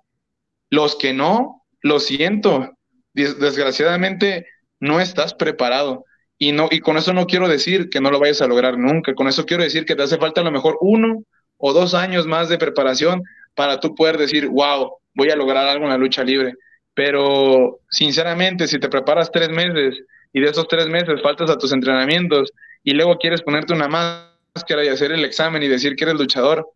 Los 0.69 0.95
que 0.95 1.13
no, 1.13 1.63
lo 1.81 1.99
siento. 1.99 2.71
Desgraciadamente, 3.13 4.45
no 4.79 4.99
estás 4.99 5.33
preparado. 5.33 6.05
Y, 6.37 6.51
no, 6.51 6.67
y 6.71 6.79
con 6.79 6.97
eso 6.97 7.13
no 7.13 7.27
quiero 7.27 7.47
decir 7.47 7.89
que 7.89 7.99
no 7.99 8.11
lo 8.11 8.19
vayas 8.19 8.41
a 8.41 8.47
lograr 8.47 8.77
nunca. 8.77 9.13
Con 9.13 9.27
eso 9.27 9.45
quiero 9.45 9.63
decir 9.63 9.85
que 9.85 9.95
te 9.95 10.03
hace 10.03 10.17
falta 10.17 10.41
a 10.41 10.43
lo 10.43 10.51
mejor 10.51 10.77
uno 10.81 11.23
o 11.57 11.73
dos 11.73 11.93
años 11.93 12.25
más 12.25 12.49
de 12.49 12.57
preparación 12.57 13.21
para 13.59 13.77
tú 13.77 13.93
poder 13.93 14.17
decir, 14.17 14.47
wow, 14.47 14.89
voy 15.13 15.31
a 15.31 15.35
lograr 15.35 15.67
algo 15.67 15.83
en 15.83 15.89
la 15.89 15.97
lucha 15.97 16.23
libre. 16.23 16.53
Pero 16.93 17.81
sinceramente, 17.89 18.69
si 18.69 18.79
te 18.79 18.87
preparas 18.87 19.29
tres 19.33 19.49
meses 19.49 20.01
y 20.31 20.39
de 20.39 20.49
esos 20.49 20.65
tres 20.69 20.87
meses 20.87 21.21
faltas 21.21 21.49
a 21.49 21.57
tus 21.57 21.73
entrenamientos 21.73 22.53
y 22.85 22.93
luego 22.93 23.17
quieres 23.17 23.41
ponerte 23.41 23.73
una 23.73 23.89
máscara 23.89 24.85
y 24.85 24.87
hacer 24.87 25.11
el 25.11 25.25
examen 25.25 25.61
y 25.61 25.67
decir 25.67 25.97
que 25.97 26.05
eres 26.05 26.15
luchador, 26.15 26.69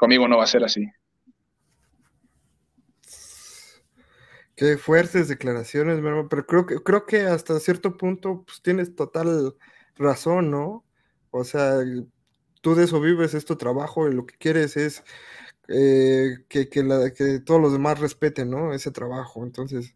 conmigo 0.00 0.26
no 0.26 0.38
va 0.38 0.42
a 0.42 0.48
ser 0.48 0.64
así. 0.64 0.84
Qué 4.56 4.78
fuertes 4.78 5.28
declaraciones, 5.28 6.00
pero 6.28 6.44
creo 6.44 6.66
que, 6.66 6.82
creo 6.82 7.06
que 7.06 7.20
hasta 7.20 7.60
cierto 7.60 7.96
punto 7.96 8.42
pues, 8.44 8.60
tienes 8.62 8.96
total 8.96 9.54
razón, 9.94 10.50
¿no? 10.50 10.84
O 11.30 11.44
sea, 11.44 11.76
tú 12.62 12.74
de 12.74 12.82
eso 12.82 13.00
vives, 13.00 13.32
es 13.34 13.44
tu 13.44 13.54
trabajo 13.54 14.08
y 14.08 14.12
lo 14.12 14.26
que 14.26 14.34
quieres 14.38 14.76
es 14.76 15.04
eh, 15.68 16.38
que, 16.48 16.68
que, 16.68 16.82
todos 17.44 17.60
los 17.60 17.72
demás 17.72 18.00
respeten, 18.00 18.50
¿no? 18.50 18.72
Ese 18.72 18.90
trabajo. 18.90 19.44
Entonces, 19.44 19.94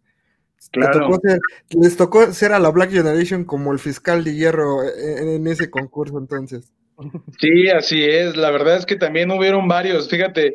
les 1.71 1.97
tocó 1.97 2.33
ser 2.33 2.53
a 2.53 2.59
la 2.59 2.71
Black 2.71 2.91
Generation 2.91 3.45
como 3.45 3.73
el 3.73 3.79
fiscal 3.79 4.25
de 4.25 4.35
hierro 4.35 4.83
en, 4.85 5.29
en 5.29 5.47
ese 5.47 5.71
concurso, 5.71 6.19
entonces. 6.19 6.73
Sí, 7.41 7.69
así 7.69 8.05
es. 8.05 8.37
La 8.37 8.51
verdad 8.51 8.77
es 8.77 8.87
que 8.87 8.97
también 8.97 9.31
hubieron 9.31 9.69
varios. 9.69 10.09
Fíjate, 10.09 10.53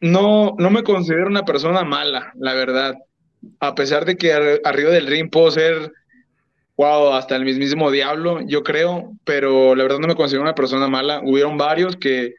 no, 0.00 0.54
no 0.58 0.70
me 0.70 0.84
considero 0.84 1.26
una 1.26 1.44
persona 1.44 1.82
mala, 1.82 2.32
la 2.36 2.54
verdad 2.54 2.94
a 3.60 3.74
pesar 3.74 4.04
de 4.04 4.16
que 4.16 4.32
arriba 4.64 4.90
del 4.90 5.06
ring 5.06 5.30
puedo 5.30 5.50
ser, 5.50 5.92
wow, 6.76 7.12
hasta 7.12 7.36
el 7.36 7.44
mismísimo 7.44 7.90
diablo, 7.90 8.40
yo 8.46 8.62
creo, 8.62 9.12
pero 9.24 9.74
la 9.74 9.82
verdad 9.82 9.98
no 9.98 10.08
me 10.08 10.16
considero 10.16 10.42
una 10.42 10.54
persona 10.54 10.88
mala. 10.88 11.20
Hubieron 11.24 11.58
varios 11.58 11.96
que 11.96 12.34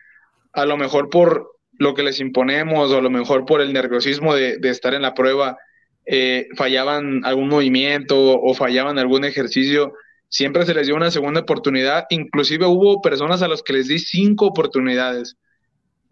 a 0.53 0.65
lo 0.65 0.77
mejor 0.77 1.09
por 1.09 1.52
lo 1.79 1.93
que 1.93 2.03
les 2.03 2.19
imponemos 2.19 2.91
o 2.91 2.97
a 2.97 3.01
lo 3.01 3.09
mejor 3.09 3.45
por 3.45 3.61
el 3.61 3.73
nerviosismo 3.73 4.35
de, 4.35 4.57
estar 4.63 4.93
en 4.93 5.01
la 5.01 5.13
prueba, 5.13 5.57
eh, 6.05 6.47
fallaban 6.55 7.25
algún 7.25 7.49
movimiento 7.49 8.17
o 8.17 8.53
fallaban 8.53 8.99
algún 8.99 9.25
ejercicio, 9.25 9.93
siempre 10.29 10.65
se 10.65 10.73
les 10.73 10.87
dio 10.87 10.95
una 10.95 11.11
segunda 11.11 11.41
oportunidad. 11.41 12.05
Inclusive 12.09 12.65
hubo 12.65 13.01
personas 13.01 13.41
a 13.41 13.47
las 13.47 13.61
que 13.61 13.73
les 13.73 13.87
di 13.87 13.99
cinco 13.99 14.47
oportunidades. 14.47 15.37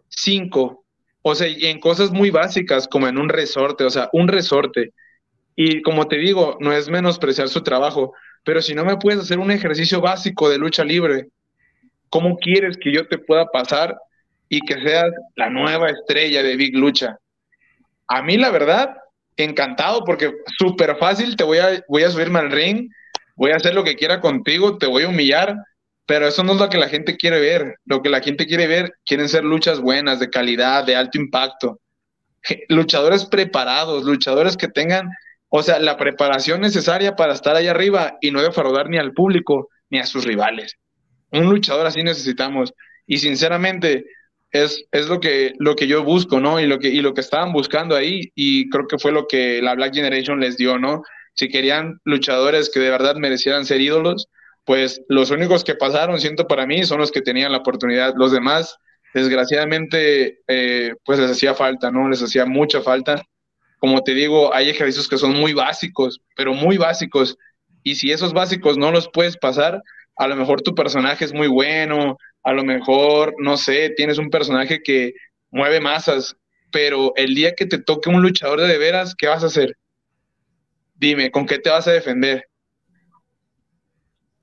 Cinco. 0.08 0.84
O 1.22 1.34
sea, 1.34 1.48
y 1.48 1.66
en 1.66 1.80
cosas 1.80 2.10
muy 2.10 2.30
básicas, 2.30 2.88
como 2.88 3.08
en 3.08 3.18
un 3.18 3.28
resorte, 3.28 3.84
o 3.84 3.90
sea, 3.90 4.08
un 4.12 4.28
resorte. 4.28 4.92
Y 5.54 5.82
como 5.82 6.08
te 6.08 6.16
digo, 6.16 6.56
no 6.60 6.72
es 6.72 6.88
menospreciar 6.88 7.48
su 7.48 7.62
trabajo, 7.62 8.12
pero 8.44 8.62
si 8.62 8.74
no 8.74 8.84
me 8.84 8.96
puedes 8.96 9.20
hacer 9.20 9.38
un 9.38 9.50
ejercicio 9.50 10.00
básico 10.00 10.48
de 10.48 10.58
lucha 10.58 10.84
libre, 10.84 11.28
¿cómo 12.08 12.36
quieres 12.38 12.76
que 12.76 12.92
yo 12.92 13.06
te 13.06 13.18
pueda 13.18 13.46
pasar 13.46 13.96
y 14.52 14.60
que 14.60 14.74
seas 14.82 15.10
la 15.34 15.48
nueva 15.48 15.88
estrella 15.88 16.42
de 16.42 16.56
Big 16.56 16.76
Lucha. 16.76 17.16
A 18.06 18.20
mí, 18.20 18.36
la 18.36 18.50
verdad, 18.50 18.98
encantado 19.38 20.04
porque 20.04 20.30
súper 20.58 20.98
fácil, 20.98 21.36
te 21.36 21.44
voy 21.44 21.56
a, 21.56 21.82
voy 21.88 22.02
a 22.02 22.10
subirme 22.10 22.38
al 22.38 22.50
ring, 22.50 22.90
voy 23.34 23.52
a 23.52 23.56
hacer 23.56 23.72
lo 23.72 23.82
que 23.82 23.96
quiera 23.96 24.20
contigo, 24.20 24.76
te 24.76 24.86
voy 24.86 25.04
a 25.04 25.08
humillar, 25.08 25.56
pero 26.04 26.28
eso 26.28 26.44
no 26.44 26.52
es 26.52 26.58
lo 26.58 26.68
que 26.68 26.76
la 26.76 26.90
gente 26.90 27.16
quiere 27.16 27.40
ver. 27.40 27.76
Lo 27.86 28.02
que 28.02 28.10
la 28.10 28.20
gente 28.20 28.44
quiere 28.44 28.66
ver, 28.66 28.92
quieren 29.06 29.30
ser 29.30 29.42
luchas 29.42 29.80
buenas, 29.80 30.20
de 30.20 30.28
calidad, 30.28 30.84
de 30.84 30.96
alto 30.96 31.16
impacto. 31.16 31.80
Luchadores 32.68 33.24
preparados, 33.24 34.04
luchadores 34.04 34.58
que 34.58 34.68
tengan, 34.68 35.08
o 35.48 35.62
sea, 35.62 35.78
la 35.78 35.96
preparación 35.96 36.60
necesaria 36.60 37.16
para 37.16 37.32
estar 37.32 37.56
ahí 37.56 37.68
arriba 37.68 38.18
y 38.20 38.30
no 38.30 38.42
defraudar 38.42 38.90
ni 38.90 38.98
al 38.98 39.14
público 39.14 39.70
ni 39.88 39.98
a 39.98 40.04
sus 40.04 40.26
rivales. 40.26 40.76
Un 41.30 41.48
luchador 41.48 41.86
así 41.86 42.02
necesitamos. 42.02 42.74
Y 43.06 43.16
sinceramente, 43.16 44.04
es, 44.52 44.84
es 44.92 45.08
lo, 45.08 45.18
que, 45.18 45.54
lo 45.58 45.74
que 45.74 45.86
yo 45.86 46.04
busco, 46.04 46.38
¿no? 46.38 46.60
Y 46.60 46.66
lo, 46.66 46.78
que, 46.78 46.88
y 46.88 47.00
lo 47.00 47.14
que 47.14 47.22
estaban 47.22 47.52
buscando 47.52 47.96
ahí, 47.96 48.30
y 48.34 48.68
creo 48.68 48.86
que 48.86 48.98
fue 48.98 49.10
lo 49.10 49.26
que 49.26 49.62
la 49.62 49.74
Black 49.74 49.94
Generation 49.94 50.40
les 50.40 50.56
dio, 50.58 50.78
¿no? 50.78 51.02
Si 51.34 51.48
querían 51.48 52.00
luchadores 52.04 52.70
que 52.70 52.80
de 52.80 52.90
verdad 52.90 53.16
merecieran 53.16 53.64
ser 53.64 53.80
ídolos, 53.80 54.28
pues 54.64 55.00
los 55.08 55.30
únicos 55.30 55.64
que 55.64 55.74
pasaron, 55.74 56.20
siento 56.20 56.46
para 56.46 56.66
mí, 56.66 56.84
son 56.84 56.98
los 56.98 57.10
que 57.10 57.22
tenían 57.22 57.50
la 57.52 57.58
oportunidad. 57.58 58.14
Los 58.16 58.30
demás, 58.30 58.76
desgraciadamente, 59.14 60.40
eh, 60.46 60.94
pues 61.04 61.18
les 61.18 61.30
hacía 61.30 61.54
falta, 61.54 61.90
¿no? 61.90 62.08
Les 62.08 62.22
hacía 62.22 62.44
mucha 62.44 62.82
falta. 62.82 63.22
Como 63.78 64.02
te 64.02 64.12
digo, 64.12 64.54
hay 64.54 64.68
ejercicios 64.68 65.08
que 65.08 65.18
son 65.18 65.32
muy 65.32 65.54
básicos, 65.54 66.20
pero 66.36 66.52
muy 66.52 66.76
básicos. 66.76 67.36
Y 67.82 67.96
si 67.96 68.12
esos 68.12 68.34
básicos 68.34 68.76
no 68.76 68.92
los 68.92 69.08
puedes 69.08 69.36
pasar, 69.38 69.82
a 70.16 70.28
lo 70.28 70.36
mejor 70.36 70.62
tu 70.62 70.74
personaje 70.74 71.24
es 71.24 71.32
muy 71.32 71.48
bueno, 71.48 72.16
a 72.42 72.52
lo 72.52 72.64
mejor, 72.64 73.34
no 73.38 73.56
sé, 73.56 73.90
tienes 73.96 74.18
un 74.18 74.30
personaje 74.30 74.82
que 74.82 75.12
mueve 75.50 75.80
masas, 75.80 76.36
pero 76.70 77.12
el 77.16 77.34
día 77.34 77.54
que 77.54 77.66
te 77.66 77.78
toque 77.78 78.10
un 78.10 78.22
luchador 78.22 78.60
de, 78.60 78.66
de 78.66 78.78
veras, 78.78 79.14
¿qué 79.16 79.28
vas 79.28 79.42
a 79.42 79.46
hacer? 79.46 79.76
Dime, 80.94 81.30
¿con 81.30 81.46
qué 81.46 81.58
te 81.58 81.70
vas 81.70 81.86
a 81.88 81.92
defender? 81.92 82.46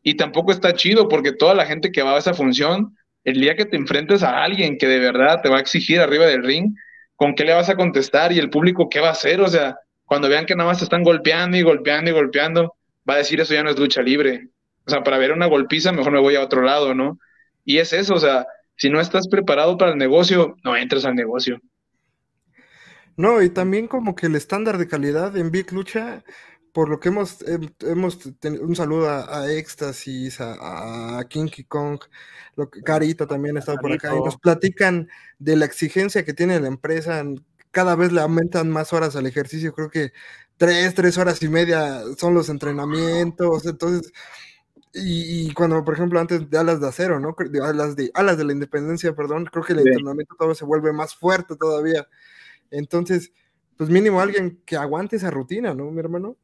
Y 0.03 0.15
tampoco 0.15 0.51
está 0.51 0.74
chido 0.74 1.07
porque 1.07 1.34
toda 1.34 1.53
la 1.53 1.65
gente 1.65 1.91
que 1.91 2.01
va 2.01 2.15
a 2.15 2.20
esa 2.20 2.34
función, 2.34 2.95
el 3.24 3.41
día 3.41 3.55
que 3.55 3.65
te 3.65 3.78
enfrentes 3.78 4.24
a 4.24 4.43
alguien 4.43 4.78
que 4.78 4.88
de 4.88 4.99
verdad 4.99 5.41
te 5.41 5.49
va 5.49 5.57
a 5.57 5.61
exigir 5.61 5.99
arriba 5.99 6.26
del 6.26 6.43
ring, 6.43 6.74
¿con 7.15 7.36
qué 7.36 7.43
le 7.43 7.53
vas 7.53 7.70
a 7.70 7.76
contestar? 7.76 8.32
Y 8.32 8.39
el 8.39 8.49
público, 8.49 8.89
¿qué 8.89 9.01
va 9.01 9.09
a 9.09 9.11
hacer? 9.11 9.41
O 9.41 9.47
sea, 9.47 9.78
cuando 10.05 10.30
vean 10.30 10.45
que 10.45 10.55
nada 10.55 10.70
más 10.70 10.80
te 10.80 10.86
están 10.86 11.03
golpeando 11.03 11.57
y 11.57 11.61
golpeando 11.61 12.09
y 12.09 12.13
golpeando, 12.13 12.76
va 13.07 13.15
a 13.15 13.17
decir 13.17 13.39
eso 13.41 13.53
ya 13.53 13.63
no 13.63 13.70
es 13.70 13.78
lucha 13.78 14.01
libre. 14.01 14.47
O 14.89 14.91
sea, 14.91 15.03
para 15.03 15.17
ver 15.17 15.31
una 15.31 15.45
golpiza, 15.45 15.91
mejor 15.91 16.11
me 16.11 16.19
voy 16.19 16.35
a 16.35 16.43
otro 16.43 16.61
lado, 16.61 16.95
¿no? 16.95 17.19
Y 17.63 17.77
es 17.77 17.93
eso, 17.93 18.15
o 18.15 18.19
sea, 18.19 18.47
si 18.75 18.89
no 18.89 18.99
estás 18.99 19.27
preparado 19.27 19.77
para 19.77 19.91
el 19.91 19.97
negocio, 19.97 20.55
no 20.63 20.75
entres 20.75 21.05
al 21.05 21.15
negocio. 21.15 21.59
No, 23.15 23.41
y 23.41 23.49
también 23.49 23.87
como 23.87 24.15
que 24.15 24.27
el 24.27 24.35
estándar 24.35 24.77
de 24.77 24.87
calidad 24.87 25.35
en 25.37 25.51
Big 25.51 25.71
Lucha 25.71 26.23
por 26.73 26.89
lo 26.89 26.99
que 26.99 27.09
hemos, 27.09 27.43
hemos 27.81 28.19
tenido 28.39 28.63
un 28.63 28.75
saludo 28.75 29.09
a, 29.09 29.41
a 29.41 29.51
Éxtasis, 29.51 30.39
a, 30.39 31.19
a 31.19 31.27
Kinky 31.27 31.63
Kong, 31.65 31.99
lo 32.55 32.69
que, 32.69 32.81
Carita 32.81 33.27
también 33.27 33.57
ha 33.57 33.59
estado 33.59 33.79
por 33.79 33.91
acá, 33.91 34.15
y 34.15 34.21
nos 34.21 34.37
platican 34.37 35.09
de 35.39 35.55
la 35.55 35.65
exigencia 35.65 36.23
que 36.23 36.33
tiene 36.33 36.59
la 36.59 36.67
empresa, 36.67 37.23
cada 37.71 37.95
vez 37.95 38.11
le 38.11 38.21
aumentan 38.21 38.69
más 38.69 38.93
horas 38.93 39.15
al 39.15 39.25
ejercicio, 39.25 39.73
creo 39.73 39.89
que 39.89 40.11
tres, 40.57 40.93
tres 40.93 41.17
horas 41.17 41.41
y 41.41 41.49
media 41.49 42.01
son 42.17 42.33
los 42.33 42.49
entrenamientos, 42.49 43.65
entonces, 43.65 44.11
y, 44.93 45.53
cuando, 45.53 45.83
por 45.83 45.93
ejemplo, 45.93 46.19
antes 46.19 46.49
de 46.49 46.57
alas 46.57 46.81
de 46.81 46.87
acero, 46.87 47.19
¿no? 47.19 47.35
De 47.37 47.63
alas 47.63 47.95
de, 47.95 48.09
alas 48.13 48.37
de 48.37 48.45
la 48.45 48.53
independencia, 48.53 49.13
perdón, 49.13 49.45
creo 49.45 49.63
que 49.63 49.73
el 49.73 49.79
entrenamiento 49.79 50.35
todo 50.37 50.55
se 50.55 50.65
vuelve 50.65 50.91
más 50.91 51.15
fuerte 51.15 51.55
todavía. 51.55 52.07
Entonces, 52.71 53.31
pues 53.77 53.89
mínimo 53.89 54.19
alguien 54.19 54.59
que 54.65 54.75
aguante 54.75 55.15
esa 55.17 55.29
rutina, 55.29 55.73
¿no, 55.73 55.91
mi 55.91 55.99
hermano? 55.99 56.35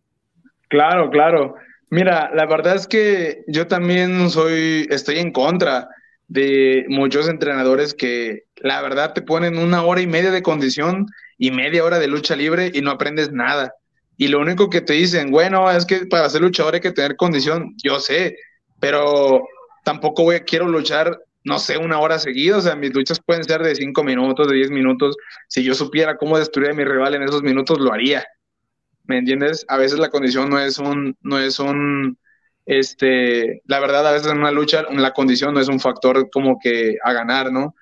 Claro, 0.69 1.09
claro. 1.09 1.55
Mira, 1.89 2.31
la 2.33 2.45
verdad 2.45 2.75
es 2.75 2.87
que 2.87 3.43
yo 3.47 3.67
también 3.67 4.29
soy, 4.29 4.87
estoy 4.89 5.19
en 5.19 5.31
contra 5.31 5.89
de 6.27 6.85
muchos 6.87 7.27
entrenadores 7.27 7.93
que 7.93 8.43
la 8.57 8.81
verdad 8.81 9.13
te 9.13 9.21
ponen 9.21 9.57
una 9.57 9.83
hora 9.83 10.01
y 10.01 10.07
media 10.07 10.31
de 10.31 10.41
condición 10.41 11.07
y 11.37 11.51
media 11.51 11.83
hora 11.83 11.99
de 11.99 12.07
lucha 12.07 12.35
libre 12.35 12.71
y 12.73 12.81
no 12.81 12.91
aprendes 12.91 13.31
nada. 13.31 13.73
Y 14.17 14.27
lo 14.29 14.39
único 14.39 14.69
que 14.69 14.81
te 14.81 14.93
dicen, 14.93 15.31
bueno, 15.31 15.69
es 15.69 15.85
que 15.85 16.05
para 16.05 16.29
ser 16.29 16.41
luchador 16.41 16.75
hay 16.75 16.81
que 16.81 16.91
tener 16.91 17.15
condición, 17.15 17.73
yo 17.83 17.99
sé, 17.99 18.37
pero 18.79 19.43
tampoco 19.83 20.23
voy, 20.23 20.39
quiero 20.41 20.67
luchar, 20.67 21.19
no 21.43 21.59
sé, 21.59 21.77
una 21.77 21.99
hora 21.99 22.17
seguida, 22.19 22.57
o 22.57 22.61
sea, 22.61 22.75
mis 22.75 22.93
luchas 22.93 23.19
pueden 23.19 23.43
ser 23.43 23.61
de 23.61 23.75
cinco 23.75 24.03
minutos, 24.03 24.47
de 24.47 24.55
diez 24.55 24.71
minutos. 24.71 25.15
Si 25.47 25.63
yo 25.63 25.75
supiera 25.75 26.17
cómo 26.17 26.37
destruir 26.37 26.71
a 26.71 26.73
mi 26.73 26.83
rival 26.83 27.15
en 27.15 27.23
esos 27.23 27.43
minutos, 27.43 27.79
lo 27.79 27.93
haría. 27.93 28.25
¿me 29.07 29.17
entiendes? 29.17 29.65
A 29.67 29.77
veces 29.77 29.99
la 29.99 30.09
condición 30.09 30.49
no 30.49 30.59
es 30.59 30.77
un, 30.79 31.15
no 31.21 31.39
es 31.39 31.59
un, 31.59 32.17
este, 32.65 33.61
la 33.65 33.79
verdad, 33.79 34.07
a 34.07 34.11
veces 34.11 34.31
en 34.31 34.39
una 34.39 34.51
lucha 34.51 34.85
la 34.91 35.13
condición 35.13 35.53
no 35.53 35.59
es 35.59 35.67
un 35.67 35.79
factor 35.79 36.29
como 36.31 36.57
que 36.59 36.97
a 37.03 37.13
ganar, 37.13 37.51
¿no? 37.51 37.75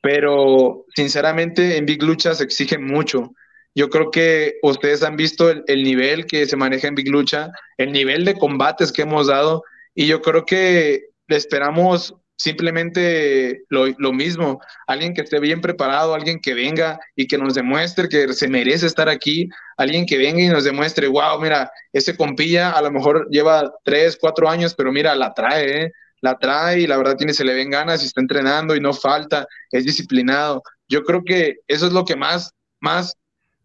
Pero 0.00 0.86
sinceramente 0.94 1.76
en 1.76 1.86
Big 1.86 2.02
Lucha 2.02 2.34
se 2.34 2.44
exige 2.44 2.78
mucho. 2.78 3.32
Yo 3.74 3.88
creo 3.88 4.10
que 4.10 4.54
ustedes 4.62 5.02
han 5.02 5.16
visto 5.16 5.50
el, 5.50 5.62
el, 5.66 5.82
nivel 5.82 6.26
que 6.26 6.46
se 6.46 6.56
maneja 6.56 6.88
en 6.88 6.94
Big 6.94 7.08
Lucha, 7.08 7.50
el 7.76 7.92
nivel 7.92 8.24
de 8.24 8.34
combates 8.34 8.92
que 8.92 9.02
hemos 9.02 9.28
dado, 9.28 9.62
y 9.94 10.06
yo 10.06 10.20
creo 10.22 10.44
que 10.44 11.10
esperamos 11.28 12.14
simplemente 12.40 13.64
lo, 13.68 13.86
lo, 13.98 14.14
mismo, 14.14 14.60
alguien 14.86 15.12
que 15.12 15.20
esté 15.20 15.38
bien 15.40 15.60
preparado, 15.60 16.14
alguien 16.14 16.40
que 16.40 16.54
venga 16.54 16.98
y 17.14 17.26
que 17.26 17.36
nos 17.36 17.52
demuestre 17.52 18.08
que 18.08 18.32
se 18.32 18.48
merece 18.48 18.86
estar 18.86 19.10
aquí, 19.10 19.46
alguien 19.76 20.06
que 20.06 20.16
venga 20.16 20.40
y 20.40 20.48
nos 20.48 20.64
demuestre, 20.64 21.06
wow, 21.06 21.38
mira, 21.38 21.70
ese 21.92 22.16
compilla 22.16 22.70
a 22.70 22.80
lo 22.80 22.90
mejor 22.90 23.28
lleva 23.30 23.70
tres, 23.84 24.16
cuatro 24.18 24.48
años, 24.48 24.74
pero 24.74 24.90
mira, 24.90 25.14
la 25.14 25.34
trae, 25.34 25.84
¿eh? 25.84 25.92
la 26.22 26.38
trae 26.38 26.80
y 26.80 26.86
la 26.86 26.96
verdad 26.96 27.16
tiene, 27.16 27.34
se 27.34 27.44
le 27.44 27.52
ven 27.52 27.68
ganas 27.68 28.02
y 28.02 28.06
está 28.06 28.22
entrenando 28.22 28.74
y 28.74 28.80
no 28.80 28.94
falta, 28.94 29.46
es 29.70 29.84
disciplinado. 29.84 30.62
Yo 30.88 31.04
creo 31.04 31.22
que 31.22 31.56
eso 31.68 31.86
es 31.88 31.92
lo 31.92 32.06
que 32.06 32.16
más, 32.16 32.54
más 32.80 33.18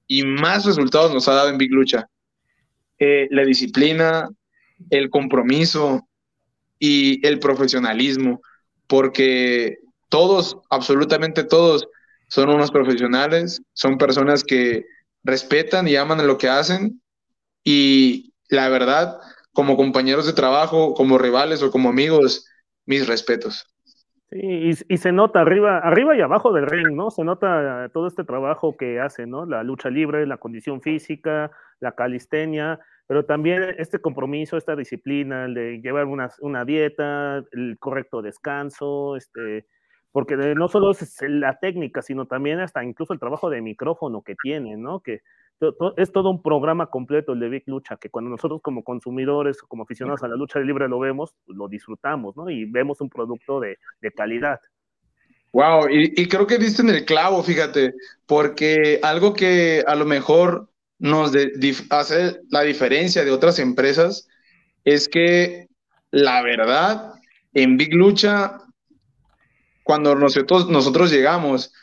y 0.07 0.23
más 0.23 0.65
resultados 0.65 1.13
nos 1.13 1.27
ha 1.27 1.33
dado 1.33 1.49
en 1.49 1.57
Big 1.57 1.71
Lucha. 1.71 2.07
Eh, 2.99 3.27
la 3.31 3.43
disciplina, 3.43 4.29
el 4.89 5.09
compromiso 5.09 6.07
y 6.79 7.25
el 7.25 7.39
profesionalismo 7.39 8.41
porque 8.87 9.77
todos, 10.09 10.57
absolutamente 10.69 11.43
todos, 11.43 11.87
son 12.27 12.49
unos 12.49 12.71
profesionales, 12.71 13.61
son 13.73 13.97
personas 13.97 14.43
que 14.43 14.85
respetan 15.23 15.87
y 15.87 15.95
aman 15.95 16.25
lo 16.25 16.37
que 16.37 16.49
hacen 16.49 17.01
y 17.63 18.33
la 18.49 18.69
verdad, 18.69 19.17
como 19.53 19.75
compañeros 19.75 20.25
de 20.25 20.33
trabajo, 20.33 20.93
como 20.93 21.17
rivales 21.17 21.63
o 21.63 21.71
como 21.71 21.89
amigos, 21.89 22.45
mis 22.85 23.07
respetos. 23.07 23.65
Sí, 24.35 24.71
y, 24.89 24.97
se 24.97 25.13
nota 25.13 25.39
arriba, 25.39 25.77
arriba 25.77 26.13
y 26.13 26.19
abajo 26.19 26.51
del 26.51 26.67
ring, 26.67 26.93
¿no? 26.93 27.09
Se 27.09 27.23
nota 27.23 27.89
todo 27.93 28.05
este 28.07 28.25
trabajo 28.25 28.75
que 28.75 28.99
hacen, 28.99 29.29
¿no? 29.29 29.45
La 29.45 29.63
lucha 29.63 29.89
libre, 29.89 30.27
la 30.27 30.35
condición 30.35 30.81
física, 30.81 31.51
la 31.79 31.93
calistenia, 31.93 32.81
pero 33.07 33.23
también 33.23 33.63
este 33.77 33.99
compromiso, 33.99 34.57
esta 34.57 34.75
disciplina, 34.75 35.45
el 35.45 35.53
de 35.53 35.79
llevar 35.81 36.07
una, 36.07 36.31
una 36.41 36.65
dieta, 36.65 37.45
el 37.53 37.77
correcto 37.79 38.21
descanso, 38.21 39.15
este, 39.15 39.67
porque 40.11 40.35
no 40.35 40.67
solo 40.67 40.91
es 40.91 41.17
la 41.21 41.57
técnica, 41.59 42.01
sino 42.01 42.25
también 42.25 42.59
hasta 42.59 42.83
incluso 42.83 43.13
el 43.13 43.21
trabajo 43.21 43.49
de 43.49 43.61
micrófono 43.61 44.21
que 44.21 44.35
tienen, 44.35 44.81
¿no? 44.81 44.99
Que 44.99 45.21
es 45.97 46.11
todo 46.11 46.29
un 46.29 46.41
programa 46.41 46.87
completo 46.87 47.33
el 47.33 47.39
de 47.39 47.49
Big 47.49 47.63
Lucha, 47.67 47.97
que 47.97 48.09
cuando 48.09 48.29
nosotros 48.29 48.61
como 48.61 48.83
consumidores 48.83 49.61
como 49.61 49.83
aficionados 49.83 50.23
a 50.23 50.27
la 50.27 50.35
lucha 50.35 50.59
libre 50.59 50.87
lo 50.87 50.99
vemos, 50.99 51.33
pues, 51.45 51.57
lo 51.57 51.67
disfrutamos, 51.67 52.35
¿no? 52.35 52.49
Y 52.49 52.65
vemos 52.65 53.01
un 53.01 53.09
producto 53.09 53.59
de, 53.59 53.77
de 54.01 54.11
calidad. 54.11 54.59
Wow, 55.53 55.87
y, 55.89 56.21
y, 56.21 56.27
creo 56.27 56.45
que 56.45 56.57
diste 56.57 56.81
en 56.81 56.89
el 56.89 57.05
clavo, 57.05 57.41
fíjate, 57.41 57.93
porque 58.25 58.99
algo 59.01 59.33
que 59.33 59.83
a 59.87 59.95
lo 59.95 60.05
mejor 60.05 60.69
nos 60.99 61.31
hace 61.89 62.41
la 62.49 62.61
diferencia 62.61 63.23
de 63.23 63.31
otras 63.31 63.59
empresas 63.59 64.27
es 64.83 65.07
que 65.07 65.67
la 66.11 66.41
verdad, 66.41 67.13
en 67.53 67.77
Big 67.77 67.93
Lucha, 67.93 68.57
cuando 69.83 70.15
nosotros, 70.15 70.69
nosotros 70.69 71.11
llegamos, 71.11 71.73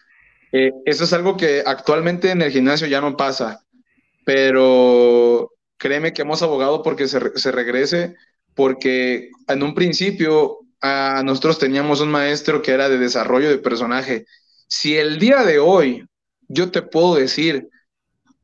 eh, 0.52 0.72
eso 0.84 1.04
es 1.04 1.12
algo 1.12 1.36
que 1.36 1.62
actualmente 1.64 2.30
en 2.30 2.42
el 2.42 2.50
gimnasio 2.50 2.86
ya 2.86 3.00
no 3.00 3.16
pasa, 3.16 3.61
pero 4.24 5.50
créeme 5.78 6.12
que 6.12 6.22
hemos 6.22 6.42
abogado 6.42 6.82
porque 6.82 7.08
se, 7.08 7.20
se 7.36 7.52
regrese, 7.52 8.14
porque 8.54 9.30
en 9.48 9.62
un 9.62 9.74
principio 9.74 10.58
a 10.80 11.22
nosotros 11.24 11.58
teníamos 11.58 12.00
un 12.00 12.10
maestro 12.10 12.62
que 12.62 12.72
era 12.72 12.88
de 12.88 12.98
desarrollo 12.98 13.48
de 13.48 13.58
personaje. 13.58 14.26
Si 14.68 14.96
el 14.96 15.18
día 15.18 15.44
de 15.44 15.58
hoy 15.58 16.04
yo 16.48 16.70
te 16.70 16.82
puedo 16.82 17.14
decir 17.14 17.68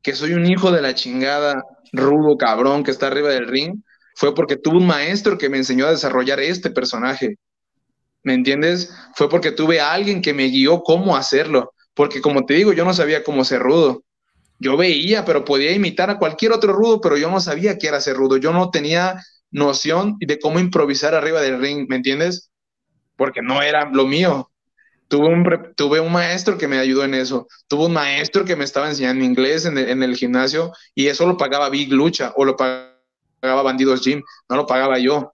que 0.01 0.15
soy 0.15 0.33
un 0.33 0.45
hijo 0.45 0.71
de 0.71 0.81
la 0.81 0.95
chingada, 0.95 1.63
rudo, 1.91 2.37
cabrón, 2.37 2.83
que 2.83 2.91
está 2.91 3.07
arriba 3.07 3.29
del 3.29 3.47
ring, 3.47 3.81
fue 4.15 4.33
porque 4.33 4.57
tuve 4.57 4.77
un 4.77 4.87
maestro 4.87 5.37
que 5.37 5.49
me 5.49 5.57
enseñó 5.57 5.85
a 5.85 5.91
desarrollar 5.91 6.39
este 6.39 6.71
personaje. 6.71 7.37
¿me 8.23 8.33
entiendes? 8.33 8.93
Fue 9.15 9.29
porque 9.29 9.51
tuve 9.51 9.79
a 9.79 9.93
alguien 9.93 10.21
que 10.21 10.33
me 10.33 10.45
guió 10.45 10.81
cómo 10.81 11.15
hacerlo, 11.15 11.73
porque 11.93 12.21
como 12.21 12.45
te 12.45 12.55
digo, 12.55 12.73
yo 12.73 12.85
no 12.85 12.93
sabía 12.93 13.23
cómo 13.23 13.43
ser 13.43 13.61
rudo. 13.61 14.03
Yo 14.59 14.77
veía, 14.77 15.25
pero 15.25 15.45
podía 15.45 15.71
imitar 15.71 16.09
a 16.09 16.17
cualquier 16.17 16.51
otro 16.51 16.73
rudo, 16.73 17.01
pero 17.01 17.17
yo 17.17 17.31
no 17.31 17.39
sabía 17.39 17.77
qué 17.77 17.87
era 17.87 18.01
ser 18.01 18.17
rudo. 18.17 18.37
Yo 18.37 18.51
no 18.51 18.69
tenía 18.69 19.23
noción 19.51 20.17
de 20.19 20.37
cómo 20.39 20.59
improvisar 20.59 21.15
arriba 21.15 21.41
del 21.41 21.59
ring, 21.59 21.87
¿me 21.89 21.95
entiendes? 21.95 22.51
Porque 23.15 23.41
no 23.41 23.61
era 23.61 23.89
lo 23.89 24.05
mío. 24.05 24.51
Tuve 25.07 25.27
un, 25.27 25.73
tuve 25.75 25.99
un 25.99 26.11
maestro 26.11 26.57
que 26.57 26.67
me 26.67 26.77
ayudó 26.77 27.03
en 27.03 27.15
eso. 27.15 27.47
Tuve 27.67 27.85
un 27.85 27.93
maestro 27.93 28.45
que 28.45 28.55
me 28.55 28.65
estaba 28.65 28.89
enseñando 28.89 29.25
inglés 29.25 29.65
en 29.65 29.77
el, 29.77 29.89
en 29.89 30.03
el 30.03 30.15
gimnasio 30.15 30.71
y 30.93 31.07
eso 31.07 31.25
lo 31.25 31.37
pagaba 31.37 31.69
Big 31.69 31.91
Lucha 31.91 32.33
o 32.35 32.45
lo 32.45 32.55
pagaba 32.55 33.63
Bandidos 33.63 34.03
Gym, 34.03 34.21
no 34.49 34.55
lo 34.57 34.67
pagaba 34.67 34.99
yo 34.99 35.33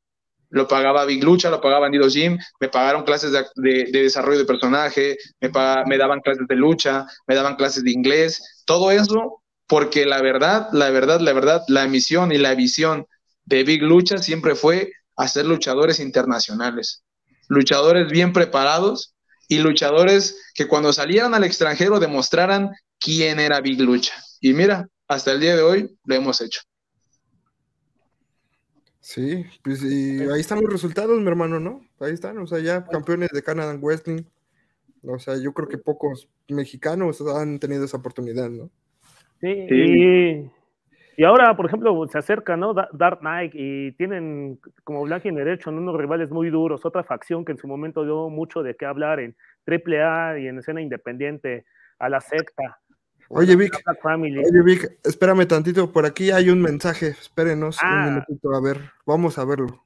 lo 0.49 0.67
pagaba 0.67 1.05
Big 1.05 1.23
Lucha, 1.23 1.49
lo 1.49 1.61
pagaba 1.61 1.81
Bandido 1.81 2.09
Jim, 2.09 2.37
me 2.59 2.69
pagaron 2.69 3.03
clases 3.03 3.31
de, 3.31 3.85
desarrollo 3.91 4.39
de 4.39 4.45
personaje, 4.45 5.17
me, 5.39 5.51
me 5.85 5.97
daban 5.97 6.21
clases 6.21 6.47
de 6.47 6.55
lucha, 6.55 7.05
me 7.27 7.35
daban 7.35 7.55
clases 7.55 7.83
de 7.83 7.91
inglés, 7.91 8.63
todo 8.65 8.91
eso 8.91 9.41
porque 9.67 10.05
la 10.05 10.21
verdad, 10.21 10.69
la 10.71 10.89
verdad, 10.89 11.19
la 11.19 11.33
verdad, 11.33 11.63
la 11.67 11.87
misión 11.87 12.31
y 12.31 12.37
la 12.37 12.55
visión 12.55 13.07
de 13.45 13.63
Big 13.63 13.81
Lucha 13.81 14.17
siempre 14.17 14.55
fue 14.55 14.91
hacer 15.15 15.45
luchadores 15.45 15.99
internacionales, 15.99 17.03
luchadores 17.47 18.11
bien 18.11 18.33
preparados 18.33 19.13
y 19.47 19.59
luchadores 19.59 20.51
que 20.53 20.67
cuando 20.67 20.93
salieran 20.93 21.33
al 21.33 21.43
extranjero 21.43 21.99
demostraran 21.99 22.71
quién 22.99 23.39
era 23.39 23.61
Big 23.61 23.81
Lucha. 23.81 24.13
Y 24.39 24.53
mira, 24.53 24.87
hasta 25.07 25.31
el 25.31 25.39
día 25.39 25.55
de 25.55 25.63
hoy 25.63 25.97
lo 26.03 26.15
hemos 26.15 26.41
hecho. 26.41 26.61
Sí, 29.05 29.45
pues 29.63 29.83
y 29.83 30.19
ahí 30.33 30.39
están 30.39 30.63
los 30.63 30.73
resultados, 30.73 31.21
mi 31.21 31.27
hermano, 31.27 31.59
¿no? 31.59 31.81
Ahí 31.99 32.13
están, 32.13 32.39
o 32.39 32.47
sea, 32.47 32.57
ya 32.57 32.83
campeones 32.87 33.29
de 33.29 33.43
Canada 33.43 33.77
Wrestling. 33.79 34.23
O 35.03 35.19
sea, 35.19 35.35
yo 35.39 35.53
creo 35.53 35.67
que 35.67 35.77
pocos 35.77 36.27
mexicanos 36.49 37.21
han 37.21 37.59
tenido 37.59 37.85
esa 37.85 37.97
oportunidad, 37.97 38.49
¿no? 38.49 38.71
Sí, 39.41 40.49
Y, 41.17 41.23
ahora, 41.23 41.55
por 41.55 41.67
ejemplo, 41.67 42.07
se 42.07 42.17
acerca, 42.17 42.57
¿no? 42.57 42.73
Dark 42.73 43.19
Knight 43.19 43.51
y 43.53 43.91
tienen 43.91 44.59
como 44.83 45.03
Black 45.03 45.21
Derecho 45.21 45.69
en 45.69 45.77
unos 45.77 45.95
rivales 45.95 46.31
muy 46.31 46.49
duros, 46.49 46.83
otra 46.83 47.03
facción 47.03 47.45
que 47.45 47.51
en 47.51 47.59
su 47.59 47.67
momento 47.67 48.05
dio 48.05 48.29
mucho 48.29 48.63
de 48.63 48.75
qué 48.75 48.87
hablar 48.87 49.19
en 49.19 49.35
AAA 49.67 50.39
y 50.39 50.47
en 50.47 50.57
escena 50.57 50.81
independiente, 50.81 51.65
a 51.99 52.09
la 52.09 52.21
secta. 52.21 52.79
Oye, 53.29 53.55
Vic, 53.55 53.73
oye, 54.03 54.61
Vic, 54.63 54.99
espérame 55.03 55.47
tantito, 55.47 55.91
por 55.91 56.05
aquí 56.05 56.29
hay 56.29 56.51
un 56.51 56.61
mensaje, 56.61 57.07
espérenos 57.07 57.81
un 57.81 57.87
ah. 57.87 58.05
minutito, 58.05 58.53
a 58.53 58.61
ver, 58.61 58.91
vamos 59.05 59.39
a 59.39 59.45
verlo. 59.45 59.83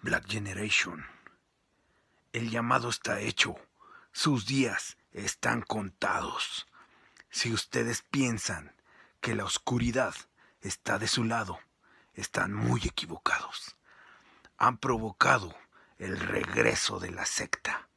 Black 0.00 0.26
Generation, 0.26 1.04
el 2.32 2.50
llamado 2.50 2.88
está 2.88 3.20
hecho, 3.20 3.54
sus 4.12 4.46
días 4.46 4.96
están 5.12 5.60
contados. 5.60 6.66
Si 7.28 7.52
ustedes 7.52 8.02
piensan 8.10 8.72
que 9.20 9.34
la 9.34 9.44
oscuridad 9.44 10.14
está 10.62 10.98
de 10.98 11.08
su 11.08 11.24
lado, 11.24 11.58
están 12.14 12.54
muy 12.54 12.80
equivocados. 12.84 13.76
Han 14.56 14.78
provocado 14.78 15.54
el 16.04 16.20
regreso 16.20 17.00
de 17.00 17.10
la 17.10 17.24
secta. 17.24 17.88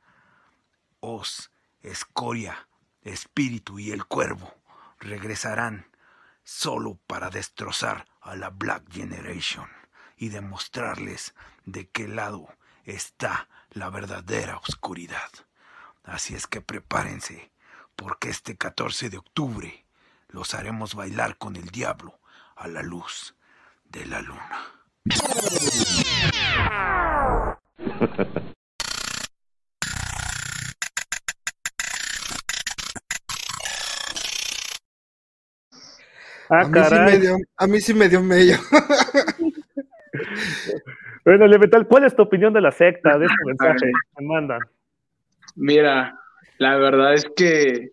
Os, 1.02 1.52
Escoria, 1.82 2.68
Espíritu 3.02 3.80
y 3.80 3.92
el 3.92 4.06
Cuervo 4.06 4.54
regresarán 5.00 5.92
solo 6.44 6.98
para 7.08 7.30
destrozar 7.30 8.08
a 8.22 8.36
la 8.36 8.50
Black 8.50 8.90
Generation 8.92 9.70
y 10.16 10.30
demostrarles 10.30 11.36
de 11.66 11.90
qué 11.90 12.08
lado 12.08 12.48
está 12.86 13.50
la 13.72 13.90
verdadera 13.90 14.58
oscuridad. 14.58 15.30
Así 16.04 16.34
es 16.34 16.48
que 16.48 16.62
prepárense, 16.62 17.52
porque 17.98 18.30
este 18.30 18.56
14 18.56 19.10
de 19.10 19.18
octubre 19.18 19.86
los 20.30 20.54
haremos 20.54 20.96
bailar 20.96 21.38
con 21.38 21.58
el 21.58 21.70
diablo 21.70 22.20
a 22.56 22.70
la 22.70 22.82
luz 22.84 23.36
de 23.84 24.06
la 24.06 24.22
luna. 24.22 24.78
Ah, 36.50 36.62
a, 36.62 36.68
mí 36.68 36.80
sí 36.82 36.96
me 36.96 37.18
dio, 37.20 37.38
a 37.58 37.68
mí 37.68 37.82
sí 37.82 37.94
me 37.94 38.08
dio 38.08 38.24
medio. 38.24 38.58
bueno, 41.26 41.46
Levetal, 41.46 41.88
¿cuál 41.88 42.06
es 42.06 42.16
tu 42.16 42.22
opinión 42.22 42.54
de 42.54 42.62
la 42.62 42.72
secta, 42.72 43.18
de 43.18 43.26
este 43.26 43.46
mensaje 43.46 43.92
que 44.18 44.24
mandan? 44.24 44.60
Mira, 45.56 46.18
la 46.58 46.78
verdad 46.78 47.14
es 47.16 47.26
que 47.36 47.92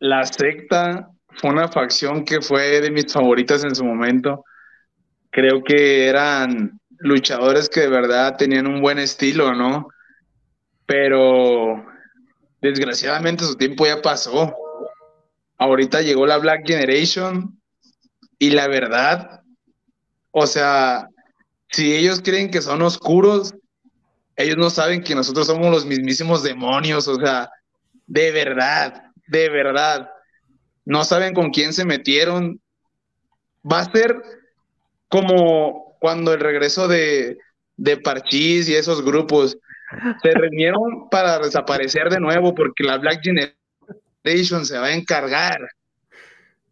la 0.00 0.24
secta 0.26 1.08
fue 1.36 1.50
una 1.50 1.68
facción 1.68 2.24
que 2.24 2.42
fue 2.42 2.80
de 2.80 2.90
mis 2.90 3.10
favoritas 3.10 3.64
en 3.64 3.74
su 3.74 3.84
momento. 3.84 4.44
Creo 5.30 5.62
que 5.64 6.08
eran 6.08 6.78
luchadores 7.02 7.68
que 7.68 7.80
de 7.80 7.88
verdad 7.88 8.36
tenían 8.36 8.66
un 8.66 8.80
buen 8.80 8.98
estilo, 8.98 9.54
¿no? 9.54 9.88
Pero 10.86 11.84
desgraciadamente 12.60 13.44
su 13.44 13.56
tiempo 13.56 13.86
ya 13.86 14.00
pasó. 14.00 14.54
Ahorita 15.58 16.00
llegó 16.00 16.26
la 16.26 16.38
Black 16.38 16.66
Generation 16.66 17.60
y 18.38 18.50
la 18.50 18.68
verdad, 18.68 19.42
o 20.30 20.46
sea, 20.46 21.08
si 21.70 21.94
ellos 21.94 22.20
creen 22.22 22.50
que 22.50 22.62
son 22.62 22.82
oscuros, 22.82 23.54
ellos 24.36 24.56
no 24.56 24.70
saben 24.70 25.02
que 25.02 25.14
nosotros 25.14 25.46
somos 25.46 25.70
los 25.70 25.84
mismísimos 25.84 26.42
demonios, 26.42 27.06
o 27.08 27.16
sea, 27.16 27.50
de 28.06 28.30
verdad, 28.30 29.04
de 29.28 29.48
verdad. 29.48 30.10
No 30.84 31.04
saben 31.04 31.34
con 31.34 31.50
quién 31.50 31.72
se 31.72 31.84
metieron. 31.84 32.60
Va 33.64 33.80
a 33.80 33.92
ser 33.92 34.20
como 35.08 35.81
cuando 36.02 36.34
el 36.34 36.40
regreso 36.40 36.88
de, 36.88 37.38
de 37.76 37.96
Parchís 37.96 38.68
y 38.68 38.74
esos 38.74 39.04
grupos 39.04 39.56
se 40.20 40.32
reunieron 40.32 41.08
para 41.12 41.38
desaparecer 41.38 42.10
de 42.10 42.18
nuevo 42.18 42.56
porque 42.56 42.82
la 42.82 42.98
Black 42.98 43.20
Generation 43.22 44.66
se 44.66 44.78
va 44.78 44.86
a 44.86 44.94
encargar 44.94 45.60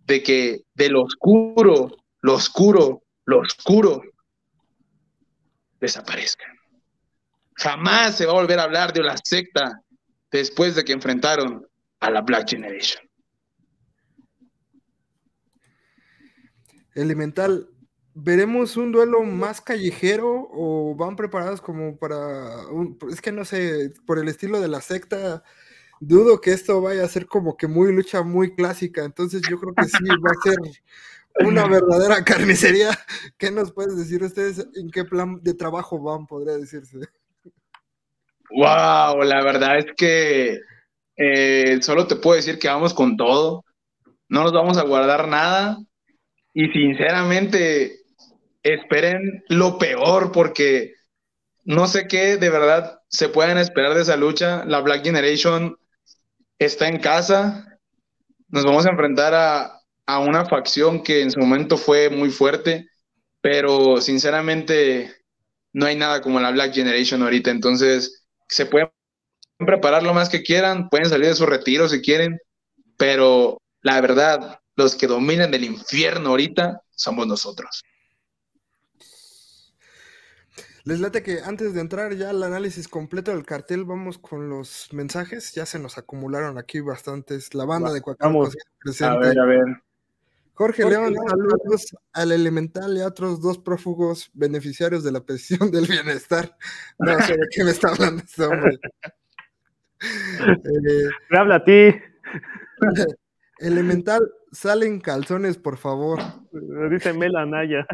de 0.04 0.20
que 0.20 0.62
de 0.74 0.88
lo 0.88 1.02
oscuro, 1.02 1.96
lo 2.22 2.34
oscuro, 2.34 3.04
lo 3.24 3.38
oscuro 3.38 4.02
desaparezcan. 5.78 6.50
Jamás 7.54 8.16
se 8.16 8.26
va 8.26 8.32
a 8.32 8.40
volver 8.40 8.58
a 8.58 8.64
hablar 8.64 8.92
de 8.92 9.04
la 9.04 9.16
secta 9.22 9.80
después 10.32 10.74
de 10.74 10.82
que 10.82 10.92
enfrentaron 10.92 11.64
a 12.00 12.10
la 12.10 12.22
Black 12.22 12.50
Generation. 12.50 13.08
Elemental, 16.96 17.69
¿Veremos 18.14 18.76
un 18.76 18.92
duelo 18.92 19.22
más 19.22 19.60
callejero 19.60 20.48
o 20.52 20.94
van 20.96 21.16
preparados 21.16 21.60
como 21.60 21.96
para... 21.96 22.66
Un, 22.68 22.98
es 23.10 23.20
que 23.20 23.32
no 23.32 23.44
sé, 23.44 23.92
por 24.06 24.18
el 24.18 24.28
estilo 24.28 24.60
de 24.60 24.68
la 24.68 24.80
secta, 24.80 25.42
dudo 26.00 26.40
que 26.40 26.52
esto 26.52 26.80
vaya 26.80 27.04
a 27.04 27.08
ser 27.08 27.26
como 27.26 27.56
que 27.56 27.68
muy 27.68 27.92
lucha 27.92 28.22
muy 28.22 28.54
clásica, 28.54 29.04
entonces 29.04 29.42
yo 29.48 29.60
creo 29.60 29.74
que 29.74 29.84
sí 29.84 30.04
va 30.08 30.30
a 30.30 30.42
ser 30.42 31.46
una 31.46 31.68
verdadera 31.68 32.24
carnicería. 32.24 32.90
¿Qué 33.38 33.50
nos 33.50 33.72
puedes 33.72 33.96
decir 33.96 34.22
ustedes? 34.22 34.66
¿En 34.74 34.90
qué 34.90 35.04
plan 35.04 35.40
de 35.42 35.54
trabajo 35.54 36.00
van, 36.02 36.26
podría 36.26 36.56
decirse? 36.56 36.98
Wow, 38.50 39.22
la 39.22 39.44
verdad 39.44 39.78
es 39.78 39.86
que 39.96 40.58
eh, 41.16 41.78
solo 41.82 42.06
te 42.06 42.16
puedo 42.16 42.36
decir 42.36 42.58
que 42.58 42.68
vamos 42.68 42.94
con 42.94 43.16
todo, 43.16 43.64
no 44.28 44.42
nos 44.42 44.52
vamos 44.52 44.78
a 44.78 44.84
guardar 44.84 45.28
nada 45.28 45.78
y 46.52 46.68
sinceramente 46.68 47.99
esperen 48.62 49.44
lo 49.48 49.78
peor 49.78 50.32
porque 50.32 50.94
no 51.64 51.86
sé 51.86 52.08
qué 52.08 52.36
de 52.36 52.50
verdad 52.50 53.00
se 53.08 53.28
pueden 53.28 53.58
esperar 53.58 53.94
de 53.94 54.02
esa 54.02 54.16
lucha. 54.16 54.64
La 54.64 54.80
Black 54.80 55.04
Generation 55.04 55.76
está 56.58 56.88
en 56.88 57.00
casa. 57.00 57.78
Nos 58.48 58.64
vamos 58.64 58.86
a 58.86 58.90
enfrentar 58.90 59.34
a, 59.34 59.76
una 60.18 60.44
facción 60.44 61.04
que 61.04 61.22
en 61.22 61.30
su 61.30 61.38
momento 61.38 61.76
fue 61.76 62.10
muy 62.10 62.30
fuerte, 62.30 62.88
pero 63.40 64.00
sinceramente 64.00 65.14
no 65.72 65.86
hay 65.86 65.94
nada 65.94 66.20
como 66.20 66.40
la 66.40 66.50
Black 66.50 66.74
Generation 66.74 67.22
ahorita. 67.22 67.52
Entonces 67.52 68.26
se 68.48 68.66
pueden 68.66 68.90
preparar 69.58 70.02
lo 70.02 70.12
más 70.12 70.28
que 70.28 70.42
quieran, 70.42 70.88
pueden 70.88 71.08
salir 71.08 71.28
de 71.28 71.36
su 71.36 71.46
retiro 71.46 71.88
si 71.88 72.00
quieren, 72.02 72.40
pero 72.96 73.58
la 73.82 74.00
verdad, 74.00 74.58
los 74.74 74.96
que 74.96 75.06
dominan 75.06 75.54
el 75.54 75.62
infierno 75.62 76.30
ahorita 76.30 76.80
somos 76.90 77.28
nosotros. 77.28 77.82
Les 80.90 80.98
late 80.98 81.22
que 81.22 81.38
antes 81.44 81.72
de 81.72 81.80
entrar 81.80 82.12
ya 82.14 82.30
al 82.30 82.42
análisis 82.42 82.88
completo 82.88 83.30
del 83.30 83.46
cartel, 83.46 83.84
vamos 83.84 84.18
con 84.18 84.48
los 84.48 84.92
mensajes. 84.92 85.54
Ya 85.54 85.64
se 85.64 85.78
nos 85.78 85.98
acumularon 85.98 86.58
aquí 86.58 86.80
bastantes. 86.80 87.54
La 87.54 87.64
banda 87.64 87.92
de 87.92 88.00
Cuacán 88.00 88.34
presente. 88.80 89.14
A 89.14 89.16
ver, 89.16 89.38
a 89.38 89.44
ver. 89.44 89.64
Jorge 90.54 90.84
León, 90.84 91.14
saludos 91.28 91.96
al 92.12 92.32
Elemental 92.32 92.96
y 92.96 93.02
a 93.02 93.06
otros 93.06 93.40
dos 93.40 93.58
prófugos 93.58 94.32
beneficiarios 94.34 95.04
de 95.04 95.12
la 95.12 95.20
pensión 95.20 95.70
del 95.70 95.86
bienestar. 95.86 96.56
No 96.98 97.16
sé 97.20 97.34
de 97.34 97.46
qué 97.54 97.62
me 97.62 97.70
está 97.70 97.90
hablando 97.90 98.24
este 98.24 98.42
hombre. 98.42 98.80
Me 101.30 101.38
habla 101.38 101.54
a 101.54 101.64
ti. 101.64 101.94
Elemental, 103.60 104.28
salen 104.50 105.00
calzones, 105.00 105.56
por 105.56 105.76
favor. 105.76 106.18
Dice 106.90 107.12
Mela 107.12 107.46
Naya. 107.46 107.86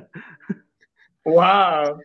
¡Wow! 1.26 2.00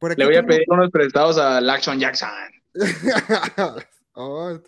Le 0.00 0.24
voy 0.26 0.36
a 0.36 0.42
pedir 0.44 0.64
unos 0.68 0.90
prestados 0.90 1.38
a 1.38 1.60
Laxon 1.60 1.98
Jackson. 1.98 2.28
oh, 4.12 4.58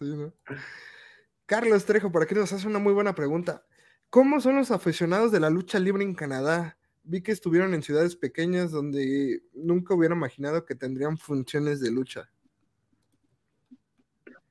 Carlos 1.45 1.85
Trejo, 1.85 2.11
por 2.11 2.23
aquí 2.23 2.35
nos 2.35 2.53
hace 2.53 2.67
una 2.67 2.79
muy 2.79 2.93
buena 2.93 3.15
pregunta. 3.15 3.63
¿Cómo 4.11 4.41
son 4.41 4.57
los 4.57 4.71
aficionados 4.71 5.31
de 5.33 5.41
la 5.41 5.51
lucha 5.51 5.79
libre 5.79 6.03
en 6.03 6.15
Canadá? 6.15 6.79
Vi 7.03 7.23
que 7.23 7.33
estuvieron 7.33 7.75
en 7.75 7.83
ciudades 7.83 8.17
pequeñas 8.17 8.71
donde 8.71 9.43
nunca 9.53 9.95
hubiera 9.95 10.15
imaginado 10.15 10.65
que 10.65 10.75
tendrían 10.75 11.19
funciones 11.19 11.81
de 11.81 11.91
lucha. 11.91 12.31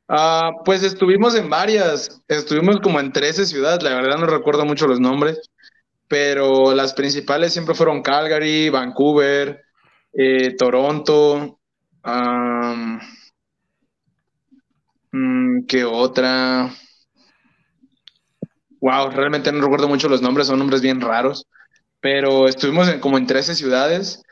Ah, 0.08 0.52
pues 0.64 0.84
estuvimos 0.84 1.36
en 1.36 1.50
varias, 1.50 2.22
estuvimos 2.28 2.80
como 2.80 3.00
en 3.00 3.12
13 3.12 3.46
ciudades, 3.46 3.84
la 3.84 3.96
verdad 3.96 4.18
no 4.18 4.28
recuerdo 4.28 4.64
mucho 4.64 4.88
los 4.88 5.00
nombres, 5.00 5.50
pero 6.08 6.74
las 6.74 6.94
principales 6.94 7.52
siempre 7.52 7.76
fueron 7.76 8.02
Calgary, 8.02 8.70
Vancouver, 8.70 9.67
eh, 10.18 10.56
Toronto, 10.58 11.60
mm, 15.12 15.66
¿qué 15.68 15.84
otra? 15.86 16.70
Wow, 18.80 19.10
realmente 19.12 19.52
no 19.52 19.62
recuerdo 19.62 19.88
mucho 19.88 20.08
los 20.10 20.22
nombres, 20.22 20.48
son 20.48 20.60
nombres 20.60 20.82
bien 20.82 21.02
raros, 21.02 21.48
pero 22.02 22.48
estuvimos 22.48 22.90
en, 22.90 23.00
como 23.00 23.18
en 23.18 23.28
13 23.28 23.56
ciudades 23.56 24.24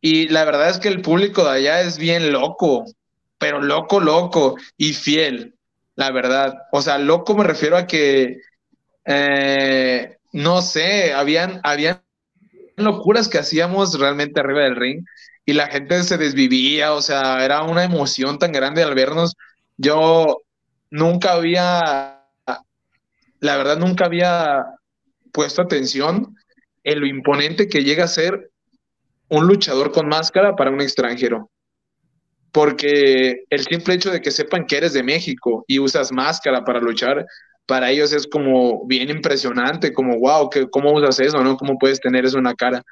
y 0.00 0.28
la 0.28 0.44
verdad 0.44 0.70
es 0.70 0.78
que 0.78 0.88
el 0.88 1.02
público 1.02 1.44
de 1.44 1.50
allá 1.52 1.82
es 1.82 1.98
bien 1.98 2.32
loco, 2.32 2.86
pero 3.38 3.62
loco, 3.62 4.00
loco 4.00 4.56
y 4.76 4.94
fiel, 4.94 5.56
la 5.96 6.12
verdad. 6.12 6.54
O 6.72 6.82
sea, 6.82 6.98
loco 6.98 7.36
me 7.36 7.44
refiero 7.44 7.76
a 7.78 7.86
que, 7.86 8.38
eh, 9.06 10.16
no 10.32 10.62
sé, 10.62 11.14
habían, 11.14 11.60
habían 11.64 12.02
locuras 12.76 13.28
que 13.28 13.38
hacíamos 13.38 13.98
realmente 13.98 14.40
arriba 14.40 14.62
del 14.62 14.76
ring 14.76 15.04
y 15.50 15.52
la 15.52 15.66
gente 15.66 16.00
se 16.04 16.16
desvivía, 16.16 16.92
o 16.92 17.02
sea, 17.02 17.44
era 17.44 17.64
una 17.64 17.82
emoción 17.82 18.38
tan 18.38 18.52
grande 18.52 18.84
al 18.84 18.94
vernos. 18.94 19.36
Yo 19.76 20.42
nunca 20.90 21.32
había 21.32 22.20
la 23.40 23.56
verdad 23.56 23.76
nunca 23.76 24.04
había 24.04 24.64
puesto 25.32 25.62
atención 25.62 26.36
en 26.84 27.00
lo 27.00 27.06
imponente 27.06 27.68
que 27.68 27.82
llega 27.82 28.04
a 28.04 28.08
ser 28.08 28.52
un 29.28 29.48
luchador 29.48 29.90
con 29.90 30.06
máscara 30.06 30.54
para 30.54 30.70
un 30.70 30.80
extranjero. 30.80 31.50
Porque 32.52 33.42
el 33.50 33.64
simple 33.64 33.94
hecho 33.94 34.12
de 34.12 34.20
que 34.20 34.30
sepan 34.30 34.66
que 34.66 34.76
eres 34.76 34.92
de 34.92 35.02
México 35.02 35.64
y 35.66 35.80
usas 35.80 36.12
máscara 36.12 36.64
para 36.64 36.78
luchar, 36.78 37.26
para 37.66 37.90
ellos 37.90 38.12
es 38.12 38.28
como 38.28 38.86
bien 38.86 39.10
impresionante, 39.10 39.92
como 39.92 40.16
wow, 40.20 40.48
que, 40.48 40.70
¿cómo 40.70 40.92
usas 40.92 41.18
eso? 41.18 41.42
¿no? 41.42 41.56
¿Cómo 41.56 41.76
puedes 41.76 41.98
tener 41.98 42.24
eso 42.24 42.38
en 42.38 42.44
la 42.44 42.54
cara? 42.54 42.84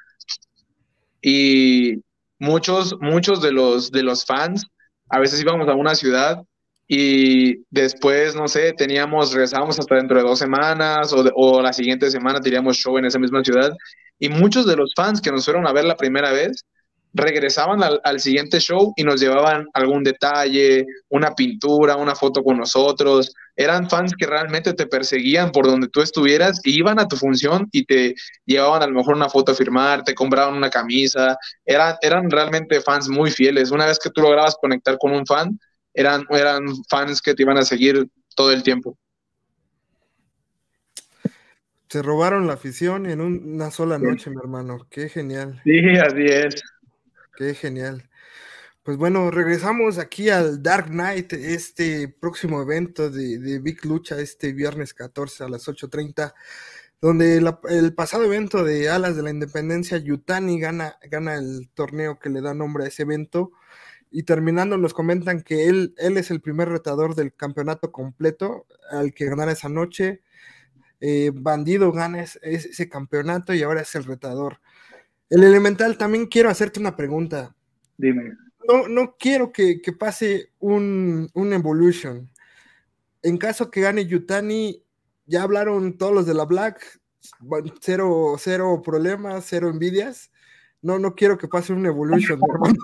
Y 1.21 2.01
muchos, 2.39 2.95
muchos 2.99 3.41
de 3.41 3.51
los, 3.51 3.91
de 3.91 4.03
los 4.03 4.25
fans, 4.25 4.65
a 5.09 5.19
veces 5.19 5.41
íbamos 5.41 5.67
a 5.67 5.75
una 5.75 5.95
ciudad 5.95 6.41
y 6.87 7.63
después, 7.69 8.35
no 8.35 8.47
sé, 8.47 8.73
teníamos, 8.73 9.31
regresábamos 9.31 9.77
hasta 9.79 9.95
dentro 9.95 10.17
de 10.17 10.23
dos 10.23 10.39
semanas 10.39 11.13
o, 11.13 11.61
la 11.61 11.71
siguiente 11.73 12.09
semana 12.09 12.41
teníamos 12.41 12.77
show 12.77 12.97
en 12.97 13.05
esa 13.05 13.19
misma 13.19 13.43
ciudad 13.43 13.71
y 14.17 14.29
muchos 14.29 14.65
de 14.65 14.75
los 14.75 14.93
fans 14.95 15.21
que 15.21 15.31
nos 15.31 15.45
fueron 15.45 15.67
a 15.67 15.73
ver 15.73 15.85
la 15.85 15.95
primera 15.95 16.31
vez 16.31 16.65
regresaban 17.13 17.81
al, 17.83 18.19
siguiente 18.19 18.59
show 18.59 18.93
y 18.95 19.03
nos 19.03 19.19
llevaban 19.19 19.67
algún 19.73 20.03
detalle, 20.03 20.85
una 21.09 21.33
pintura, 21.33 21.95
una 21.95 22.15
foto 22.15 22.43
con 22.43 22.57
nosotros. 22.57 23.33
Eran 23.59 23.89
fans 23.89 24.13
que 24.17 24.25
realmente 24.25 24.73
te 24.73 24.87
perseguían 24.87 25.51
por 25.51 25.65
donde 25.65 25.89
tú 25.89 25.99
estuvieras 25.99 26.61
y 26.63 26.79
iban 26.79 26.97
a 26.97 27.09
tu 27.09 27.17
función 27.17 27.67
y 27.73 27.83
te 27.83 28.15
llevaban 28.45 28.81
a 28.81 28.87
lo 28.87 28.93
mejor 28.93 29.15
una 29.15 29.27
foto 29.27 29.51
a 29.51 29.55
firmar, 29.55 30.05
te 30.05 30.15
compraban 30.15 30.55
una 30.55 30.69
camisa. 30.69 31.37
Eran, 31.65 31.97
eran 32.01 32.31
realmente 32.31 32.79
fans 32.79 33.09
muy 33.09 33.31
fieles. 33.31 33.71
Una 33.71 33.85
vez 33.85 33.99
que 33.99 34.11
tú 34.11 34.21
lograbas 34.21 34.55
conectar 34.61 34.97
con 34.97 35.11
un 35.11 35.25
fan, 35.25 35.59
eran, 35.93 36.25
eran 36.29 36.67
fans 36.89 37.21
que 37.21 37.33
te 37.33 37.43
iban 37.43 37.57
a 37.57 37.63
seguir 37.63 38.07
todo 38.33 38.53
el 38.53 38.63
tiempo. 38.63 38.97
Se 41.89 42.01
robaron 42.01 42.47
la 42.47 42.53
afición 42.53 43.07
en 43.07 43.19
una 43.19 43.71
sola 43.71 43.99
noche, 43.99 44.29
mi 44.29 44.37
hermano. 44.37 44.87
Qué 44.89 45.09
genial. 45.09 45.59
Sí, 45.65 45.79
así 45.97 46.23
es. 46.23 46.63
Qué 47.35 47.53
genial. 47.55 48.08
Pues 48.89 48.97
bueno, 48.97 49.29
regresamos 49.29 49.99
aquí 49.99 50.29
al 50.29 50.63
Dark 50.63 50.87
Knight, 50.87 51.33
este 51.33 52.07
próximo 52.07 52.59
evento 52.59 53.11
de, 53.11 53.59
Big 53.59 53.85
Lucha, 53.85 54.19
este 54.19 54.51
viernes 54.51 54.95
14 54.95 55.43
a 55.43 55.47
las 55.47 55.67
8.30, 55.67 56.33
donde 56.99 57.37
el 57.37 57.93
pasado 57.93 58.23
evento 58.23 58.63
de 58.63 58.89
Alas 58.89 59.15
de 59.15 59.21
la 59.21 59.29
Independencia, 59.29 59.99
Yutani 59.99 60.59
gana, 60.59 60.97
gana 61.03 61.35
el 61.35 61.69
torneo 61.75 62.17
que 62.17 62.31
le 62.31 62.41
da 62.41 62.55
nombre 62.55 62.83
a 62.83 62.87
ese 62.87 63.03
evento 63.03 63.51
y 64.09 64.23
terminando 64.23 64.75
nos 64.75 64.95
comentan 64.95 65.43
que 65.43 65.67
él, 65.67 65.93
él 65.99 66.17
es 66.17 66.31
el 66.31 66.41
primer 66.41 66.69
retador 66.69 67.13
del 67.13 67.31
campeonato 67.35 67.91
completo 67.91 68.65
al 68.89 69.13
que 69.13 69.25
ganara 69.25 69.51
esa 69.51 69.69
noche. 69.69 70.23
Eh, 70.99 71.29
Bandido 71.31 71.91
gana 71.91 72.23
ese, 72.23 72.89
campeonato 72.89 73.53
y 73.53 73.61
ahora 73.61 73.81
es 73.81 73.93
el 73.93 74.05
retador. 74.05 74.61
El 75.29 75.43
elemental, 75.43 75.95
también 75.95 76.25
quiero 76.25 76.49
hacerte 76.49 76.79
una 76.79 76.95
pregunta. 76.95 77.55
Dime. 77.95 78.48
No, 78.67 78.87
no 78.87 79.15
quiero 79.17 79.51
que, 79.51 79.81
pase 79.97 80.51
un, 80.59 81.29
un, 81.33 81.53
Evolution. 81.53 82.29
En 83.23 83.37
caso 83.37 83.71
que 83.71 83.81
gane 83.81 84.05
Yutani, 84.05 84.83
ya 85.25 85.43
hablaron 85.43 85.97
todos 85.97 86.13
los 86.13 86.25
de 86.25 86.33
la 86.33 86.45
Black, 86.45 86.99
cero, 87.81 88.35
cero 88.37 88.81
problemas, 88.83 89.45
cero 89.47 89.69
envidias 89.69 90.31
no, 90.81 90.97
no 90.97 91.13
quiero 91.13 91.37
que 91.37 91.47
pase 91.47 91.73
un 91.73 91.85
Evolution, 91.85 92.39
hermano. 92.49 92.75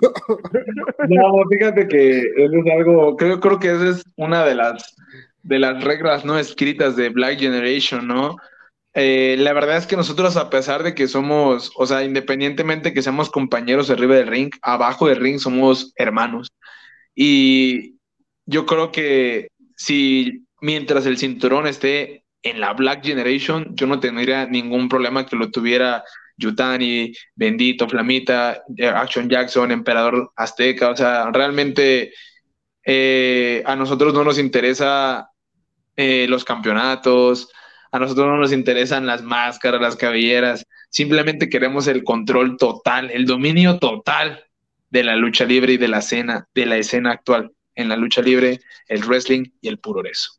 No, 1.08 1.48
fíjate 1.50 1.88
que 1.88 2.18
eso 2.18 2.54
es 2.64 2.72
algo, 2.72 3.16
creo, 3.16 3.40
creo 3.40 3.58
que 3.58 3.70
esa 3.70 3.88
es 3.90 4.04
una 4.16 4.44
de 4.44 4.54
las, 4.54 4.96
de 5.42 5.58
las 5.58 5.82
reglas 5.82 6.24
no 6.24 6.38
escritas 6.38 6.96
de 6.96 7.08
Black 7.08 7.38
Generation, 7.38 8.06
¿no? 8.06 8.36
Eh, 8.98 9.36
la 9.38 9.52
verdad 9.52 9.76
es 9.76 9.86
que 9.86 9.94
nosotros, 9.94 10.38
a 10.38 10.48
pesar 10.48 10.82
de 10.82 10.94
que 10.94 11.06
somos, 11.06 11.70
o 11.76 11.84
sea, 11.86 12.02
independientemente 12.02 12.94
que 12.94 13.02
seamos 13.02 13.28
compañeros 13.28 13.90
arriba 13.90 14.14
del 14.14 14.26
ring, 14.26 14.50
abajo 14.62 15.06
del 15.06 15.20
ring 15.20 15.38
somos 15.38 15.92
hermanos. 15.96 16.48
Y 17.14 17.96
yo 18.46 18.64
creo 18.64 18.92
que 18.92 19.48
si 19.76 20.46
mientras 20.62 21.04
el 21.04 21.18
cinturón 21.18 21.66
esté 21.66 22.24
en 22.42 22.58
la 22.58 22.72
Black 22.72 23.04
Generation, 23.04 23.76
yo 23.76 23.86
no 23.86 24.00
tendría 24.00 24.46
ningún 24.46 24.88
problema 24.88 25.26
que 25.26 25.36
lo 25.36 25.50
tuviera 25.50 26.02
Yutani, 26.38 27.12
Bendito, 27.34 27.86
Flamita, 27.90 28.62
eh, 28.78 28.88
Action 28.88 29.28
Jackson, 29.28 29.72
Emperador 29.72 30.32
Azteca, 30.36 30.88
o 30.88 30.96
sea, 30.96 31.30
realmente 31.32 32.14
eh, 32.82 33.62
a 33.66 33.76
nosotros 33.76 34.14
no 34.14 34.24
nos 34.24 34.38
interesa 34.38 35.28
los 35.98 36.44
campeonatos, 36.44 37.48
a 37.90 37.98
nosotros 37.98 38.26
no 38.26 38.36
nos 38.36 38.52
interesan 38.52 39.06
las 39.06 39.22
máscaras, 39.22 39.80
las 39.80 39.96
cabelleras, 39.96 40.66
simplemente 40.90 41.48
queremos 41.48 41.86
el 41.88 42.04
control 42.04 42.56
total, 42.56 43.10
el 43.10 43.26
dominio 43.26 43.78
total 43.78 44.44
de 44.90 45.04
la 45.04 45.16
lucha 45.16 45.44
libre 45.44 45.74
y 45.74 45.76
de 45.76 45.88
la 45.88 45.98
escena, 45.98 46.46
de 46.54 46.66
la 46.66 46.76
escena 46.76 47.12
actual 47.12 47.52
en 47.74 47.88
la 47.88 47.96
lucha 47.96 48.22
libre, 48.22 48.60
el 48.88 49.02
wrestling 49.02 49.44
y 49.60 49.68
el 49.68 49.78
puro 49.78 50.02
eso. 50.04 50.32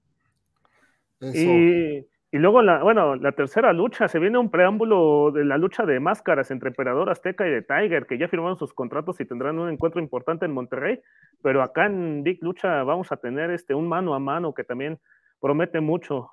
Y 2.30 2.40
luego, 2.40 2.62
la, 2.62 2.84
bueno, 2.84 3.16
la 3.16 3.32
tercera 3.32 3.72
lucha, 3.72 4.10
se 4.10 4.20
viene 4.20 4.38
un 4.38 4.52
preámbulo 4.52 5.32
de 5.32 5.46
la 5.46 5.58
lucha 5.58 5.86
de 5.86 6.02
máscaras 6.02 6.52
entre 6.52 6.70
Emperador 6.70 7.10
Azteca 7.10 7.48
y 7.48 7.52
de 7.52 7.62
Tiger, 7.62 8.06
que 8.06 8.18
ya 8.18 8.28
firmaron 8.28 8.58
sus 8.58 8.74
contratos 8.74 9.22
y 9.22 9.26
tendrán 9.26 9.58
un 9.58 9.70
encuentro 9.70 10.02
importante 10.02 10.46
en 10.46 10.52
Monterrey, 10.52 11.00
pero 11.42 11.64
acá 11.64 11.86
en 11.86 12.24
Big 12.24 12.44
Lucha 12.44 12.84
vamos 12.84 13.14
a 13.14 13.18
tener 13.18 13.50
este, 13.52 13.74
un 13.74 13.88
mano 13.88 14.14
a 14.14 14.20
mano 14.20 14.54
que 14.54 14.66
también 14.66 15.00
promete 15.40 15.80
mucho. 15.80 16.30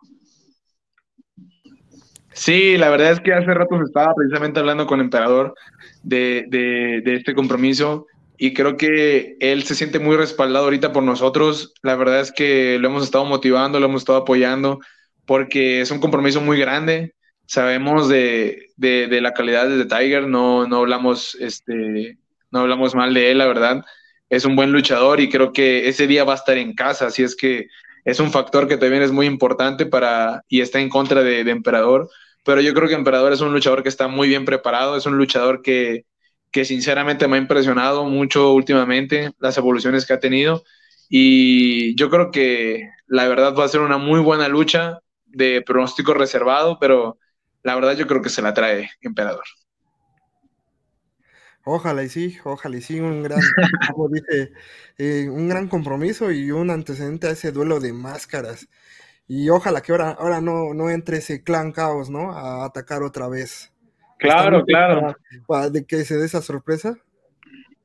Sí, 2.35 2.77
la 2.77 2.91
verdad 2.91 3.13
es 3.13 3.21
que 3.21 3.33
hace 3.33 3.55
rato 3.55 3.81
estaba 3.83 4.13
precisamente 4.15 4.61
hablando 4.61 4.87
con 4.87 5.01
Emperador 5.01 5.55
de, 6.03 6.45
de, 6.49 7.01
de 7.05 7.15
este 7.15 7.35
compromiso 7.35 8.07
y 8.37 8.53
creo 8.53 8.77
que 8.77 9.37
él 9.41 9.63
se 9.63 9.75
siente 9.75 10.01
muy 10.01 10.17
respaldado 10.17 10.65
ahorita 10.65 10.93
por 10.93 11.05
nosotros. 11.05 11.73
La 11.83 11.95
verdad 11.95 12.21
es 12.21 12.33
que 12.33 12.79
lo 12.81 12.89
hemos 12.89 13.05
estado 13.05 13.25
motivando, 13.25 13.79
lo 13.79 13.87
hemos 13.87 14.03
estado 14.03 14.19
apoyando 14.19 14.81
porque 15.27 15.81
es 15.81 15.91
un 15.91 16.01
compromiso 16.01 16.41
muy 16.41 16.59
grande. 16.59 17.15
Sabemos 17.47 18.09
de, 18.09 18.71
de, 18.77 19.21
la 19.21 19.33
calidad 19.33 19.69
de 19.69 19.85
Tiger, 19.85 20.27
no, 20.27 20.67
no, 20.67 20.79
hablamos, 20.79 21.37
este, 21.37 22.19
no 22.51 22.61
hablamos 22.61 22.95
mal 22.95 23.15
de 23.15 23.31
él, 23.31 23.39
la 23.39 23.47
verdad. 23.47 23.85
Es 24.29 24.45
un 24.45 24.57
buen 24.57 24.73
luchador 24.73 25.21
y 25.21 25.29
creo 25.29 25.53
que 25.53 25.89
ese 25.89 26.07
día 26.07 26.25
va 26.25 26.33
a 26.33 26.37
estar 26.37 26.57
en 26.57 26.75
casa, 26.75 27.07
así 27.07 27.23
es 27.23 27.37
que 27.37 27.67
es 28.05 28.21
un 28.21 28.31
factor 28.31 28.69
que 28.69 28.77
también 28.77 29.03
es 29.03 29.13
muy 29.13 29.27
importante 29.27 29.87
para 29.87 30.43
y 30.49 30.61
está 30.61 30.81
en 30.81 30.89
contra 30.89 31.23
de, 31.23 31.41
Emperador, 31.41 32.09
pero 32.45 32.61
yo 32.61 32.75
creo 32.75 32.89
que 32.89 32.95
Emperador 32.95 33.33
es 33.33 33.41
un 33.41 33.53
luchador 33.53 33.83
que 33.83 33.89
está 33.89 34.09
muy 34.09 34.29
bien 34.29 34.45
preparado, 34.45 34.97
es 34.97 35.07
un 35.07 35.17
luchador 35.19 35.63
que, 35.63 36.07
que 36.53 36.65
sinceramente 36.65 37.29
me 37.29 37.37
ha 37.37 37.41
impresionado 37.41 38.05
mucho 38.05 38.53
últimamente, 38.53 39.33
las 39.39 39.59
evoluciones 39.59 40.07
que 40.07 40.13
ha 40.15 40.21
tenido, 40.21 40.65
y 41.09 41.97
yo 41.97 42.11
creo 42.11 42.31
que 42.31 42.89
la 43.07 43.29
verdad 43.29 43.55
va 43.57 43.65
a 43.65 43.69
ser 43.69 43.81
una 43.81 43.99
muy 43.99 44.21
buena 44.21 44.49
lucha 44.49 45.01
de 45.27 45.63
pronóstico 45.63 46.15
reservado, 46.15 46.79
pero 46.81 47.19
la 47.63 47.75
verdad 47.75 47.97
yo 47.97 48.07
creo 48.07 48.23
que 48.23 48.29
se 48.31 48.43
la 48.43 48.55
trae 48.55 48.91
Emperador. 49.01 49.45
Ojalá 51.65 52.05
y 52.05 52.09
sí, 52.11 52.37
ojalá 52.45 52.77
y 52.77 52.83
sí, 52.83 53.01
un 53.01 53.23
gran, 53.23 53.41
como 53.95 54.09
dice, 54.09 54.53
eh, 54.99 55.29
un 55.31 55.49
gran 55.49 55.69
compromiso 55.69 56.31
y 56.31 56.51
un 56.51 56.71
antecedente 56.71 57.27
a 57.29 57.31
ese 57.31 57.53
duelo 57.53 57.81
de 57.81 57.93
máscaras. 57.93 58.69
Y 59.27 59.49
ojalá 59.49 59.81
que 59.81 59.93
ahora, 59.93 60.11
ahora 60.11 60.41
no, 60.41 60.75
no 60.75 60.91
entre 60.91 61.19
ese 61.19 61.43
clan 61.43 61.73
caos, 61.73 62.11
¿no? 62.11 62.33
A 62.33 62.65
atacar 62.65 63.03
otra 63.03 63.29
vez. 63.29 63.73
Claro, 64.19 64.65
claro. 64.65 65.17
de 65.71 65.85
que 65.85 66.05
se 66.05 66.17
dé 66.17 66.27
esa 66.27 66.43
sorpresa. 66.43 66.97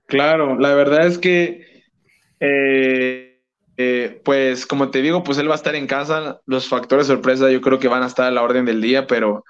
Claro, 0.05 0.57
la 0.57 0.73
verdad 0.73 1.05
es 1.05 1.17
que, 1.17 1.83
eh, 2.39 3.41
eh, 3.77 4.21
pues 4.23 4.65
como 4.65 4.89
te 4.89 5.01
digo, 5.01 5.23
pues 5.23 5.37
él 5.37 5.49
va 5.49 5.53
a 5.53 5.57
estar 5.57 5.75
en 5.75 5.87
casa. 5.87 6.41
Los 6.45 6.67
factores 6.67 7.07
sorpresa 7.07 7.49
yo 7.49 7.61
creo 7.61 7.79
que 7.79 7.87
van 7.87 8.03
a 8.03 8.07
estar 8.07 8.25
a 8.25 8.31
la 8.31 8.41
orden 8.41 8.65
del 8.65 8.81
día, 8.81 9.07
pero 9.07 9.43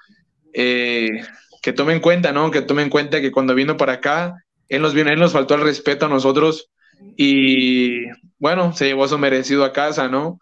que 0.52 1.72
tome 1.74 1.92
en 1.92 2.00
cuenta, 2.00 2.32
¿no? 2.32 2.50
Que 2.50 2.62
tome 2.62 2.82
en 2.82 2.90
cuenta 2.90 3.20
que 3.20 3.32
cuando 3.32 3.54
vino 3.54 3.76
para 3.76 3.94
acá, 3.94 4.44
él 4.68 4.82
nos, 4.82 4.94
vino, 4.94 5.10
él 5.10 5.18
nos 5.18 5.32
faltó 5.32 5.54
el 5.54 5.62
respeto 5.62 6.06
a 6.06 6.08
nosotros 6.08 6.70
y 7.16 8.06
bueno, 8.38 8.72
se 8.72 8.86
llevó 8.86 9.06
su 9.08 9.18
merecido 9.18 9.64
a 9.64 9.72
casa, 9.72 10.08
¿no? 10.08 10.40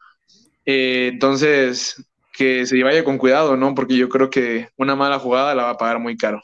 Eh, 0.71 1.09
entonces, 1.15 1.97
que 2.31 2.67
se 2.67 2.83
vaya 2.83 3.03
con 3.03 3.17
cuidado, 3.17 3.57
¿no? 3.57 3.75
Porque 3.75 3.97
yo 3.97 4.11
creo 4.11 4.29
que 4.29 4.69
una 4.77 4.95
mala 4.95 5.19
jugada 5.19 5.55
la 5.55 5.63
va 5.63 5.71
a 5.71 5.79
pagar 5.79 5.99
muy 5.99 6.15
caro. 6.15 6.43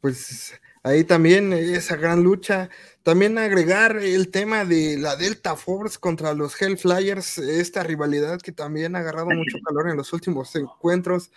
Pues 0.00 0.54
ahí 0.84 1.02
también 1.02 1.52
esa 1.52 1.96
gran 1.96 2.22
lucha. 2.22 2.70
También 3.02 3.38
agregar 3.38 3.96
el 3.96 4.30
tema 4.30 4.64
de 4.64 4.98
la 4.98 5.16
Delta 5.16 5.56
Force 5.56 5.98
contra 5.98 6.32
los 6.32 6.62
Hellflyers, 6.62 7.38
esta 7.38 7.82
rivalidad 7.82 8.40
que 8.40 8.52
también 8.52 8.94
ha 8.94 9.00
agarrado 9.00 9.30
mucho 9.30 9.58
calor 9.66 9.90
en 9.90 9.96
los 9.96 10.12
últimos 10.12 10.54
encuentros. 10.54 11.32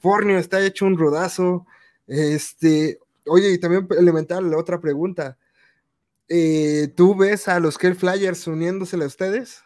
Fornio 0.00 0.38
está 0.38 0.64
hecho 0.64 0.86
un 0.86 0.96
rodazo. 0.96 1.66
Este, 2.06 3.00
oye, 3.26 3.50
y 3.50 3.58
también 3.58 3.86
elemental, 3.98 4.50
la 4.50 4.56
otra 4.56 4.80
pregunta. 4.80 5.36
Eh, 6.26 6.88
¿Tú 6.96 7.14
ves 7.14 7.48
a 7.48 7.60
los 7.60 7.76
Hellflyers 7.78 8.46
uniéndose 8.46 8.96
a 8.96 9.04
ustedes? 9.04 9.62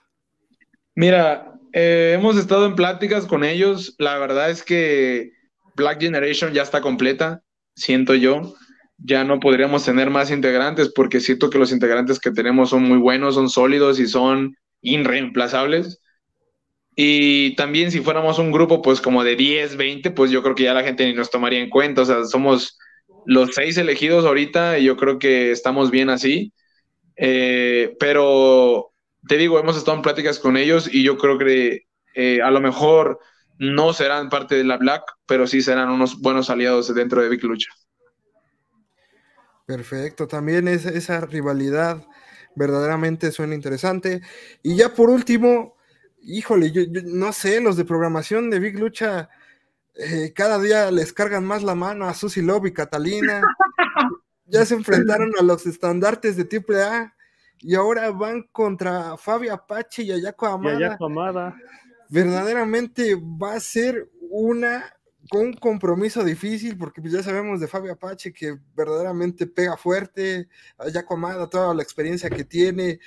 Mira, 0.95 1.55
eh, 1.73 2.13
hemos 2.15 2.37
estado 2.37 2.67
en 2.67 2.77
pláticas 2.77 3.27
con 3.27 3.45
ellos. 3.45 3.95
La 3.99 4.19
verdad 4.19 4.51
es 4.51 4.63
que 4.63 5.33
Black 5.77 6.01
Generation 6.01 6.53
ya 6.53 6.63
está 6.63 6.81
completa, 6.81 7.43
siento 7.75 8.15
yo. 8.15 8.55
Ya 8.99 9.25
no 9.25 9.41
podríamos 9.41 9.85
tener 9.85 10.11
más 10.11 10.31
integrantes 10.31 10.93
porque 10.95 11.21
siento 11.21 11.51
que 11.51 11.59
los 11.59 11.73
integrantes 11.73 12.21
que 12.21 12.31
tenemos 12.31 12.71
son 12.71 12.85
muy 12.85 12.99
buenos, 12.99 13.35
son 13.35 13.51
sólidos 13.51 13.99
y 13.99 14.07
son 14.07 14.57
irreemplazables. 14.83 16.01
Y 16.97 17.57
también 17.57 17.91
si 17.91 18.01
fuéramos 18.01 18.39
un 18.39 18.53
grupo 18.53 18.81
pues 18.81 19.01
como 19.01 19.25
de 19.25 19.35
10, 19.37 19.77
20, 19.77 20.13
pues 20.13 20.31
yo 20.31 20.43
creo 20.43 20.55
que 20.55 20.65
ya 20.65 20.75
la 20.75 20.85
gente 20.85 21.07
ni 21.07 21.13
nos 21.15 21.31
tomaría 21.31 21.61
en 21.61 21.71
cuenta. 21.71 22.03
O 22.03 22.05
sea, 22.05 22.25
somos 22.25 22.79
los 23.27 23.55
seis 23.55 23.77
elegidos 23.79 24.25
ahorita 24.27 24.79
y 24.79 24.85
yo 24.85 24.97
creo 24.97 25.19
que 25.19 25.51
estamos 25.51 25.91
bien 25.91 26.09
así. 26.11 26.53
Eh, 27.17 27.97
pero 27.99 28.94
te 29.29 29.37
digo, 29.37 29.59
hemos 29.59 29.77
estado 29.77 29.97
en 29.97 30.03
pláticas 30.03 30.39
con 30.39 30.57
ellos 30.57 30.89
y 30.93 31.03
yo 31.03 31.17
creo 31.17 31.39
que 31.39 31.87
eh, 32.15 32.43
a 32.43 32.51
lo 32.51 32.61
mejor 32.61 33.19
no 33.59 33.93
serán 33.93 34.29
parte 34.29 34.57
de 34.57 34.65
la 34.65 34.77
Black, 34.77 35.03
pero 35.27 35.47
sí 35.47 35.63
serán 35.63 35.91
unos 35.91 36.21
buenos 36.21 36.51
aliados 36.51 36.95
dentro 36.95 37.23
de 37.23 37.29
Big 37.29 37.43
Lucha. 37.45 37.71
Perfecto, 39.67 40.27
también 40.27 40.69
es, 40.69 40.85
esa 40.85 41.21
rivalidad 41.21 42.05
verdaderamente 42.55 43.33
suena 43.33 43.55
interesante. 43.55 44.21
Y 44.63 44.77
ya 44.77 44.95
por 44.95 45.09
último, 45.09 45.77
híjole, 46.23 46.71
yo, 46.71 46.83
no 47.05 47.33
sé, 47.33 47.61
los 47.61 47.77
de 47.77 47.85
programación 47.85 48.51
de 48.51 48.59
Big 48.59 48.79
Lucha 48.79 49.31
eh, 49.95 50.33
cada 50.35 50.59
día 50.59 50.91
les 50.91 51.13
cargan 51.13 51.45
más 51.45 51.63
la 51.63 51.75
mano 51.75 52.07
a 52.07 52.15
Susy 52.15 52.43
Love 52.43 52.67
y 52.67 52.73
Catalina. 52.73 53.41
ya 54.47 54.67
se 54.67 54.75
enfrentaron 54.75 55.33
a 55.39 55.43
los 55.43 55.67
estandartes 55.67 56.37
de 56.37 56.49
AAA 56.51 57.14
y 57.65 57.75
ahora 57.75 58.11
van 58.11 58.43
contra 58.53 59.17
Fabio 59.17 59.55
Apache 59.55 60.03
y 60.03 60.13
Ayako 60.13 60.47
Amada. 60.47 60.99
Amada. 61.01 61.57
Verdaderamente 62.11 63.15
va 63.15 63.55
a 63.55 63.61
ser 63.61 64.11
una 64.31 64.85
un 65.33 65.55
compromiso 65.55 66.23
difícil 66.23 66.77
porque 66.77 67.01
pues 67.01 67.15
ya 67.15 67.23
sabemos 67.23 67.59
de 67.59 67.67
Fabio 67.67 67.93
Apache 67.93 68.35
que 68.35 68.59
verdaderamente 68.77 69.47
pega 69.47 69.79
fuerte, 69.79 70.49
Ayako 70.77 71.15
Amada, 71.15 71.49
toda 71.49 71.75
la 71.75 71.83
experiencia 71.83 72.29
que 72.29 72.45
tiene 72.45 73.01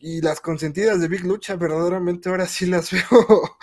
y 0.00 0.20
las 0.20 0.40
consentidas 0.40 1.00
de 1.00 1.06
Big 1.06 1.24
Lucha 1.24 1.54
verdaderamente 1.54 2.28
ahora 2.28 2.46
sí 2.46 2.66
las 2.66 2.90
veo 3.12 3.58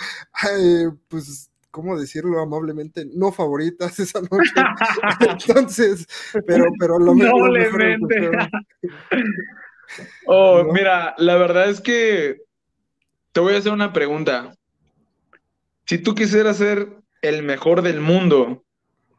pues 1.10 1.52
¿cómo 1.72 2.00
decirlo 2.00 2.40
amablemente? 2.42 3.06
No 3.14 3.32
favoritas 3.32 4.00
esa 4.00 4.22
noche. 4.22 4.54
Entonces, 5.48 6.06
pero, 6.46 6.66
pero 6.80 7.00
lo, 7.00 7.16
mejor, 7.16 7.58
Oh, 10.26 10.64
mira, 10.72 11.16
la 11.18 11.36
verdad 11.36 11.70
es 11.70 11.82
que 11.82 12.42
te 13.32 13.40
voy 13.40 13.56
a 13.56 13.58
hacer 13.58 13.72
una 13.72 13.94
pregunta. 13.94 14.56
Si 15.86 15.98
tú 15.98 16.16
quisieras 16.16 16.58
ser 16.58 16.90
el 17.22 17.44
mejor 17.44 17.82
del 17.82 18.02
mundo, 18.02 18.64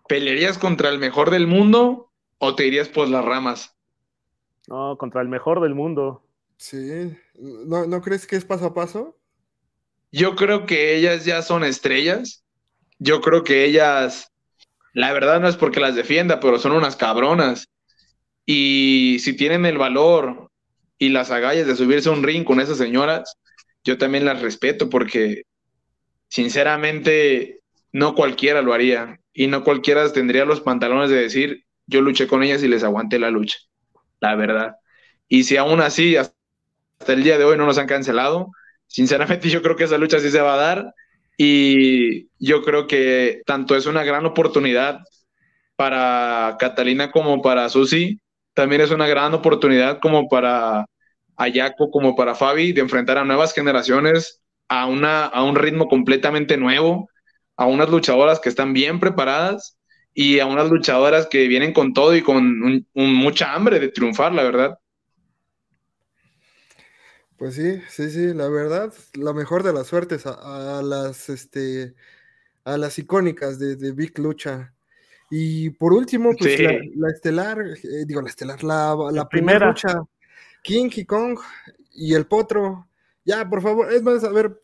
¿pelearías 0.09 0.59
contra 0.59 0.89
el 0.89 0.99
mejor 0.99 1.31
del 1.31 1.47
mundo 1.47 2.11
o 2.39 2.55
te 2.55 2.67
irías 2.67 2.89
por 2.89 3.09
las 3.09 3.25
ramas? 3.25 3.77
No, 4.69 4.97
contra 4.97 5.21
el 5.21 5.29
mejor 5.29 5.61
del 5.61 5.75
mundo. 5.75 6.25
Sí. 6.57 7.17
¿No, 7.35 7.87
¿No 7.87 8.01
crees 8.01 8.27
que 8.27 8.37
es 8.37 8.45
paso 8.45 8.67
a 8.67 8.75
paso? 8.75 9.19
Yo 10.13 10.37
creo 10.37 10.67
que 10.67 10.97
ellas 10.97 11.25
ya 11.25 11.43
son 11.43 11.65
estrellas. 11.65 12.45
Yo 12.99 13.21
creo 13.21 13.43
que 13.43 13.65
ellas, 13.65 14.31
la 14.93 15.13
verdad 15.13 15.41
no 15.41 15.49
es 15.49 15.57
porque 15.57 15.81
las 15.81 15.95
defienda, 15.95 16.39
pero 16.39 16.59
son 16.59 16.73
unas 16.73 16.97
cabronas. 16.97 17.69
Y 18.47 19.19
si 19.21 19.37
tienen 19.37 19.67
el 19.67 19.79
valor 19.79 20.42
y 21.03 21.09
las 21.09 21.33
agallas 21.33 21.67
de 21.67 21.75
subirse 21.75 22.09
a 22.09 22.13
un 22.13 22.23
ring 22.23 22.45
con 22.45 22.61
esas 22.61 22.79
señoras, 22.79 23.37
yo 23.83 23.99
también 23.99 24.25
las 24.25 24.41
respeto 24.41 24.89
porque 24.89 25.43
sinceramente 26.29 27.59
no 27.91 28.15
cualquiera 28.15 28.63
lo 28.63 28.73
haría 28.73 29.19
y 29.33 29.49
no 29.49 29.65
cualquiera 29.65 30.13
tendría 30.13 30.45
los 30.45 30.61
pantalones 30.61 31.11
de 31.11 31.17
decir 31.17 31.65
yo 31.89 32.03
luché 32.03 32.29
con 32.29 32.45
ellas 32.45 32.63
y 32.63 32.69
les 32.69 32.85
aguanté 32.85 33.19
la 33.19 33.33
lucha, 33.33 33.59
la 34.21 34.37
verdad. 34.37 34.77
Y 35.27 35.43
si 35.43 35.57
aún 35.57 35.81
así 35.81 36.15
hasta 36.15 36.37
el 37.09 37.25
día 37.25 37.37
de 37.37 37.47
hoy 37.47 37.59
no 37.59 37.67
nos 37.67 37.79
han 37.79 37.89
cancelado, 37.89 38.53
sinceramente 38.87 39.51
yo 39.51 39.61
creo 39.61 39.75
que 39.75 39.85
esa 39.85 39.99
lucha 39.99 40.21
sí 40.21 40.31
se 40.31 40.41
va 40.41 40.55
a 40.55 40.59
dar 40.59 40.95
y 41.37 42.29
yo 42.39 42.63
creo 42.63 42.87
que 42.87 43.43
tanto 43.45 43.75
es 43.75 43.87
una 43.87 44.05
gran 44.05 44.25
oportunidad 44.25 45.01
para 45.75 46.59
Catalina 46.61 47.11
como 47.11 47.43
para 47.43 47.69
Susi, 47.71 48.21
también 48.55 48.83
es 48.83 48.93
una 48.93 49.09
gran 49.09 49.35
oportunidad 49.35 49.99
como 49.99 50.29
para 50.29 50.87
a 51.43 51.53
Jaco 51.53 51.91
como 51.91 52.15
para 52.15 52.35
Fabi, 52.35 52.73
de 52.73 52.81
enfrentar 52.81 53.19
a 53.19 53.25
nuevas 53.25 53.53
generaciones 53.53 54.41
a, 54.69 54.87
una, 54.87 55.27
a 55.27 55.43
un 55.43 55.57
ritmo 55.57 55.89
completamente 55.89 56.57
nuevo, 56.57 57.09
a 57.57 57.67
unas 57.67 57.91
luchadoras 57.91 58.39
que 58.41 58.49
están 58.49 58.73
bien 58.73 59.01
preparadas 59.01 59.77
y 60.15 60.39
a 60.39 60.47
unas 60.47 60.71
luchadoras 60.71 61.27
que 61.27 61.49
vienen 61.49 61.73
con 61.73 61.93
todo 61.95 62.15
y 62.15 62.23
con 62.23 62.87
mucha 62.95 63.55
hambre 63.55 63.81
de 63.81 63.89
triunfar, 63.89 64.33
la 64.33 64.45
verdad. 64.45 64.79
Pues 67.37 67.57
sí, 67.57 67.81
sí, 67.89 68.09
sí, 68.11 68.33
la 68.35 68.49
verdad, 68.49 68.93
la 69.15 69.33
mejor 69.33 69.65
de 69.65 69.73
las 69.73 69.89
suertes 69.89 70.27
a, 70.27 70.81
las, 70.83 71.29
este, 71.29 71.95
a 72.65 72.77
las 72.77 72.99
icónicas 73.01 73.59
de, 73.59 73.75
de, 73.75 73.91
Big 73.91 74.17
Lucha. 74.21 74.75
Y 75.29 75.71
por 75.71 75.93
último, 75.93 76.37
pues 76.39 76.61
la, 76.61 77.09
estelar, 77.09 77.59
eh, 77.61 78.05
digo 78.07 78.23
la 78.23 78.29
estelar, 78.29 78.63
la, 78.63 78.95
la, 79.11 79.29
primera 79.29 79.67
lucha 79.67 79.99
King 80.63 80.91
Kong 81.07 81.39
y 81.93 82.15
el 82.15 82.27
Potro. 82.27 82.89
Ya, 83.25 83.49
por 83.49 83.63
favor, 83.63 83.93
es 83.93 84.03
más, 84.03 84.25
a 84.25 84.31
ver, 84.31 84.61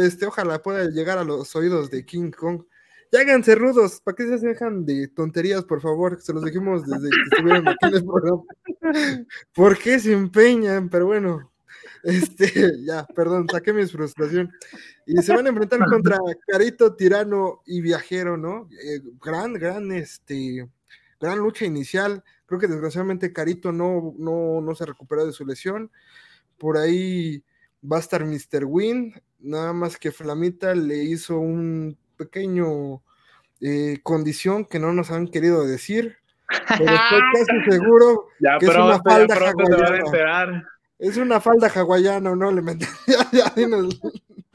este, 0.00 0.26
ojalá 0.26 0.62
pueda 0.62 0.84
llegar 0.90 1.18
a 1.18 1.24
los 1.24 1.54
oídos 1.56 1.90
de 1.90 2.04
King 2.04 2.30
Kong. 2.30 2.62
Ya 3.10 3.20
háganse 3.20 3.54
rudos, 3.54 4.00
¿para 4.00 4.14
qué 4.14 4.38
se 4.38 4.46
dejan 4.46 4.86
de 4.86 5.06
tonterías, 5.08 5.64
por 5.64 5.82
favor? 5.82 6.20
Se 6.20 6.32
los 6.32 6.44
dijimos 6.44 6.86
desde 6.86 7.10
que 7.10 7.22
estuvieron 7.30 7.68
aquí 7.68 7.86
en 7.86 7.94
el 7.94 8.04
programa. 8.04 8.42
¿Por 9.54 9.78
qué 9.78 9.98
se 9.98 10.12
empeñan? 10.12 10.88
Pero 10.88 11.06
bueno, 11.06 11.52
este, 12.02 12.46
ya, 12.86 13.06
perdón, 13.14 13.46
saqué 13.50 13.72
mi 13.72 13.86
frustración. 13.86 14.50
Y 15.06 15.20
se 15.22 15.34
van 15.34 15.46
a 15.46 15.50
enfrentar 15.50 15.84
contra 15.86 16.18
Carito, 16.46 16.94
Tirano 16.94 17.62
y 17.66 17.80
Viajero, 17.80 18.36
¿no? 18.36 18.68
Eh, 18.82 19.00
gran, 19.22 19.54
gran, 19.54 19.92
este, 19.92 20.66
gran 21.22 21.38
lucha 21.38 21.64
inicial. 21.64 22.22
Creo 22.46 22.60
que 22.60 22.68
desgraciadamente 22.68 23.32
Carito 23.32 23.72
no, 23.72 24.14
no, 24.18 24.60
no 24.60 24.74
se 24.74 24.84
recuperó 24.84 25.24
de 25.24 25.32
su 25.32 25.46
lesión. 25.46 25.90
Por 26.58 26.76
ahí 26.76 27.42
va 27.90 27.96
a 27.96 28.00
estar 28.00 28.24
Mr. 28.24 28.64
Win, 28.64 29.14
nada 29.40 29.72
más 29.72 29.96
que 29.96 30.12
Flamita 30.12 30.74
le 30.74 31.02
hizo 31.02 31.38
un 31.38 31.96
pequeño 32.16 33.02
eh, 33.60 33.98
condición 34.02 34.64
que 34.64 34.78
no 34.78 34.92
nos 34.92 35.10
han 35.10 35.28
querido 35.28 35.66
decir, 35.66 36.16
pero 36.68 36.92
estoy 36.92 37.20
casi 37.32 37.70
seguro 37.70 38.28
que 38.60 38.66
es 38.66 38.76
una 38.76 39.00
falda 39.02 39.36
hawaiana. 39.36 40.68
Es 40.98 41.16
una 41.16 41.40
falda 41.40 41.68
hawaiana, 41.68 42.36
¿no? 42.36 42.52
Le 42.52 42.62
ya, 43.06 43.52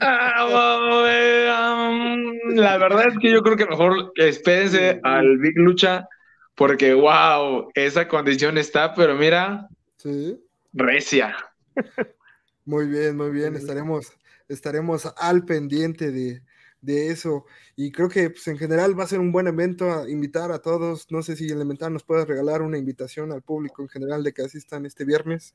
ah, 0.00 0.46
um, 1.90 2.56
la 2.56 2.78
verdad 2.78 3.08
es 3.08 3.18
que 3.18 3.30
yo 3.30 3.42
creo 3.42 3.56
que 3.56 3.66
mejor 3.66 4.12
espérense 4.16 5.00
al 5.02 5.38
Big 5.38 5.58
Lucha, 5.58 6.08
porque 6.58 6.92
wow, 6.92 7.70
esa 7.72 8.08
condición 8.08 8.58
está, 8.58 8.92
pero 8.92 9.14
mira, 9.14 9.68
sí. 9.96 10.36
recia. 10.72 11.36
Muy 12.64 12.86
bien, 12.86 13.16
muy 13.16 13.30
bien, 13.30 13.56
estaremos, 13.56 14.12
estaremos 14.46 15.06
al 15.16 15.46
pendiente 15.46 16.10
de, 16.10 16.42
de 16.82 17.08
eso. 17.08 17.46
Y 17.76 17.90
creo 17.90 18.10
que 18.10 18.28
pues, 18.28 18.46
en 18.48 18.58
general 18.58 18.98
va 18.98 19.04
a 19.04 19.06
ser 19.06 19.20
un 19.20 19.32
buen 19.32 19.46
evento 19.46 19.90
a 19.90 20.10
invitar 20.10 20.52
a 20.52 20.58
todos. 20.58 21.10
No 21.10 21.22
sé 21.22 21.34
si 21.34 21.48
Elemental 21.48 21.94
nos 21.94 22.04
puede 22.04 22.26
regalar 22.26 22.60
una 22.60 22.76
invitación 22.76 23.32
al 23.32 23.40
público 23.40 23.80
en 23.80 23.88
general 23.88 24.22
de 24.22 24.34
que 24.34 24.42
asistan 24.42 24.84
este 24.84 25.06
viernes. 25.06 25.54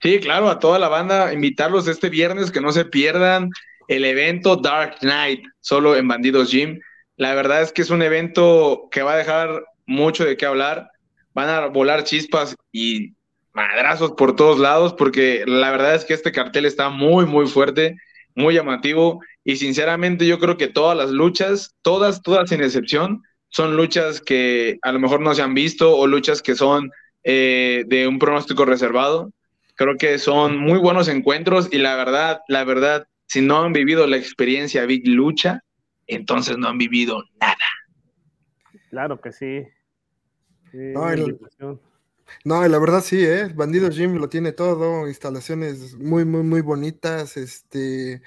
Sí, 0.00 0.18
claro, 0.18 0.48
a 0.48 0.58
toda 0.58 0.78
la 0.78 0.88
banda, 0.88 1.34
invitarlos 1.34 1.86
este 1.88 2.08
viernes, 2.08 2.50
que 2.50 2.62
no 2.62 2.72
se 2.72 2.86
pierdan 2.86 3.50
el 3.88 4.06
evento 4.06 4.56
Dark 4.56 5.00
Knight, 5.00 5.44
solo 5.60 5.94
en 5.94 6.08
Bandidos 6.08 6.50
Gym. 6.50 6.80
La 7.16 7.34
verdad 7.34 7.60
es 7.60 7.70
que 7.70 7.82
es 7.82 7.90
un 7.90 8.00
evento 8.00 8.88
que 8.90 9.02
va 9.02 9.12
a 9.12 9.18
dejar 9.18 9.62
mucho 9.90 10.24
de 10.24 10.36
qué 10.36 10.46
hablar. 10.46 10.90
Van 11.34 11.48
a 11.48 11.66
volar 11.66 12.04
chispas 12.04 12.56
y 12.72 13.14
madrazos 13.52 14.12
por 14.12 14.36
todos 14.36 14.58
lados, 14.58 14.94
porque 14.94 15.44
la 15.46 15.70
verdad 15.70 15.94
es 15.94 16.04
que 16.04 16.14
este 16.14 16.32
cartel 16.32 16.64
está 16.64 16.88
muy, 16.88 17.26
muy 17.26 17.46
fuerte, 17.46 17.96
muy 18.34 18.54
llamativo 18.54 19.20
y 19.44 19.56
sinceramente 19.56 20.26
yo 20.26 20.38
creo 20.38 20.56
que 20.56 20.68
todas 20.68 20.96
las 20.96 21.10
luchas, 21.10 21.74
todas, 21.82 22.22
todas 22.22 22.48
sin 22.48 22.62
excepción, 22.62 23.22
son 23.48 23.76
luchas 23.76 24.20
que 24.20 24.78
a 24.82 24.92
lo 24.92 25.00
mejor 25.00 25.20
no 25.20 25.34
se 25.34 25.42
han 25.42 25.54
visto 25.54 25.96
o 25.96 26.06
luchas 26.06 26.40
que 26.40 26.54
son 26.54 26.90
eh, 27.24 27.82
de 27.88 28.06
un 28.06 28.20
pronóstico 28.20 28.64
reservado. 28.64 29.32
Creo 29.74 29.96
que 29.96 30.18
son 30.18 30.56
muy 30.56 30.78
buenos 30.78 31.08
encuentros 31.08 31.68
y 31.72 31.78
la 31.78 31.96
verdad, 31.96 32.40
la 32.46 32.62
verdad, 32.62 33.08
si 33.26 33.40
no 33.40 33.62
han 33.62 33.72
vivido 33.72 34.06
la 34.06 34.18
experiencia 34.18 34.86
Big 34.86 35.08
Lucha, 35.08 35.64
entonces 36.06 36.58
no 36.58 36.68
han 36.68 36.78
vivido 36.78 37.24
nada. 37.40 37.56
Claro 38.90 39.20
que 39.20 39.32
sí. 39.32 39.64
No, 42.44 42.66
la 42.66 42.78
verdad 42.78 43.02
sí, 43.02 43.24
¿eh? 43.24 43.48
Bandido 43.54 43.90
Jim 43.90 44.14
lo 44.14 44.28
tiene 44.28 44.52
todo, 44.52 45.08
instalaciones 45.08 45.96
muy, 45.96 46.24
muy, 46.24 46.42
muy 46.42 46.60
bonitas, 46.60 47.36
este, 47.36 48.22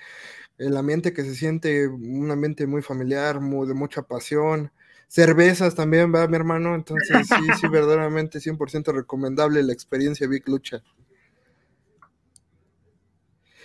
el 0.58 0.78
ambiente 0.78 1.14
que 1.14 1.24
se 1.24 1.36
siente, 1.36 1.88
un 1.88 2.30
ambiente 2.32 2.68
muy 2.68 2.82
familiar, 2.82 3.40
muy, 3.40 3.68
de 3.68 3.74
mucha 3.74 4.04
pasión. 4.04 4.72
Cervezas 5.08 5.76
también, 5.76 6.14
va 6.14 6.28
mi 6.28 6.36
hermano. 6.36 6.76
Entonces, 6.76 7.28
sí, 7.28 7.36
sí, 7.60 7.68
verdaderamente 7.72 8.40
100% 8.40 8.94
recomendable 8.94 9.62
la 9.64 9.74
experiencia 9.74 10.28
Big 10.28 10.48
Lucha. 10.48 10.82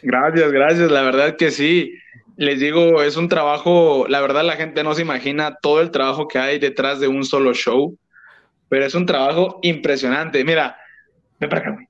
Gracias, 0.03 0.53
gracias. 0.53 0.91
La 0.91 1.03
verdad 1.03 1.37
que 1.37 1.51
sí. 1.51 1.95
Les 2.37 2.61
digo, 2.61 3.03
es 3.03 3.16
un 3.16 3.29
trabajo, 3.29 4.07
la 4.09 4.20
verdad 4.20 4.45
la 4.45 4.55
gente 4.55 4.85
no 4.85 4.95
se 4.95 5.03
imagina 5.03 5.57
todo 5.61 5.81
el 5.81 5.91
trabajo 5.91 6.29
que 6.29 6.39
hay 6.39 6.61
detrás 6.61 7.01
de 7.01 7.09
un 7.09 7.24
solo 7.24 7.53
show, 7.53 7.99
pero 8.69 8.85
es 8.85 8.95
un 8.95 9.07
trabajo 9.07 9.59
impresionante. 9.62 10.45
Mira, 10.45 10.77
ven 11.39 11.51
para 11.51 11.62
acá, 11.62 11.71
güey. 11.73 11.89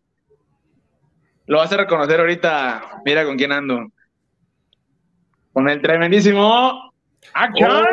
Lo 1.47 1.59
vas 1.59 1.73
a 1.73 1.79
reconocer 1.79 2.21
ahorita. 2.21 3.03
Mira 3.05 3.25
con 3.25 3.37
quién 3.37 3.53
ando 3.53 3.91
con 5.59 5.69
el 5.69 5.83
tremendísimo 5.83 6.95
Action. 7.35 7.85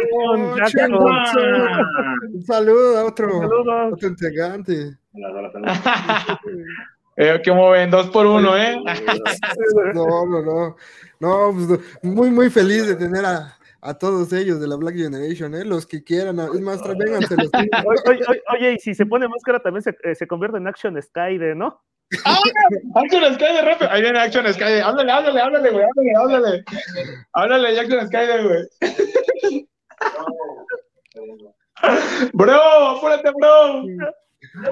Un 2.31 2.43
saludo 2.43 2.99
a 2.99 3.05
otro, 3.05 3.41
otro 3.91 4.07
integrante. 4.07 4.95
eh, 7.17 7.41
¿Cómo 7.43 7.71
ven? 7.71 7.89
Dos 7.89 8.11
por 8.11 8.27
uno, 8.27 8.55
¿eh? 8.55 8.77
no, 9.95 10.27
no, 10.27 10.43
no. 10.43 10.75
No, 11.19 11.51
pues, 11.53 11.79
muy, 12.03 12.29
muy 12.29 12.51
feliz 12.51 12.87
de 12.87 12.95
tener 12.95 13.25
a, 13.25 13.57
a 13.85 13.93
todos 13.93 14.33
ellos 14.33 14.59
de 14.59 14.67
la 14.67 14.75
Black 14.75 14.95
Generation, 14.95 15.53
¿eh? 15.53 15.63
los 15.63 15.85
que 15.85 16.03
quieran. 16.03 16.39
Es 16.39 16.61
más, 16.61 16.81
vénganse 16.97 17.35
los 17.37 17.51
oye, 18.07 18.21
oye, 18.27 18.43
oye, 18.51 18.73
y 18.73 18.79
si 18.79 18.95
se 18.95 19.05
pone 19.05 19.27
máscara 19.27 19.59
también 19.59 19.83
se, 19.83 19.95
eh, 20.03 20.15
se 20.15 20.25
convierte 20.25 20.57
en 20.57 20.67
Action 20.67 20.99
Sky, 21.01 21.37
¿no? 21.55 21.83
¡Ah! 22.25 22.39
Action 22.95 23.33
Sky 23.35 23.45
de 23.45 23.61
rápido. 23.61 23.91
Ahí 23.91 24.01
viene 24.01 24.19
Action 24.19 24.51
Sky. 24.53 24.79
Háblale, 24.83 25.11
háblale, 25.11 25.39
háblale, 25.39 25.71
güey. 25.71 25.85
Háblale, 25.85 26.13
háblale. 26.17 26.63
Háblale, 27.33 27.79
Action 27.79 28.07
Sky, 28.07 28.17
güey. 28.43 29.67
Bro, 32.33 32.53
apúrate, 32.53 33.31
bro. 33.31 33.83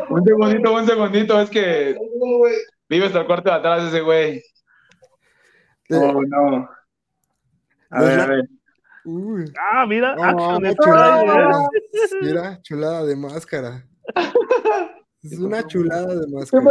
Un 0.10 0.24
segundito, 0.26 0.74
un 0.74 0.88
segundito. 0.88 1.40
Es 1.40 1.50
que 1.52 1.96
vive 2.90 3.06
hasta 3.06 3.20
el 3.20 3.28
cuarto 3.28 3.52
de 3.52 3.56
atrás 3.56 3.84
ese 3.84 4.02
güey. 4.02 4.42
Oh, 5.92 6.22
no. 6.24 6.70
A 7.92 8.02
ver, 8.02 8.20
a 8.20 8.26
ver. 8.26 8.50
Ah, 9.60 9.86
mira, 9.86 10.14
Action 10.14 10.72
Sky. 10.72 11.26
Mira, 12.22 12.62
chulada 12.62 13.04
de 13.06 13.16
máscara. 13.16 13.86
Es 15.24 15.40
una 15.40 15.66
chulada 15.66 16.16
de 16.16 16.28
máscara. 16.28 16.66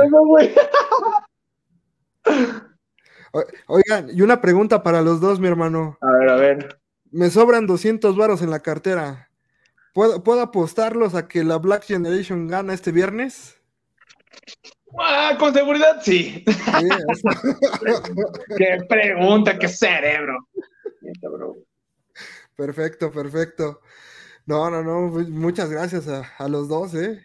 Oigan, 3.66 4.10
y 4.14 4.20
una 4.20 4.42
pregunta 4.42 4.82
para 4.82 5.00
los 5.00 5.22
dos, 5.22 5.40
mi 5.40 5.48
hermano. 5.48 5.96
A 6.02 6.12
ver, 6.18 6.28
a 6.28 6.36
ver. 6.36 6.78
Me 7.10 7.30
sobran 7.30 7.66
200 7.66 8.14
varos 8.14 8.42
en 8.42 8.50
la 8.50 8.60
cartera. 8.60 9.30
¿Puedo, 9.94 10.22
¿Puedo, 10.22 10.42
apostarlos 10.42 11.14
a 11.14 11.28
que 11.28 11.44
la 11.44 11.56
Black 11.56 11.84
Generation 11.84 12.46
gana 12.46 12.74
este 12.74 12.92
viernes? 12.92 13.58
Ah, 14.98 15.36
con 15.38 15.54
seguridad 15.54 16.00
sí. 16.02 16.44
qué 18.58 18.78
pregunta, 18.88 19.58
qué 19.58 19.68
cerebro. 19.68 20.48
Perfecto, 22.56 23.10
perfecto. 23.10 23.80
No, 24.46 24.70
no, 24.70 24.82
no, 24.82 25.12
pues, 25.12 25.28
muchas 25.28 25.70
gracias 25.70 26.08
a, 26.08 26.22
a 26.38 26.48
los 26.48 26.68
dos, 26.68 26.94
¿eh? 26.94 27.24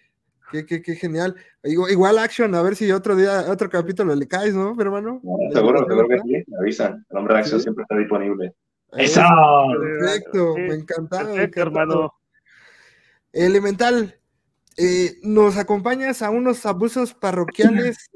Qué, 0.51 0.65
qué, 0.65 0.81
qué 0.81 0.95
genial. 0.95 1.35
Igual, 1.63 2.17
Action, 2.19 2.55
a 2.55 2.61
ver 2.61 2.75
si 2.75 2.91
otro 2.91 3.15
día, 3.15 3.45
otro 3.49 3.69
capítulo 3.69 4.15
le 4.15 4.27
caes, 4.27 4.53
¿no, 4.53 4.75
hermano? 4.79 5.21
seguro, 5.51 5.85
seguro 5.85 6.07
que 6.07 6.19
sí, 6.19 6.43
me 6.47 6.57
avisan. 6.59 7.05
El 7.09 7.17
hombre 7.17 7.33
de 7.33 7.39
Action 7.41 7.59
siempre 7.59 7.81
está 7.83 7.97
disponible. 7.97 8.53
¡Eso! 8.93 9.21
Perfecto, 9.99 10.55
me 10.55 10.75
encantaba. 10.75 11.33
Perfecto, 11.33 11.61
hermano. 11.61 12.13
Elemental, 13.33 14.15
eh, 14.77 15.15
¿nos 15.23 15.57
acompañas 15.57 16.21
a 16.21 16.29
unos 16.29 16.65
abusos 16.65 17.13
parroquiales 17.13 18.09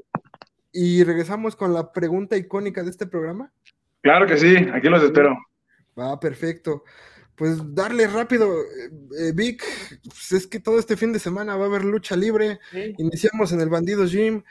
y 0.72 1.04
regresamos 1.04 1.54
con 1.54 1.74
la 1.74 1.92
pregunta 1.92 2.36
icónica 2.36 2.82
de 2.82 2.90
este 2.90 3.06
programa? 3.06 3.52
Claro 4.00 4.26
que 4.26 4.38
sí, 4.38 4.56
aquí 4.72 4.88
los 4.88 5.02
espero. 5.02 5.36
Va, 5.98 6.18
perfecto 6.18 6.84
pues 7.42 7.74
darle 7.74 8.06
rápido, 8.06 8.62
eh, 8.62 8.90
eh, 9.18 9.32
Vic, 9.34 9.64
pues 10.04 10.30
es 10.30 10.46
que 10.46 10.60
todo 10.60 10.78
este 10.78 10.96
fin 10.96 11.12
de 11.12 11.18
semana 11.18 11.56
va 11.56 11.64
a 11.64 11.66
haber 11.66 11.84
lucha 11.84 12.14
libre. 12.14 12.60
Iniciamos 12.98 13.52
en 13.52 13.60
el 13.60 13.68
Bandido 13.68 14.06
Gym. 14.06 14.42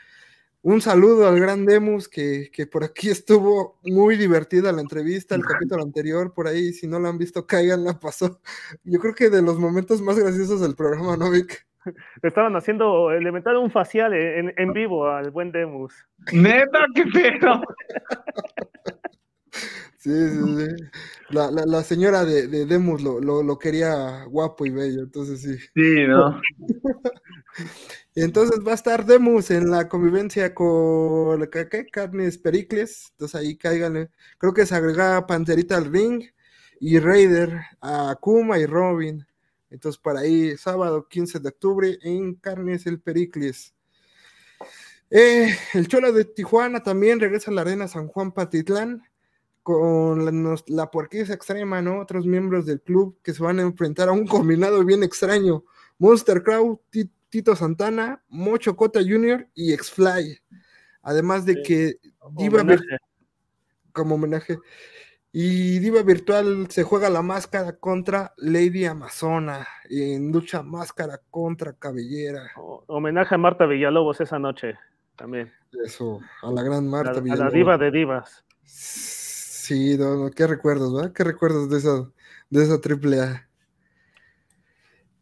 Un 0.64 0.80
saludo 0.80 1.28
al 1.28 1.40
gran 1.40 1.66
Demus, 1.66 2.08
que, 2.08 2.52
por 2.72 2.84
aquí 2.84 3.10
estuvo 3.10 3.80
muy 3.84 4.18
divertida 4.18 4.72
la 4.72 4.82
entrevista, 4.82 5.36
el 5.36 5.46
capítulo 5.46 5.82
anterior, 5.84 6.34
por 6.34 6.48
ahí, 6.48 6.74
si 6.74 6.86
no 6.86 7.00
la 7.00 7.10
han 7.10 7.18
visto, 7.18 7.48
caigan, 7.48 7.84
la 7.84 8.00
pasó. 8.00 8.42
Yo 8.84 9.00
creo 9.00 9.16
que 9.16 9.30
de 9.30 9.42
los 9.42 9.58
momentos 9.58 10.02
más 10.02 10.20
graciosos 10.20 10.62
del 10.62 10.76
programa, 10.76 11.16
¿no, 11.18 11.32
Vic? 11.32 11.66
Estaban 12.24 12.56
haciendo 12.56 13.12
elemental 13.12 13.58
un 13.58 13.72
facial 13.72 14.14
en, 14.14 14.54
en 14.56 14.74
vivo 14.74 15.08
al 15.08 15.32
buen 15.32 15.52
Demus. 15.52 15.94
Neta, 16.32 16.86
qué 16.94 17.06
pedo. 17.06 17.62
Sí, 20.02 20.10
sí, 20.10 20.58
sí. 20.58 20.68
La, 21.30 21.52
la, 21.52 21.64
la 21.64 21.84
señora 21.84 22.26
de, 22.26 22.48
de 22.48 22.66
Demus 22.66 23.04
lo, 23.04 23.20
lo, 23.20 23.44
lo, 23.44 23.60
quería 23.60 24.24
guapo 24.24 24.66
y 24.66 24.72
bello, 24.72 25.04
entonces 25.04 25.42
sí. 25.44 25.58
Sí, 25.76 26.08
¿no? 26.08 26.42
entonces 28.16 28.62
va 28.66 28.72
a 28.72 28.76
estar 28.76 29.06
Demus 29.06 29.52
en 29.52 29.70
la 29.70 29.88
convivencia 29.88 30.56
con 30.56 31.48
¿qué? 31.52 31.86
Carnes 31.92 32.40
Pericles, 32.40 33.10
entonces 33.12 33.40
ahí 33.40 33.56
cáiganle. 33.56 34.10
Creo 34.40 34.56
que 34.56 34.66
se 34.66 34.74
agrega 34.74 35.28
Panterita 35.28 35.78
al 35.78 35.94
ring 35.94 36.24
y 36.80 36.98
Raider 36.98 37.62
a 37.80 38.18
Kuma 38.20 38.58
y 38.58 38.66
Robin. 38.66 39.24
Entonces 39.70 40.02
para 40.02 40.22
ahí, 40.22 40.58
sábado 40.58 41.08
15 41.08 41.42
de 41.42 41.50
octubre 41.50 42.00
en 42.02 42.34
Carnes 42.34 42.88
el 42.88 43.00
Pericles. 43.00 43.76
Eh, 45.12 45.56
el 45.76 45.88
Cholo 45.88 46.12
de 46.12 46.26
Tijuana 46.26 46.82
también 46.82 47.20
regresa 47.20 47.52
a 47.52 47.54
la 47.54 47.62
Arena 47.62 47.88
San 47.88 48.08
Juan 48.08 48.32
Patitlán 48.32 49.04
con 49.64 50.26
la, 50.26 50.56
la 50.68 50.90
extrema, 51.34 51.82
¿no? 51.82 52.00
Otros 52.00 52.26
miembros 52.26 52.66
del 52.66 52.82
club 52.82 53.18
que 53.24 53.34
se 53.34 53.44
van 53.44 53.60
a 53.60 53.64
enfrentar 53.64 54.10
a 54.10 54.14
un 54.14 54.26
combinado 54.28 54.84
bien 54.84 55.04
extraño. 55.04 55.64
Monster 56.00 56.42
Crow, 56.42 56.82
Tito 57.30 57.56
Santana, 57.56 58.24
Mocho 58.30 58.76
Cota 58.76 59.00
Jr. 59.00 59.48
y 59.54 59.74
X-Fly. 59.74 60.40
Además 61.04 61.46
de 61.46 61.62
que 61.62 61.96
como 62.20 62.40
homenaje. 62.40 62.98
como 63.92 64.16
homenaje. 64.16 64.58
Y 65.34 65.80
Diva 65.80 66.04
Virtual 66.04 66.68
se 66.70 66.84
juega 66.84 67.10
la 67.10 67.22
máscara 67.22 67.78
contra 67.78 68.34
Lady 68.38 68.86
Amazona 68.86 69.66
en 69.90 70.32
lucha 70.32 70.62
máscara 70.62 71.22
contra 71.30 71.74
cabellera. 71.74 72.52
homenaje 72.88 73.36
a 73.36 73.38
Marta 73.38 73.66
Villalobos 73.66 74.20
esa 74.20 74.40
noche 74.40 74.76
también. 75.16 75.52
Eso, 75.86 76.20
a 76.42 76.52
la 76.52 76.64
gran 76.64 76.90
Marta 76.90 77.22
Villalobos. 77.22 77.42
A 77.42 77.46
la 77.46 77.52
diva 77.52 77.78
de 77.78 77.92
divas. 77.92 78.44
Sí, 79.72 79.98
qué 80.36 80.48
recuerdos, 80.48 80.94
¿verdad? 80.94 81.14
¿Qué 81.14 81.24
recuerdos 81.24 81.70
de 81.70 81.78
esa, 81.78 82.12
de 82.50 82.62
esa 82.62 82.82
triple 82.82 83.22
A? 83.22 83.50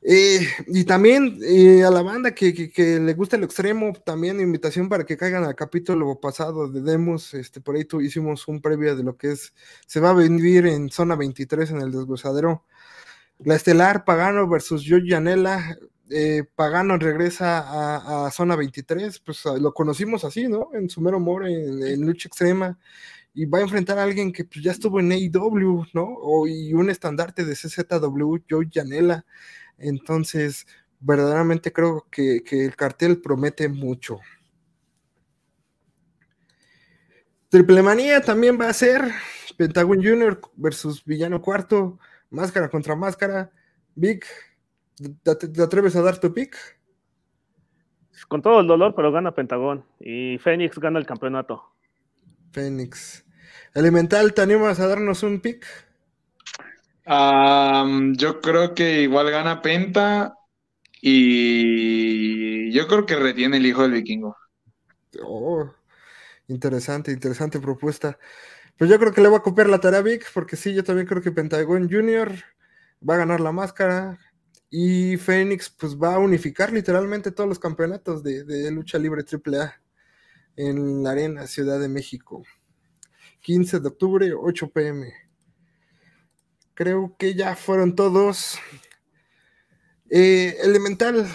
Eh, 0.01 0.39
y 0.65 0.85
también 0.85 1.37
eh, 1.43 1.83
a 1.83 1.91
la 1.91 2.01
banda 2.01 2.33
que, 2.33 2.71
le 2.99 3.13
gusta 3.13 3.35
el 3.35 3.43
extremo, 3.43 3.93
también 4.03 4.41
invitación 4.41 4.89
para 4.89 5.03
que 5.05 5.17
caigan 5.17 5.43
al 5.43 5.53
capítulo 5.53 6.19
pasado 6.19 6.67
de 6.67 6.81
Demos. 6.81 7.35
Este, 7.35 7.61
por 7.61 7.75
ahí 7.75 7.85
tu, 7.85 8.01
hicimos 8.01 8.47
un 8.47 8.59
previo 8.59 8.95
de 8.95 9.03
lo 9.03 9.17
que 9.17 9.33
es, 9.33 9.53
se 9.85 9.99
va 9.99 10.09
a 10.09 10.13
vivir 10.15 10.65
en 10.65 10.89
zona 10.89 11.15
23 11.15 11.69
en 11.69 11.81
el 11.81 11.91
desgozadero. 11.91 12.65
La 13.37 13.53
estelar 13.53 14.03
Pagano 14.03 14.49
versus 14.49 14.83
Joe 14.83 15.03
Janela. 15.07 15.77
Eh, 16.09 16.43
Pagano 16.55 16.97
regresa 16.97 18.25
a, 18.25 18.31
zona 18.31 18.55
23, 18.55 19.19
pues 19.19 19.43
lo 19.45 19.75
conocimos 19.75 20.25
así, 20.25 20.47
¿no? 20.47 20.69
En 20.73 20.89
su 20.89 21.01
mero 21.01 21.19
en, 21.45 22.01
lucha 22.01 22.27
extrema. 22.27 22.79
Y 23.33 23.45
va 23.45 23.59
a 23.59 23.61
enfrentar 23.61 23.97
a 23.99 24.03
alguien 24.03 24.31
que 24.31 24.43
pues, 24.43 24.63
ya 24.63 24.71
estuvo 24.71 24.99
en 24.99 25.11
AEW, 25.11 25.85
¿no? 25.93 26.03
O, 26.03 26.47
y 26.47 26.73
un 26.73 26.89
estandarte 26.89 27.45
de 27.45 27.53
CZW, 27.53 28.37
Joe 28.49 28.67
Janela. 28.71 29.25
Entonces, 29.77 30.65
verdaderamente 30.99 31.71
creo 31.71 32.05
que, 32.09 32.43
el 32.51 32.75
cartel 32.75 33.21
promete 33.21 33.69
mucho. 33.69 34.19
Triple 37.49 37.81
Manía 37.81 38.21
también 38.21 38.59
va 38.59 38.69
a 38.69 38.73
ser 38.73 39.01
Pentagon 39.57 39.97
Junior 39.97 40.39
versus 40.55 41.03
Villano 41.03 41.41
Cuarto, 41.41 41.97
máscara 42.29 42.69
contra 42.69 42.95
máscara. 42.95 43.51
Big, 43.95 44.23
¿te, 45.23 45.61
atreves 45.61 45.95
a 45.95 46.01
dar 46.01 46.19
tu 46.19 46.33
pick? 46.33 46.55
Con 48.27 48.41
todo 48.41 48.59
el 48.59 48.67
dolor, 48.67 48.93
pero 48.95 49.11
gana 49.11 49.33
Pentagón. 49.33 49.83
Y 49.99 50.37
Fénix 50.39 50.77
gana 50.77 50.99
el 50.99 51.05
campeonato. 51.05 51.68
Fénix. 52.59 53.23
Elemental, 53.73 54.33
¿te 54.33 54.41
animas 54.41 54.81
a 54.81 54.87
darnos 54.87 55.23
un 55.23 55.39
pick? 55.39 55.65
yo 57.05 58.41
creo 58.41 58.75
que 58.75 59.01
igual 59.01 59.31
gana 59.31 59.63
Penta 59.63 60.35
y 61.01 62.71
yo 62.71 62.87
creo 62.87 63.05
que 63.05 63.15
retiene 63.15 63.57
el 63.57 63.65
hijo 63.65 63.81
del 63.81 63.93
vikingo. 63.93 64.35
Oh, 65.23 65.73
interesante, 66.47 67.11
interesante 67.11 67.59
propuesta. 67.59 68.19
Pues 68.77 68.91
yo 68.91 68.99
creo 68.99 69.11
que 69.13 69.21
le 69.21 69.29
voy 69.29 69.39
a 69.39 69.41
copiar 69.41 69.69
la 69.69 69.79
tarea 69.79 70.01
Vic, 70.01 70.29
porque 70.33 70.55
sí, 70.55 70.73
yo 70.73 70.83
también 70.83 71.07
creo 71.07 71.21
que 71.21 71.31
Pentagon 71.31 71.89
Junior 71.89 72.31
va 73.07 73.15
a 73.15 73.19
ganar 73.19 73.39
la 73.39 73.51
máscara 73.51 74.19
y 74.69 75.17
Fénix 75.17 75.69
pues 75.69 75.97
va 75.97 76.15
a 76.15 76.19
unificar 76.19 76.71
literalmente 76.73 77.31
todos 77.31 77.49
los 77.49 77.59
campeonatos 77.59 78.21
de, 78.21 78.43
de 78.43 78.69
lucha 78.69 78.99
libre 78.99 79.23
AAA 79.23 79.81
en 80.59 81.03
la 81.03 81.11
Arena 81.11 81.47
Ciudad 81.47 81.79
de 81.79 81.87
México. 81.87 82.43
15 83.41 83.79
de 83.79 83.87
octubre, 83.87 84.33
8 84.33 84.69
pm. 84.69 85.13
Creo 86.73 87.15
que 87.17 87.33
ya 87.33 87.55
fueron 87.55 87.95
todos. 87.95 88.59
Eh, 90.09 90.57
elemental, 90.61 91.25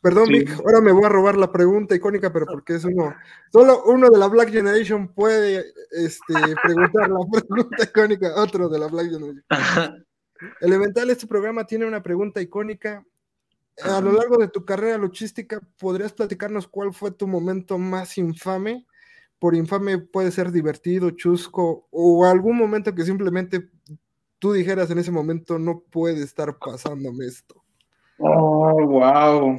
perdón, 0.00 0.28
Vic, 0.28 0.50
ahora 0.64 0.80
me 0.80 0.92
voy 0.92 1.04
a 1.04 1.08
robar 1.08 1.36
la 1.36 1.50
pregunta 1.50 1.96
icónica, 1.96 2.32
pero 2.32 2.46
porque 2.46 2.76
es 2.76 2.84
uno, 2.84 3.16
solo 3.50 3.82
uno 3.86 4.10
de 4.10 4.18
la 4.18 4.28
Black 4.28 4.50
Generation 4.50 5.08
puede 5.08 5.64
este, 5.90 6.34
preguntar 6.62 7.10
la 7.10 7.18
pregunta 7.32 7.82
icónica, 7.82 8.34
otro 8.36 8.68
de 8.68 8.78
la 8.78 8.86
Black 8.86 9.10
Generation. 9.10 10.06
Elemental, 10.60 11.10
este 11.10 11.26
programa 11.26 11.64
tiene 11.64 11.84
una 11.84 12.00
pregunta 12.00 12.40
icónica. 12.40 13.04
A 13.84 14.00
lo 14.00 14.12
largo 14.12 14.38
de 14.38 14.48
tu 14.48 14.64
carrera 14.64 14.98
luchística, 14.98 15.60
¿podrías 15.78 16.12
platicarnos 16.12 16.66
cuál 16.66 16.92
fue 16.92 17.10
tu 17.10 17.28
momento 17.28 17.78
más 17.78 18.18
infame? 18.18 18.86
Por 19.38 19.54
infame 19.54 19.98
puede 19.98 20.32
ser 20.32 20.50
divertido, 20.50 21.10
chusco, 21.10 21.86
o 21.90 22.24
algún 22.24 22.56
momento 22.56 22.94
que 22.94 23.04
simplemente 23.04 23.70
tú 24.38 24.52
dijeras 24.52 24.90
en 24.90 24.98
ese 24.98 25.12
momento, 25.12 25.58
no 25.58 25.80
puede 25.90 26.24
estar 26.24 26.58
pasándome 26.58 27.26
esto? 27.26 27.62
Oh, 28.18 28.84
wow. 28.84 29.56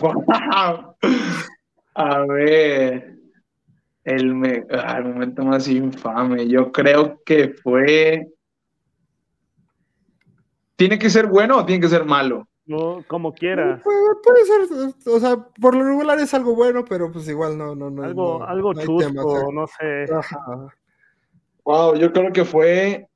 Wow. 0.00 0.96
A 1.94 2.20
ver, 2.26 3.18
el, 4.04 4.66
ah, 4.70 4.96
el 4.98 5.04
momento 5.04 5.44
más 5.44 5.68
infame, 5.68 6.48
yo 6.48 6.72
creo 6.72 7.22
que 7.24 7.50
fue... 7.62 8.28
¿Tiene 10.76 10.98
que 10.98 11.10
ser 11.10 11.26
bueno 11.26 11.58
o 11.58 11.66
tiene 11.66 11.82
que 11.82 11.88
ser 11.88 12.04
malo? 12.04 12.48
No, 12.72 13.04
como 13.06 13.34
quiera. 13.34 13.82
Puede, 13.82 14.44
ser, 14.46 14.94
o 15.06 15.20
sea, 15.20 15.36
por 15.60 15.74
lo 15.74 15.84
regular 15.84 16.18
es 16.18 16.32
algo 16.32 16.54
bueno, 16.54 16.86
pero 16.88 17.12
pues 17.12 17.28
igual 17.28 17.58
no, 17.58 17.74
no, 17.74 17.90
no. 17.90 18.02
Algo, 18.02 18.42
algo 18.42 18.72
chusco, 18.72 19.52
no 19.52 19.66
sé. 19.66 20.06
Wow, 21.64 21.96
yo 21.96 22.10
creo 22.14 22.32
que 22.32 22.46
fue 22.46 23.08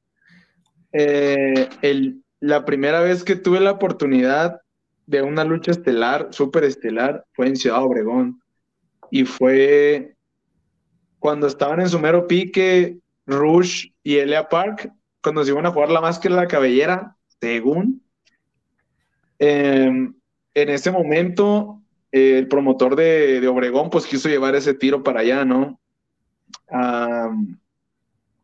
eh, 0.93 1.71
el, 1.81 2.23
la 2.41 2.67
primera 2.67 3.01
vez 3.01 3.25
que 3.25 3.35
tuve 3.35 3.61
la 3.61 3.73
oportunidad 3.73 4.61
de 5.07 5.23
una 5.23 5.43
lucha 5.43 5.71
estelar, 5.71 6.29
súper 6.33 6.65
estelar, 6.65 7.25
fue 7.33 7.47
en 7.47 7.57
Ciudad 7.57 7.83
Obregón. 7.83 8.43
Y 9.11 9.25
fue 9.25 10.17
cuando 11.19 11.47
estaban 11.47 11.81
en 11.81 11.89
su 11.89 11.99
mero 11.99 12.27
pique, 12.27 12.99
Rush 13.25 13.89
y 14.03 14.17
Elia 14.17 14.51
Park, 14.51 14.93
cuando 15.23 15.43
se 15.43 15.51
iban 15.51 15.65
a 15.65 15.71
jugar 15.71 15.89
la 15.89 16.03
máscara 16.03 16.35
de 16.35 16.43
la 16.43 16.47
cabellera, 16.47 17.17
según. 17.41 18.06
Em, 19.39 20.14
en 20.55 20.68
ese 20.68 20.91
momento, 20.91 21.82
el 22.11 22.49
promotor 22.49 22.97
de, 22.97 23.47
Obregón, 23.49 23.91
pues 23.91 24.07
quiso 24.07 24.28
llevar 24.28 24.55
ese 24.55 24.74
tiro 24.74 25.03
para 25.03 25.20
allá, 25.20 25.45
¿no? 25.45 25.80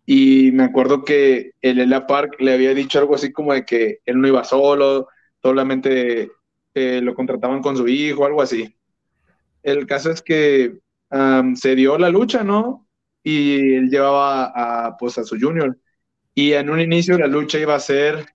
Y 0.04 0.50
me 0.52 0.64
acuerdo 0.64 1.04
que 1.04 1.52
el 1.62 1.80
Ella 1.80 2.06
Park 2.06 2.36
le 2.40 2.52
había 2.52 2.74
dicho 2.74 2.98
algo 2.98 3.14
así 3.14 3.32
como 3.32 3.52
de 3.52 3.64
que 3.64 4.00
él 4.04 4.20
no 4.20 4.28
iba 4.28 4.44
solo, 4.44 5.08
solamente 5.40 6.30
eh, 6.74 7.00
lo 7.02 7.14
contrataban 7.14 7.62
con 7.62 7.76
su 7.76 7.88
hijo, 7.88 8.26
algo 8.26 8.42
así. 8.42 8.74
El 9.62 9.86
caso 9.86 10.10
es 10.10 10.22
que 10.22 10.78
se 11.54 11.74
dio 11.74 11.98
la 11.98 12.08
lucha, 12.08 12.42
¿no? 12.42 12.88
Y 13.22 13.74
él 13.74 13.90
llevaba 13.90 14.52
a, 14.54 14.96
pues, 14.96 15.18
a 15.18 15.24
su 15.24 15.38
junior. 15.38 15.78
Y 16.34 16.52
en 16.52 16.70
un 16.70 16.80
inicio 16.80 17.18
la 17.18 17.26
lucha 17.26 17.58
iba 17.58 17.74
a 17.74 17.80
ser 17.80 18.26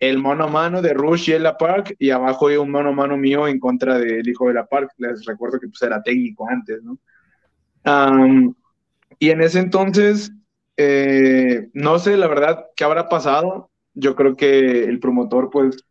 el 0.00 0.18
mano 0.18 0.44
a 0.44 0.48
mano 0.48 0.82
de 0.82 0.94
Rush 0.94 1.30
y 1.30 1.32
Ella 1.32 1.56
Park, 1.56 1.94
y 1.98 2.10
abajo 2.10 2.50
iba 2.50 2.62
un 2.62 2.70
mano 2.70 2.90
a 2.90 2.92
mano 2.92 3.16
mío 3.16 3.46
en 3.48 3.58
contra 3.58 3.98
del 3.98 4.28
hijo 4.28 4.48
de 4.48 4.54
la 4.54 4.66
Park. 4.66 4.90
Les 4.98 5.24
recuerdo 5.24 5.58
que 5.60 5.68
pues, 5.68 5.82
era 5.82 6.02
técnico 6.02 6.48
antes, 6.48 6.82
¿no? 6.82 6.98
y 9.18 9.30
en 9.30 9.42
ese 9.42 9.58
entonces 9.60 10.32
eh, 10.76 11.68
no 11.72 11.98
sé, 11.98 12.16
la 12.16 12.26
verdad, 12.26 12.66
qué 12.76 12.84
habrá 12.84 13.08
pasado. 13.08 13.70
Yo 13.94 14.16
creo 14.16 14.36
que 14.36 14.84
el 14.84 14.98
promotor, 14.98 15.50
pues, 15.50 15.84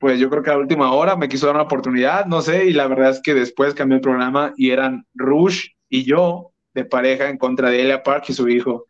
pues 0.00 0.18
yo 0.18 0.30
creo 0.30 0.42
que 0.42 0.50
a 0.50 0.58
última 0.58 0.92
hora 0.92 1.16
me 1.16 1.28
quiso 1.28 1.46
dar 1.46 1.56
una 1.56 1.64
oportunidad, 1.64 2.26
no 2.26 2.42
sé, 2.42 2.66
y 2.66 2.72
la 2.72 2.86
verdad 2.86 3.10
es 3.10 3.20
que 3.22 3.34
después 3.34 3.74
cambió 3.74 3.96
el 3.96 4.02
programa 4.02 4.52
y 4.56 4.70
eran 4.70 5.06
Rush 5.14 5.68
y 5.88 6.04
yo 6.04 6.52
de 6.74 6.84
pareja 6.84 7.28
en 7.28 7.38
contra 7.38 7.70
de 7.70 7.82
Elia 7.82 8.02
Park 8.02 8.24
y 8.28 8.32
su 8.32 8.48
hijo. 8.48 8.86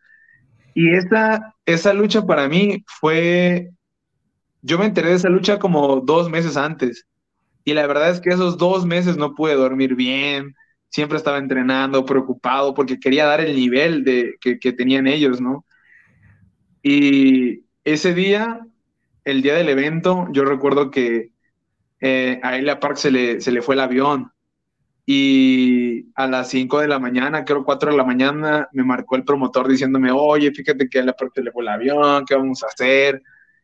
Y 0.74 0.94
esa, 0.94 1.54
esa 1.66 1.92
lucha 1.92 2.24
para 2.24 2.48
mí 2.48 2.84
fue, 2.86 3.70
yo 4.62 4.78
me 4.78 4.86
enteré 4.86 5.10
de 5.10 5.16
esa 5.16 5.28
lucha 5.28 5.58
como 5.58 6.00
dos 6.00 6.30
meses 6.30 6.56
antes. 6.56 7.06
Y 7.64 7.74
la 7.74 7.86
verdad 7.86 8.10
es 8.10 8.20
que 8.20 8.30
esos 8.30 8.56
dos 8.58 8.86
meses 8.86 9.16
no 9.16 9.34
pude 9.34 9.54
dormir 9.54 9.94
bien, 9.94 10.54
siempre 10.88 11.18
estaba 11.18 11.38
entrenando, 11.38 12.04
preocupado, 12.04 12.74
porque 12.74 12.98
quería 12.98 13.26
dar 13.26 13.40
el 13.40 13.54
nivel 13.54 14.04
de, 14.04 14.36
que, 14.40 14.72
tenían 14.72 15.06
ellos, 15.06 15.40
¿no? 15.40 15.66
Y 16.82 17.64
ese 17.84 18.14
día, 18.14 18.60
el 19.24 19.42
día 19.42 19.54
del 19.54 19.68
evento, 19.68 20.28
yo 20.32 20.44
recuerdo 20.44 20.90
que 20.90 21.32
eh, 22.00 22.40
a 22.42 22.56
Elia 22.56 22.80
Park 22.80 22.96
se 22.96 23.10
le, 23.10 23.40
se 23.40 23.52
le 23.52 23.62
fue 23.62 23.74
el 23.74 23.80
avión 23.80 24.32
y 25.04 26.12
a 26.14 26.26
las 26.26 26.50
5 26.50 26.80
de 26.80 26.88
la 26.88 26.98
mañana, 26.98 27.44
creo 27.44 27.64
4 27.64 27.90
de 27.90 27.96
la 27.96 28.04
mañana, 28.04 28.68
me 28.72 28.84
marcó 28.84 29.16
el 29.16 29.24
promotor 29.24 29.68
diciéndome, 29.68 30.10
oye, 30.12 30.50
fíjate 30.52 30.88
que 30.88 30.98
a 30.98 31.00
Elia 31.02 31.14
Park 31.14 31.32
se 31.34 31.42
le 31.42 31.52
fue 31.52 31.62
el 31.62 31.68
avión, 31.68 32.24
¿qué 32.26 32.34
vamos 32.34 32.62
a 32.62 32.66
hacer? 32.66 33.22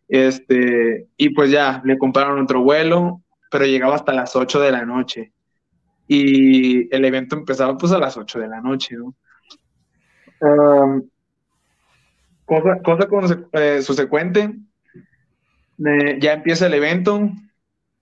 Este, 0.08 1.08
y 1.16 1.30
pues 1.30 1.50
ya, 1.50 1.80
le 1.84 1.98
compraron 1.98 2.40
otro 2.40 2.62
vuelo, 2.62 3.22
pero 3.50 3.66
llegaba 3.66 3.94
hasta 3.94 4.12
las 4.12 4.36
8 4.36 4.60
de 4.60 4.72
la 4.72 4.84
noche 4.84 5.32
y 6.06 6.94
el 6.94 7.04
evento 7.04 7.36
empezaba 7.36 7.76
pues 7.76 7.92
a 7.92 7.98
las 7.98 8.16
8 8.16 8.40
de 8.40 8.48
la 8.48 8.60
noche, 8.60 8.96
¿no? 8.96 9.14
cosa, 12.44 13.08
cosa 13.08 13.38
eh, 13.52 13.80
subsecuente, 13.80 14.54
ya 15.78 16.34
empieza 16.34 16.66
el 16.66 16.74
evento, 16.74 17.30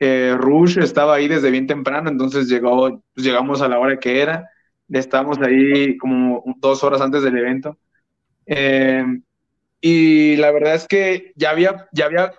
eh, 0.00 0.34
Rush 0.36 0.78
estaba 0.78 1.14
ahí 1.14 1.28
desde 1.28 1.52
bien 1.52 1.68
temprano, 1.68 2.10
entonces 2.10 2.48
llegó, 2.48 3.02
llegamos 3.14 3.62
a 3.62 3.68
la 3.68 3.78
hora 3.78 3.98
que 3.98 4.20
era, 4.20 4.50
estábamos 4.88 5.38
ahí 5.38 5.96
como 5.96 6.42
dos 6.58 6.82
horas 6.82 7.00
antes 7.00 7.22
del 7.22 7.38
evento. 7.38 7.78
Y 9.84 10.36
la 10.36 10.52
verdad 10.52 10.76
es 10.76 10.86
que 10.86 11.32
ya 11.34 11.50
había, 11.50 11.88
ya 11.92 12.06
había 12.06 12.32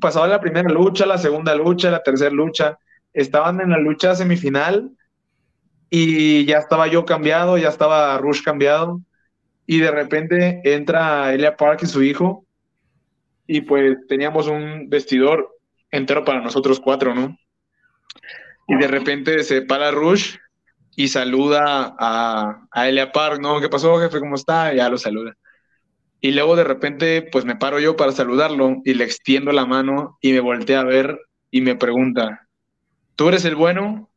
pasado 0.00 0.26
la 0.26 0.40
primera 0.40 0.68
lucha, 0.68 1.06
la 1.06 1.18
segunda 1.18 1.54
lucha, 1.54 1.88
la 1.90 2.02
tercera 2.02 2.32
lucha, 2.32 2.78
estaban 3.12 3.60
en 3.60 3.70
la 3.70 3.78
lucha 3.78 4.16
semifinal 4.16 4.90
y 5.88 6.44
ya 6.46 6.58
estaba 6.58 6.88
yo 6.88 7.04
cambiado, 7.04 7.56
ya 7.58 7.68
estaba 7.68 8.18
Rush 8.18 8.42
cambiado 8.42 9.00
y 9.66 9.78
de 9.78 9.92
repente 9.92 10.60
entra 10.64 11.32
Elia 11.32 11.56
Park 11.56 11.84
y 11.84 11.86
su 11.86 12.02
hijo 12.02 12.44
y 13.46 13.60
pues 13.60 13.96
teníamos 14.08 14.48
un 14.48 14.90
vestidor 14.90 15.48
entero 15.92 16.24
para 16.24 16.40
nosotros 16.40 16.80
cuatro, 16.80 17.14
¿no? 17.14 17.38
Y 18.66 18.76
de 18.76 18.88
repente 18.88 19.44
se 19.44 19.62
para 19.62 19.92
Rush 19.92 20.36
y 20.96 21.06
saluda 21.06 21.94
a, 21.98 22.66
a 22.72 22.88
Elia 22.88 23.12
Park, 23.12 23.40
¿no? 23.40 23.60
¿Qué 23.60 23.68
pasó, 23.68 23.96
jefe? 24.00 24.18
¿Cómo 24.18 24.34
está? 24.34 24.74
Y 24.74 24.78
ya 24.78 24.88
lo 24.88 24.98
saluda. 24.98 25.36
Y 26.20 26.32
luego 26.32 26.54
de 26.54 26.64
repente, 26.64 27.22
pues 27.22 27.44
me 27.44 27.56
paro 27.56 27.80
yo 27.80 27.96
para 27.96 28.12
saludarlo 28.12 28.82
y 28.84 28.94
le 28.94 29.04
extiendo 29.04 29.52
la 29.52 29.64
mano 29.64 30.18
y 30.20 30.32
me 30.32 30.40
voltea 30.40 30.80
a 30.80 30.84
ver 30.84 31.18
y 31.50 31.62
me 31.62 31.76
pregunta, 31.76 32.46
¿tú 33.16 33.28
eres 33.28 33.44
el 33.44 33.54
bueno 33.54 34.10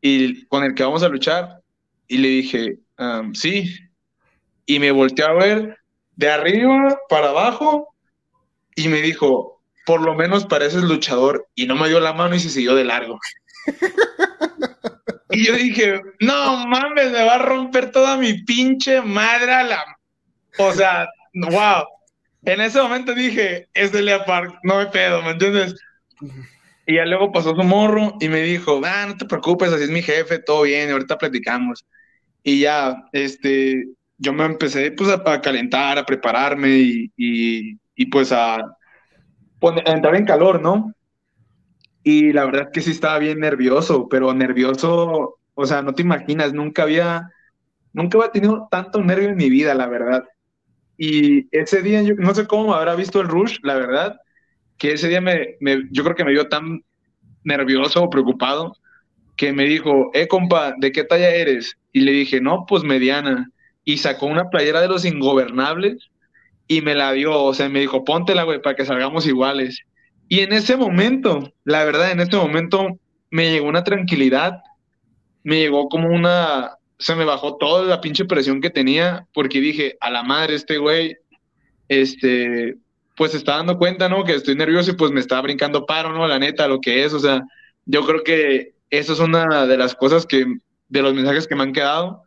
y 0.00 0.44
con 0.46 0.62
el 0.62 0.74
que 0.74 0.84
vamos 0.84 1.02
a 1.02 1.08
luchar? 1.08 1.62
Y 2.06 2.18
le 2.18 2.28
dije, 2.28 2.78
sí. 3.32 3.74
Y 4.66 4.78
me 4.78 4.90
volteó 4.90 5.26
a 5.26 5.32
ver 5.32 5.78
de 6.16 6.30
arriba 6.30 6.98
para 7.08 7.30
abajo 7.30 7.94
y 8.74 8.88
me 8.88 9.00
dijo, 9.00 9.62
por 9.86 10.02
lo 10.02 10.14
menos 10.14 10.44
pareces 10.44 10.82
luchador. 10.82 11.48
Y 11.54 11.66
no 11.66 11.76
me 11.76 11.88
dio 11.88 11.98
la 11.98 12.12
mano 12.12 12.34
y 12.34 12.40
se 12.40 12.50
siguió 12.50 12.74
de 12.74 12.84
largo. 12.84 13.18
y 15.30 15.46
yo 15.46 15.54
dije, 15.54 16.02
no 16.20 16.66
mames, 16.66 17.10
me 17.10 17.24
va 17.24 17.36
a 17.36 17.42
romper 17.42 17.90
toda 17.90 18.18
mi 18.18 18.34
pinche 18.44 19.00
madre 19.00 19.52
a 19.52 19.62
la 19.62 19.95
o 20.58 20.72
sea, 20.72 21.08
wow. 21.34 21.84
En 22.44 22.60
ese 22.60 22.80
momento 22.80 23.14
dije, 23.14 23.68
es 23.74 23.92
de 23.92 24.02
Lea 24.02 24.24
Park, 24.24 24.58
no 24.62 24.78
me 24.78 24.86
pedo, 24.86 25.22
¿me 25.22 25.30
entiendes? 25.30 25.74
Y 26.86 26.94
ya 26.94 27.04
luego 27.04 27.32
pasó 27.32 27.54
su 27.54 27.62
morro 27.64 28.14
y 28.20 28.28
me 28.28 28.42
dijo, 28.42 28.80
ah, 28.84 29.06
no 29.08 29.16
te 29.16 29.26
preocupes, 29.26 29.72
así 29.72 29.84
es 29.84 29.90
mi 29.90 30.02
jefe, 30.02 30.38
todo 30.38 30.62
bien, 30.62 30.90
ahorita 30.90 31.18
platicamos. 31.18 31.84
Y 32.44 32.60
ya, 32.60 32.94
este, 33.12 33.86
yo 34.18 34.32
me 34.32 34.44
empecé 34.44 34.92
pues 34.92 35.10
a, 35.10 35.40
calentar, 35.40 35.98
a 35.98 36.06
prepararme 36.06 36.68
y, 36.68 37.10
y, 37.16 38.06
pues 38.06 38.30
a, 38.30 38.58
entrar 39.60 40.14
en 40.14 40.24
calor, 40.24 40.62
¿no? 40.62 40.92
Y 42.04 42.32
la 42.32 42.44
verdad 42.44 42.70
que 42.72 42.80
sí 42.80 42.92
estaba 42.92 43.18
bien 43.18 43.40
nervioso, 43.40 44.08
pero 44.08 44.32
nervioso, 44.32 45.40
o 45.54 45.66
sea, 45.66 45.82
no 45.82 45.92
te 45.92 46.02
imaginas, 46.02 46.52
nunca 46.52 46.84
había, 46.84 47.28
nunca 47.92 48.18
había 48.18 48.30
tenido 48.30 48.68
tanto 48.70 49.02
nervio 49.02 49.30
en 49.30 49.36
mi 49.36 49.50
vida, 49.50 49.74
la 49.74 49.88
verdad. 49.88 50.22
Y 50.96 51.46
ese 51.56 51.82
día, 51.82 52.02
yo 52.02 52.14
no 52.14 52.34
sé 52.34 52.46
cómo 52.46 52.74
habrá 52.74 52.94
visto 52.94 53.20
el 53.20 53.28
Rush, 53.28 53.58
la 53.62 53.74
verdad, 53.74 54.16
que 54.78 54.92
ese 54.92 55.08
día 55.08 55.20
me, 55.20 55.56
yo 55.90 56.04
creo 56.04 56.16
que 56.16 56.24
me 56.24 56.32
vio 56.32 56.48
tan 56.48 56.82
nervioso 57.44 58.02
o 58.02 58.10
preocupado 58.10 58.74
que 59.36 59.52
me 59.52 59.64
dijo, 59.64 60.10
eh, 60.14 60.28
compa, 60.28 60.74
¿de 60.78 60.92
qué 60.92 61.04
talla 61.04 61.30
eres? 61.30 61.76
Y 61.92 62.00
le 62.00 62.12
dije, 62.12 62.40
no, 62.40 62.64
pues 62.66 62.82
mediana. 62.82 63.50
Y 63.84 63.98
sacó 63.98 64.26
una 64.26 64.48
playera 64.48 64.80
de 64.80 64.88
los 64.88 65.04
ingobernables 65.04 66.10
y 66.66 66.80
me 66.80 66.94
la 66.94 67.12
dio, 67.12 67.42
o 67.44 67.54
sea, 67.54 67.68
me 67.68 67.80
dijo, 67.80 68.04
póntela, 68.04 68.42
güey, 68.42 68.60
para 68.60 68.74
que 68.74 68.84
salgamos 68.84 69.26
iguales. 69.26 69.80
Y 70.28 70.40
en 70.40 70.52
ese 70.52 70.76
momento, 70.76 71.52
la 71.64 71.84
verdad, 71.84 72.10
en 72.10 72.20
ese 72.20 72.36
momento 72.36 72.98
me 73.30 73.50
llegó 73.50 73.68
una 73.68 73.84
tranquilidad, 73.84 74.60
me 75.44 75.58
llegó 75.58 75.88
como 75.88 76.08
una, 76.08 76.75
se 76.98 77.14
me 77.14 77.24
bajó 77.24 77.56
toda 77.56 77.84
la 77.84 78.00
pinche 78.00 78.24
presión 78.24 78.60
que 78.60 78.70
tenía 78.70 79.26
porque 79.32 79.60
dije, 79.60 79.96
a 80.00 80.10
la 80.10 80.22
madre, 80.22 80.54
este 80.54 80.78
güey, 80.78 81.16
este, 81.88 82.76
pues 83.16 83.34
está 83.34 83.56
dando 83.56 83.78
cuenta, 83.78 84.08
¿no? 84.08 84.24
Que 84.24 84.34
estoy 84.34 84.54
nervioso 84.54 84.90
y 84.90 84.94
pues 84.94 85.10
me 85.12 85.20
está 85.20 85.40
brincando 85.40 85.86
paro, 85.86 86.12
¿no? 86.12 86.26
La 86.26 86.38
neta, 86.38 86.68
lo 86.68 86.80
que 86.80 87.04
es, 87.04 87.12
o 87.12 87.20
sea, 87.20 87.42
yo 87.84 88.04
creo 88.04 88.22
que 88.22 88.74
eso 88.90 89.12
es 89.12 89.18
una 89.18 89.66
de 89.66 89.76
las 89.76 89.94
cosas 89.94 90.26
que, 90.26 90.46
de 90.88 91.02
los 91.02 91.14
mensajes 91.14 91.46
que 91.46 91.54
me 91.54 91.62
han 91.62 91.72
quedado, 91.72 92.22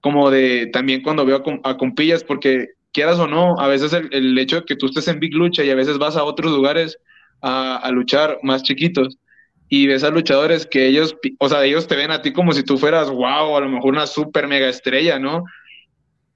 como 0.00 0.30
de 0.30 0.68
también 0.72 1.02
cuando 1.02 1.24
veo 1.24 1.42
a, 1.64 1.76
compillas, 1.76 2.24
porque 2.24 2.68
quieras 2.92 3.18
o 3.18 3.26
no, 3.26 3.58
a 3.58 3.68
veces 3.68 3.92
el, 3.92 4.38
hecho 4.38 4.56
de 4.56 4.64
que 4.64 4.76
tú 4.76 4.86
estés 4.86 5.08
en 5.08 5.20
Big 5.20 5.34
Lucha 5.34 5.64
y 5.64 5.70
a 5.70 5.74
veces 5.74 5.98
vas 5.98 6.16
a 6.16 6.24
otros 6.24 6.52
lugares 6.52 6.98
a, 7.40 7.76
a 7.76 7.90
luchar 7.90 8.38
más 8.42 8.62
chiquitos, 8.62 9.18
y 9.68 9.86
ves 9.86 10.04
a 10.04 10.10
luchadores 10.10 10.66
que 10.66 10.86
ellos, 10.86 11.16
o 11.38 11.48
sea, 11.48 11.64
ellos 11.64 11.86
te 11.86 11.96
ven 11.96 12.10
a 12.10 12.22
ti 12.22 12.32
como 12.32 12.52
si 12.52 12.62
tú 12.62 12.78
fueras, 12.78 13.10
wow, 13.10 13.56
a 13.56 13.60
lo 13.60 13.68
mejor 13.68 13.92
una 13.92 14.06
super 14.06 14.46
mega 14.48 14.68
estrella, 14.68 15.18
¿no? 15.18 15.44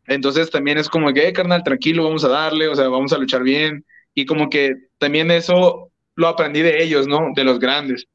Entonces 0.07 0.51
también 0.51 0.78
es 0.78 0.89
como 0.89 1.12
que, 1.12 1.28
eh, 1.28 1.33
carnal, 1.33 1.62
tranquilo, 1.62 2.05
vamos 2.05 2.24
a 2.24 2.28
darle, 2.28 2.68
o 2.68 2.74
sea, 2.74 2.89
vamos 2.89 3.12
a 3.12 3.18
luchar 3.18 3.43
bien. 3.43 3.85
Y 4.14 4.26
como 4.26 4.51
que 4.51 4.74
también 4.99 5.30
eso 5.30 5.91
lo 6.16 6.28
aprendí 6.28 6.61
de 6.61 6.83
ellos, 6.83 7.07
¿no? 7.07 7.28
De 7.35 7.45
los 7.45 7.59
grandes. 7.59 8.07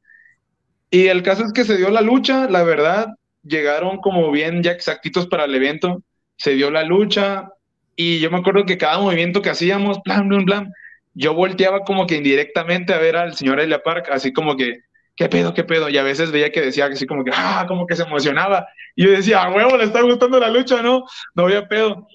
Y 0.90 1.06
el 1.08 1.22
caso 1.22 1.44
es 1.44 1.52
que 1.52 1.64
se 1.64 1.76
dio 1.76 1.90
la 1.90 2.00
lucha, 2.00 2.48
la 2.48 2.62
verdad, 2.62 3.08
llegaron 3.42 3.98
como 3.98 4.30
bien 4.30 4.62
ya 4.62 4.72
exactitos 4.72 5.26
para 5.26 5.44
el 5.44 5.54
evento, 5.54 6.02
se 6.36 6.52
dio 6.52 6.70
la 6.70 6.84
lucha 6.84 7.48
y 7.96 8.20
yo 8.20 8.30
me 8.30 8.38
acuerdo 8.38 8.64
que 8.64 8.78
cada 8.78 8.98
movimiento 8.98 9.42
que 9.42 9.50
hacíamos, 9.50 9.98
plan, 10.00 10.28
plan, 10.28 10.44
plan, 10.44 10.72
yo 11.14 11.34
volteaba 11.34 11.80
como 11.80 12.06
que 12.06 12.16
indirectamente 12.16 12.94
a 12.94 12.98
ver 12.98 13.16
al 13.16 13.34
señor 13.34 13.60
Elia 13.60 13.82
Park, 13.82 14.08
así 14.12 14.32
como 14.32 14.56
que, 14.56 14.82
¿qué 15.18 15.28
pedo, 15.28 15.52
qué 15.52 15.64
pedo? 15.64 15.88
Y 15.88 15.98
a 15.98 16.04
veces 16.04 16.30
veía 16.30 16.52
que 16.52 16.60
decía 16.60 16.86
así 16.86 17.04
como 17.04 17.24
que, 17.24 17.32
ah, 17.34 17.64
como 17.66 17.86
que 17.86 17.96
se 17.96 18.04
emocionaba. 18.04 18.68
Y 18.94 19.04
yo 19.04 19.10
decía, 19.10 19.42
a 19.42 19.52
huevo, 19.52 19.76
le 19.76 19.84
está 19.84 20.00
gustando 20.00 20.38
la 20.38 20.48
lucha, 20.48 20.80
¿no? 20.80 21.04
No 21.34 21.44
había 21.44 21.66
pedo. 21.66 22.06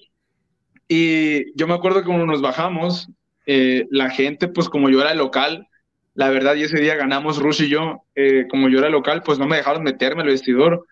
Y 0.88 1.54
yo 1.56 1.66
me 1.66 1.74
acuerdo 1.74 2.00
que 2.00 2.06
cuando 2.06 2.24
nos 2.24 2.40
bajamos, 2.40 3.08
eh, 3.46 3.86
la 3.90 4.08
gente, 4.08 4.48
pues 4.48 4.70
como 4.70 4.88
yo 4.88 5.02
era 5.02 5.12
local, 5.14 5.68
la 6.14 6.30
verdad, 6.30 6.54
y 6.54 6.62
ese 6.62 6.80
día 6.80 6.94
ganamos 6.94 7.38
Rush 7.38 7.64
y 7.64 7.68
yo, 7.68 8.04
eh, 8.14 8.46
como 8.48 8.70
yo 8.70 8.78
era 8.78 8.88
local, 8.88 9.22
pues 9.22 9.38
no 9.38 9.46
me 9.46 9.56
dejaron 9.56 9.82
meterme 9.82 10.22
al 10.22 10.28
vestidor. 10.28 10.86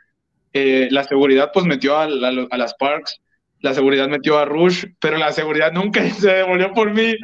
Eh, 0.53 0.89
la 0.91 1.05
seguridad, 1.05 1.51
pues 1.55 1.65
metió 1.65 1.97
a 1.97 2.07
las 2.07 2.75
parks 2.75 3.22
la 3.63 3.75
seguridad 3.75 4.09
metió 4.09 4.39
a 4.39 4.45
Rush, 4.45 4.85
pero 5.01 5.17
la 5.17 5.33
seguridad 5.33 5.73
nunca 5.73 6.05
se 6.11 6.29
devolvió 6.29 6.73
por 6.75 6.93
mí. 6.93 7.15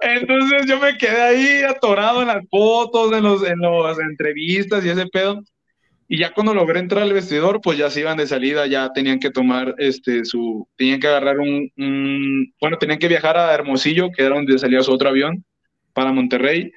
Entonces 0.00 0.66
yo 0.66 0.78
me 0.78 0.96
quedé 0.96 1.20
ahí 1.20 1.62
atorado 1.64 2.22
en 2.22 2.28
las 2.28 2.44
fotos, 2.48 3.12
en, 3.12 3.24
los, 3.24 3.44
en 3.44 3.58
las 3.60 3.98
entrevistas 3.98 4.84
y 4.84 4.90
ese 4.90 5.06
pedo. 5.06 5.42
Y 6.10 6.18
ya 6.18 6.32
cuando 6.32 6.54
logré 6.54 6.78
entrar 6.78 7.02
al 7.02 7.12
vestidor, 7.12 7.60
pues 7.60 7.76
ya 7.76 7.90
se 7.90 8.00
iban 8.00 8.16
de 8.16 8.26
salida, 8.26 8.66
ya 8.66 8.90
tenían 8.94 9.18
que 9.18 9.30
tomar 9.30 9.74
este 9.76 10.24
su, 10.24 10.66
tenían 10.76 11.00
que 11.00 11.08
agarrar 11.08 11.38
un, 11.38 11.70
bueno, 12.60 12.78
tenían 12.78 12.98
que 12.98 13.08
viajar 13.08 13.36
a 13.36 13.52
Hermosillo, 13.52 14.10
que 14.10 14.24
era 14.24 14.36
donde 14.36 14.58
salía 14.58 14.80
su 14.82 14.92
otro 14.92 15.10
avión, 15.10 15.44
para 15.92 16.12
Monterrey. 16.12 16.72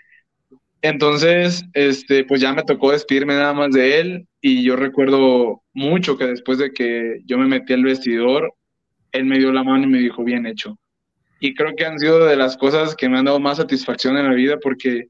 Entonces, 0.82 1.64
este, 1.74 2.26
pues 2.26 2.42
ya 2.42 2.52
me 2.54 2.64
tocó 2.64 2.92
despedirme 2.92 3.36
nada 3.36 3.54
más 3.54 3.72
de 3.72 4.00
él 4.00 4.28
y 4.42 4.64
yo 4.64 4.76
recuerdo 4.76 5.62
mucho 5.74 6.18
que 6.18 6.26
después 6.26 6.58
de 6.58 6.72
que 6.72 7.22
yo 7.26 7.38
me 7.38 7.48
metí 7.48 7.72
al 7.72 7.84
vestidor, 7.84 8.54
él 9.12 9.26
me 9.26 9.40
dio 9.40 9.52
la 9.52 9.64
mano 9.64 9.84
y 9.84 9.88
me 9.88 10.00
dijo, 10.00 10.24
bien 10.24 10.46
hecho. 10.46 10.78
Y 11.40 11.54
creo 11.56 11.76
que 11.76 11.86
han 11.86 12.00
sido 12.00 12.26
de 12.26 12.36
las 12.36 12.56
cosas 12.58 12.96
que 12.96 13.10
me 13.10 13.18
han 13.18 13.26
dado 13.26 13.40
más 13.40 13.58
satisfacción 13.58 14.18
en 14.18 14.26
la 14.26 14.34
vida 14.34 14.58
porque 14.62 15.08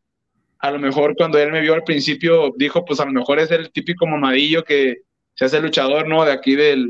a 0.60 0.72
lo 0.72 0.80
mejor 0.80 1.15
cuando 1.15 1.38
él 1.38 1.52
me 1.52 1.61
vio 1.61 1.73
al 1.73 1.84
principio 1.84 2.53
dijo, 2.57 2.86
pues 2.86 2.99
a 2.99 3.06
lo 3.06 3.11
mejor 3.11 3.40
es 3.40 3.52
el 3.52 3.72
típico 3.72 4.07
mamadillo 4.07 4.64
que 4.64 4.98
se 5.34 5.45
hace 5.45 5.60
luchador, 5.60 6.07
¿no? 6.07 6.23
De 6.23 6.32
aquí 6.32 6.56
del, 6.56 6.88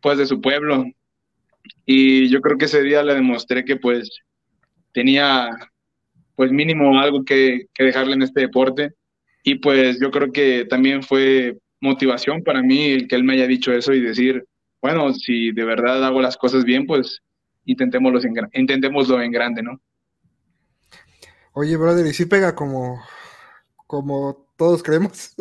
pues 0.00 0.18
de 0.18 0.26
su 0.26 0.40
pueblo. 0.40 0.86
Y 1.84 2.28
yo 2.28 2.40
creo 2.40 2.56
que 2.56 2.66
ese 2.66 2.82
día 2.82 3.02
le 3.02 3.14
demostré 3.14 3.64
que 3.64 3.76
pues 3.76 4.08
tenía 4.92 5.50
pues 6.34 6.50
mínimo 6.50 6.98
algo 7.00 7.24
que, 7.24 7.66
que 7.74 7.84
dejarle 7.84 8.14
en 8.14 8.22
este 8.22 8.40
deporte. 8.40 8.92
Y 9.44 9.56
pues 9.56 10.00
yo 10.00 10.10
creo 10.10 10.32
que 10.32 10.64
también 10.64 11.02
fue 11.02 11.58
motivación 11.80 12.42
para 12.42 12.62
mí 12.62 12.92
el 12.92 13.08
que 13.08 13.16
él 13.16 13.24
me 13.24 13.34
haya 13.34 13.46
dicho 13.46 13.72
eso 13.72 13.92
y 13.92 14.00
decir, 14.00 14.44
bueno, 14.82 15.14
si 15.14 15.52
de 15.52 15.64
verdad 15.64 16.04
hago 16.04 16.20
las 16.20 16.36
cosas 16.36 16.64
bien, 16.64 16.86
pues 16.86 17.22
intentémoslo 17.64 18.20
en, 18.20 18.34
intentémoslo 18.52 19.22
en 19.22 19.30
grande, 19.30 19.62
¿no? 19.62 19.80
Oye, 21.52 21.76
brother, 21.76 22.04
¿y 22.04 22.12
si 22.12 22.26
pega 22.26 22.54
como, 22.54 23.00
como 23.86 24.48
todos 24.56 24.82
creemos? 24.82 25.34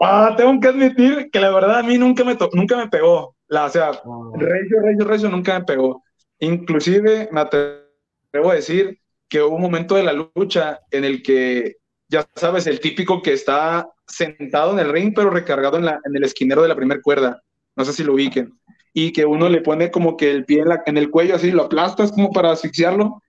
Ah, 0.00 0.34
tengo 0.36 0.58
que 0.58 0.68
admitir 0.68 1.30
que 1.30 1.38
la 1.38 1.50
verdad 1.50 1.78
a 1.80 1.82
mí 1.82 1.98
nunca 1.98 2.24
me, 2.24 2.36
nunca 2.54 2.76
me 2.76 2.88
pegó. 2.88 3.36
La, 3.46 3.66
o 3.66 3.68
sea, 3.68 3.90
oh. 4.04 4.32
Recio, 4.36 4.80
Recio, 4.80 5.04
Recio 5.04 5.28
nunca 5.28 5.58
me 5.58 5.64
pegó. 5.64 6.02
Inclusive 6.38 7.28
me 7.30 7.40
atrevo 7.40 8.50
a 8.50 8.54
decir 8.54 8.98
que 9.28 9.42
hubo 9.42 9.56
un 9.56 9.62
momento 9.62 9.94
de 9.96 10.02
la 10.02 10.12
lucha 10.12 10.80
en 10.90 11.04
el 11.04 11.22
que, 11.22 11.76
ya 12.08 12.26
sabes, 12.34 12.66
el 12.66 12.80
típico 12.80 13.22
que 13.22 13.32
está 13.32 13.88
sentado 14.06 14.72
en 14.72 14.80
el 14.80 14.92
ring, 14.92 15.12
pero 15.14 15.30
recargado 15.30 15.76
en, 15.76 15.84
la, 15.84 16.00
en 16.04 16.16
el 16.16 16.24
esquinero 16.24 16.62
de 16.62 16.68
la 16.68 16.76
primera 16.76 17.00
cuerda. 17.00 17.42
No 17.76 17.84
sé 17.84 17.92
si 17.92 18.04
lo 18.04 18.14
ubiquen 18.14 18.52
y 18.94 19.12
que 19.12 19.24
uno 19.24 19.48
le 19.48 19.62
pone 19.62 19.90
como 19.90 20.16
que 20.16 20.30
el 20.30 20.44
pie 20.44 20.64
en, 20.86 20.96
el 20.96 21.10
cuello 21.10 21.34
así, 21.34 21.50
lo 21.50 21.64
aplastas 21.64 22.12
como 22.12 22.30
para 22.30 22.52
asfixiarlo. 22.52 23.22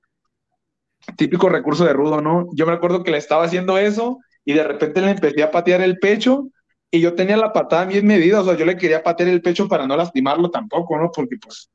Típico 1.17 1.49
recurso 1.49 1.85
de 1.85 1.93
rudo, 1.93 2.21
¿no? 2.21 2.47
Yo 2.53 2.65
me 2.65 2.73
acuerdo 2.73 3.03
que 3.03 3.11
le 3.11 3.17
estaba 3.17 3.45
haciendo 3.45 3.77
eso 3.77 4.19
y 4.45 4.53
de 4.53 4.63
repente 4.63 5.01
le 5.01 5.11
empecé 5.11 5.43
a 5.43 5.51
patear 5.51 5.81
el 5.81 5.99
pecho 5.99 6.49
y 6.91 6.99
yo 6.99 7.13
tenía 7.13 7.37
la 7.37 7.53
patada 7.53 7.85
bien 7.85 8.05
medida, 8.05 8.41
o 8.41 8.45
sea, 8.45 8.55
yo 8.55 8.65
le 8.65 8.77
quería 8.77 9.03
patear 9.03 9.29
el 9.29 9.41
pecho 9.41 9.67
para 9.67 9.87
no 9.87 9.95
lastimarlo 9.97 10.51
tampoco, 10.51 10.97
¿no? 10.97 11.11
Porque 11.11 11.37
pues, 11.41 11.69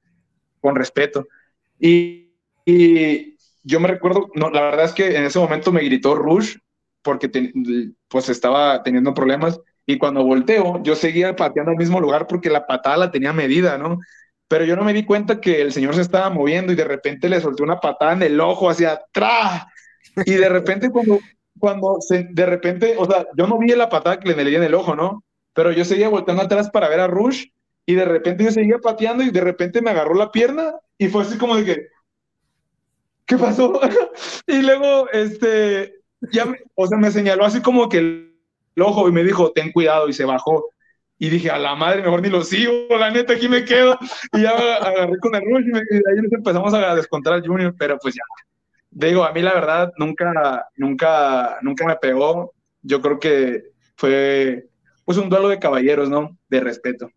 con 0.61 0.77
respeto. 0.77 1.27
Y, 1.79 2.33
Y 2.65 3.37
yo 3.63 3.81
me 3.81 3.89
recuerdo, 3.89 4.31
no, 4.35 4.51
la 4.51 4.63
verdad 4.63 4.85
es 4.85 4.93
que 4.93 5.17
en 5.17 5.25
ese 5.25 5.39
momento 5.39 5.73
me 5.73 5.83
gritó 5.83 6.15
Rush 6.15 6.57
porque 7.03 7.31
pues 8.09 8.29
estaba 8.29 8.83
teniendo 8.83 9.15
problemas 9.15 9.59
y 9.89 9.97
cuando 9.97 10.23
volteo 10.23 10.83
yo 10.83 10.95
seguía 10.95 11.35
pateando 11.35 11.71
al 11.71 11.79
mismo 11.79 11.99
lugar 11.99 12.27
porque 12.27 12.51
la 12.51 12.67
patada 12.67 12.99
la 12.99 13.11
tenía 13.11 13.33
medida, 13.33 13.79
¿no? 13.79 13.99
Pero 14.47 14.67
yo 14.67 14.77
no 14.77 14.85
me 14.85 14.93
di 14.93 15.07
cuenta 15.07 15.41
que 15.41 15.63
el 15.63 15.73
señor 15.73 15.95
se 15.95 16.03
estaba 16.03 16.29
moviendo 16.29 16.75
y 16.75 16.77
de 16.77 16.85
repente 16.85 17.31
le 17.31 17.41
solté 17.41 17.63
una 17.63 17.81
patada 17.81 18.13
en 18.13 18.23
el 18.23 18.39
ojo 18.39 18.69
hacia 18.69 18.93
atrás 18.93 19.65
y 20.27 20.35
de 20.35 20.49
repente 20.51 20.91
cuando, 20.91 21.19
cuando 21.59 21.97
se, 22.01 22.29
de 22.31 22.45
repente, 22.45 22.97
o 22.99 23.07
sea, 23.07 23.27
yo 23.35 23.47
no 23.47 23.59
vi 23.59 23.69
la 23.69 23.89
patada 23.89 24.21
que 24.21 24.35
le 24.35 24.45
di 24.45 24.57
en 24.57 24.63
el 24.63 24.75
ojo, 24.75 24.95
¿no? 24.95 25.25
Pero 25.55 25.73
yo 25.73 25.87
seguía 25.87 26.11
volteando 26.11 26.43
atrás 26.43 26.69
para 26.69 26.91
ver 26.91 27.01
a 27.01 27.07
Rush 27.07 27.47
y 27.87 27.95
de 27.95 28.05
repente 28.05 28.45
yo 28.45 28.51
seguía 28.51 28.81
pateando 28.81 29.25
y 29.25 29.31
de 29.31 29.41
repente 29.41 29.81
me 29.81 29.89
agarró 29.89 30.15
la 30.15 30.31
pierna 30.31 30.75
y 30.99 31.09
fue 31.09 31.23
así 31.23 31.39
como 31.39 31.57
de 31.57 31.65
que, 31.65 31.87
¿qué 33.25 33.39
pasó? 33.39 33.81
y 34.47 34.61
luego, 34.61 35.09
este, 35.13 35.95
ya, 36.31 36.45
o 36.75 36.87
sea, 36.87 36.99
me 36.99 37.11
señaló 37.11 37.47
así 37.47 37.63
como 37.63 37.89
que 37.89 38.28
el, 38.79 38.83
ojo 38.83 39.09
y 39.09 39.13
me 39.13 39.25
dijo, 39.25 39.53
ten 39.53 39.73
cuidado 39.73 40.09
y 40.09 40.13
se 40.13 40.25
bajó. 40.25 40.73
Y 41.19 41.31
dije, 41.31 41.51
a 41.51 41.59
la 41.59 41.75
madre, 41.75 42.03
mejor 42.03 42.23
ni 42.23 42.29
lo 42.29 42.45
sigo, 42.45 42.87
la 42.97 43.11
neta, 43.11 43.33
aquí 43.33 43.49
me 43.49 43.65
quedo. 43.65 43.99
Y 44.33 44.43
ya 44.43 44.51
agarré 44.51 45.19
con 45.19 45.35
el 45.35 45.43
rush 45.43 45.67
y, 45.67 45.97
ahí 45.97 46.23
nos 46.23 46.33
empezamos 46.33 46.73
a 46.75 46.95
descontar 46.95 47.33
al 47.33 47.47
Junior, 47.47 47.75
pero 47.77 47.99
pues 47.99 48.15
ya. 48.15 48.23
Digo, 48.91 49.25
a 49.25 49.33
mí 49.33 49.43
la 49.43 49.55
verdad 49.55 49.93
nunca, 49.99 50.69
nunca, 50.77 51.59
nunca 51.61 51.85
me 51.85 51.97
pegó. 51.97 52.55
Yo 52.83 53.01
creo 53.03 53.19
que 53.19 53.73
fue 53.97 54.69
pues 55.05 55.19
un 55.19 55.29
duelo 55.29 55.49
de 55.49 55.59
caballeros, 55.59 56.09
¿no? 56.09 56.39
De 56.49 56.61
respeto. 56.61 57.11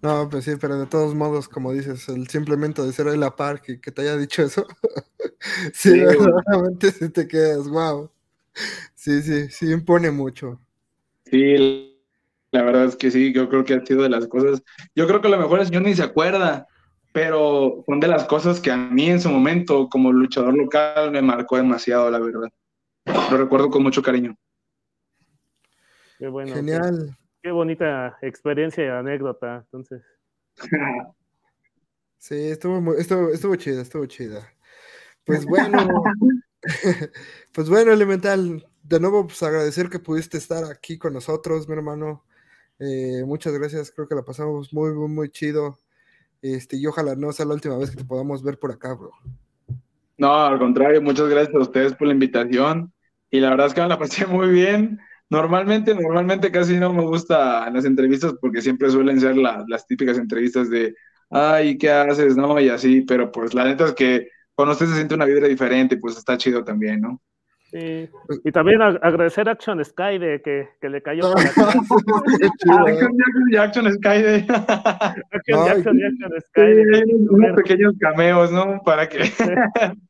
No, 0.00 0.28
pues 0.28 0.44
sí, 0.44 0.52
pero 0.60 0.78
de 0.78 0.86
todos 0.86 1.14
modos, 1.14 1.48
como 1.48 1.72
dices, 1.72 2.08
el 2.08 2.28
simplemente 2.28 2.82
de 2.82 2.92
ser 2.92 3.08
ahí 3.08 3.18
la 3.18 3.34
par 3.34 3.60
que, 3.60 3.80
que 3.80 3.90
te 3.90 4.02
haya 4.02 4.16
dicho 4.16 4.42
eso, 4.42 4.66
sí, 5.72 5.90
sí 5.90 6.00
verdaderamente 6.00 6.92
si 6.92 7.08
te 7.08 7.26
quedas, 7.26 7.68
wow. 7.68 8.10
Sí, 9.08 9.22
sí, 9.22 9.48
sí 9.48 9.72
impone 9.72 10.10
mucho. 10.10 10.60
Sí, 11.24 11.96
la 12.50 12.62
verdad 12.62 12.84
es 12.84 12.94
que 12.96 13.10
sí, 13.10 13.32
yo 13.32 13.48
creo 13.48 13.64
que 13.64 13.72
ha 13.72 13.86
sido 13.86 14.02
de 14.02 14.10
las 14.10 14.26
cosas. 14.26 14.62
Yo 14.94 15.06
creo 15.06 15.22
que 15.22 15.28
a 15.28 15.30
lo 15.30 15.38
mejor 15.38 15.60
el 15.60 15.66
señor 15.66 15.82
ni 15.82 15.94
se 15.94 16.02
acuerda, 16.02 16.66
pero 17.14 17.82
son 17.86 18.00
de 18.00 18.08
las 18.08 18.24
cosas 18.24 18.60
que 18.60 18.70
a 18.70 18.76
mí 18.76 19.08
en 19.08 19.18
su 19.18 19.30
momento, 19.30 19.88
como 19.88 20.12
luchador 20.12 20.54
local, 20.54 21.10
me 21.10 21.22
marcó 21.22 21.56
demasiado, 21.56 22.10
la 22.10 22.18
verdad. 22.18 22.50
Lo 23.30 23.38
recuerdo 23.38 23.70
con 23.70 23.82
mucho 23.82 24.02
cariño. 24.02 24.36
Qué 26.18 26.28
bueno. 26.28 26.54
Genial 26.54 27.16
qué 27.42 27.50
bonita 27.50 28.18
experiencia 28.20 28.84
y 28.84 28.88
anécdota, 28.88 29.64
entonces. 29.64 30.02
Sí, 32.20 32.34
estuvo, 32.34 32.96
estuvo, 32.96 33.30
estuvo 33.30 33.54
chida, 33.54 33.80
estuvo 33.80 34.04
chida. 34.04 34.52
Pues 35.24 35.46
bueno, 35.46 35.78
pues 37.52 37.68
bueno, 37.68 37.92
Elemental, 37.92 38.67
de 38.88 39.00
nuevo, 39.00 39.26
pues 39.26 39.42
agradecer 39.42 39.90
que 39.90 39.98
pudiste 39.98 40.38
estar 40.38 40.64
aquí 40.64 40.96
con 40.96 41.12
nosotros, 41.12 41.68
mi 41.68 41.74
hermano. 41.74 42.24
Eh, 42.78 43.22
muchas 43.26 43.52
gracias, 43.52 43.90
creo 43.90 44.08
que 44.08 44.14
la 44.14 44.22
pasamos 44.22 44.72
muy, 44.72 44.92
muy, 44.94 45.08
muy 45.08 45.28
chido. 45.28 45.78
Este, 46.40 46.76
y 46.76 46.86
ojalá 46.86 47.14
no 47.14 47.32
sea 47.32 47.44
la 47.44 47.54
última 47.54 47.76
vez 47.76 47.90
que 47.90 47.96
te 47.96 48.04
podamos 48.04 48.42
ver 48.42 48.58
por 48.58 48.72
acá, 48.72 48.94
bro. 48.94 49.12
No, 50.16 50.32
al 50.32 50.58
contrario, 50.58 51.02
muchas 51.02 51.28
gracias 51.28 51.54
a 51.54 51.58
ustedes 51.58 51.94
por 51.94 52.06
la 52.06 52.14
invitación. 52.14 52.92
Y 53.30 53.40
la 53.40 53.50
verdad 53.50 53.66
es 53.66 53.74
que 53.74 53.82
me 53.82 53.88
la 53.88 53.98
pasé 53.98 54.26
muy 54.26 54.48
bien. 54.48 54.98
Normalmente, 55.28 55.94
normalmente 55.94 56.50
casi 56.50 56.78
no 56.78 56.92
me 56.94 57.02
gusta 57.02 57.68
las 57.70 57.84
entrevistas 57.84 58.34
porque 58.40 58.62
siempre 58.62 58.90
suelen 58.90 59.20
ser 59.20 59.36
las 59.36 59.86
típicas 59.86 60.16
entrevistas 60.16 60.70
de, 60.70 60.94
ay, 61.28 61.76
¿qué 61.76 61.90
haces? 61.90 62.38
¿No? 62.38 62.58
Y 62.58 62.70
así, 62.70 63.02
pero 63.02 63.30
pues 63.30 63.52
la 63.52 63.64
neta 63.64 63.84
es 63.84 63.92
que 63.92 64.30
cuando 64.54 64.72
usted 64.72 64.86
se 64.86 64.94
siente 64.94 65.14
una 65.14 65.26
vibra 65.26 65.46
diferente, 65.46 65.98
pues 65.98 66.16
está 66.16 66.38
chido 66.38 66.64
también, 66.64 67.02
¿no? 67.02 67.20
Sí. 67.70 68.08
Y 68.44 68.52
también 68.52 68.80
agradecer 68.80 69.46
a 69.48 69.52
Action 69.52 69.84
Sky 69.84 70.18
de 70.18 70.40
que, 70.42 70.70
que 70.80 70.88
le 70.88 71.02
cayó 71.02 71.34
para 71.34 71.50
acá. 71.50 71.68
Action 73.62 73.92
Sky 73.92 74.22
de. 74.22 74.36
Action, 75.32 75.68
Action, 75.68 76.00
Action 76.02 76.32
Sky. 76.48 77.12
unos 77.28 77.56
pequeños 77.56 77.94
cameos, 78.00 78.50
¿no? 78.50 78.80
Para 78.84 79.08
que. 79.08 79.18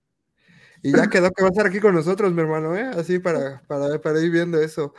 Y 0.81 0.93
ya 0.93 1.09
quedó 1.09 1.33
que 1.33 1.43
va 1.43 1.49
a 1.49 1.51
estar 1.51 1.67
aquí 1.67 1.81
con 1.81 1.93
nosotros, 1.93 2.33
mi 2.33 2.41
hermano, 2.41 2.77
¿eh? 2.77 2.89
Así 2.97 3.19
para, 3.19 3.63
para, 3.67 4.01
para 4.01 4.21
ir 4.21 4.31
viendo 4.31 4.61
eso. 4.61 4.95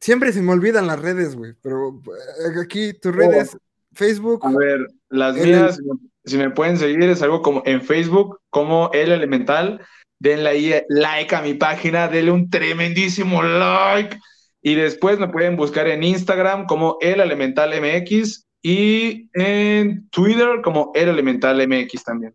Siempre 0.00 0.32
se 0.32 0.42
me 0.42 0.52
olvidan 0.52 0.86
las 0.86 1.00
redes, 1.00 1.34
güey, 1.34 1.54
pero 1.60 2.00
eh, 2.06 2.60
aquí 2.62 2.92
tus 2.92 3.12
oh. 3.12 3.16
redes, 3.16 3.58
Facebook. 3.92 4.46
A 4.46 4.56
ver, 4.56 4.86
las 5.08 5.34
mías, 5.34 5.80
si 6.24 6.38
me 6.38 6.50
pueden 6.50 6.76
seguir, 6.76 7.02
es 7.02 7.20
algo 7.22 7.42
como 7.42 7.62
en 7.66 7.82
Facebook, 7.82 8.40
como 8.50 8.90
El 8.92 9.10
Elemental. 9.10 9.80
Denle 10.18 10.48
ahí 10.48 10.74
like 10.88 11.34
a 11.34 11.42
mi 11.42 11.54
página, 11.54 12.08
denle 12.08 12.30
un 12.30 12.50
tremendísimo 12.50 13.42
like. 13.42 14.16
Y 14.62 14.74
después 14.74 15.18
me 15.18 15.28
pueden 15.28 15.56
buscar 15.56 15.86
en 15.88 16.02
Instagram 16.02 16.66
como 16.66 16.96
El 17.00 17.20
Elemental 17.20 17.70
MX 17.80 18.46
y 18.62 19.30
en 19.34 20.08
Twitter 20.10 20.60
como 20.62 20.90
El 20.94 21.08
Elemental 21.08 21.66
MX 21.68 22.02
también. 22.02 22.34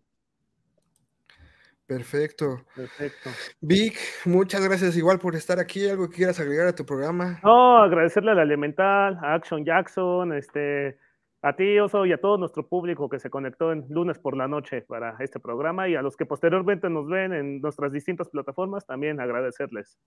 Perfecto. 1.86 2.64
Perfecto. 2.74 3.28
Vic, 3.60 3.98
muchas 4.24 4.66
gracias 4.66 4.96
igual 4.96 5.18
por 5.18 5.34
estar 5.34 5.58
aquí. 5.58 5.86
¿Algo 5.86 6.08
que 6.08 6.16
quieras 6.16 6.40
agregar 6.40 6.66
a 6.68 6.74
tu 6.74 6.86
programa? 6.86 7.38
No, 7.42 7.82
agradecerle 7.82 8.30
a 8.30 8.34
la 8.34 8.44
Elemental, 8.44 9.18
a 9.22 9.34
Action 9.34 9.62
Jackson, 9.62 10.32
este, 10.32 10.96
a 11.42 11.56
ti, 11.56 11.78
Oso, 11.80 12.06
y 12.06 12.12
a 12.12 12.20
todo 12.20 12.38
nuestro 12.38 12.66
público 12.66 13.08
que 13.08 13.18
se 13.18 13.28
conectó 13.28 13.72
en 13.72 13.84
lunes 13.88 14.18
por 14.18 14.36
la 14.36 14.46
noche 14.46 14.82
para 14.82 15.16
este 15.18 15.40
programa 15.40 15.88
y 15.88 15.96
a 15.96 16.02
los 16.02 16.16
que 16.16 16.24
posteriormente 16.24 16.88
nos 16.88 17.08
ven 17.08 17.32
en 17.32 17.60
nuestras 17.60 17.92
distintas 17.92 18.28
plataformas, 18.28 18.86
también 18.86 19.20
agradecerles. 19.20 19.98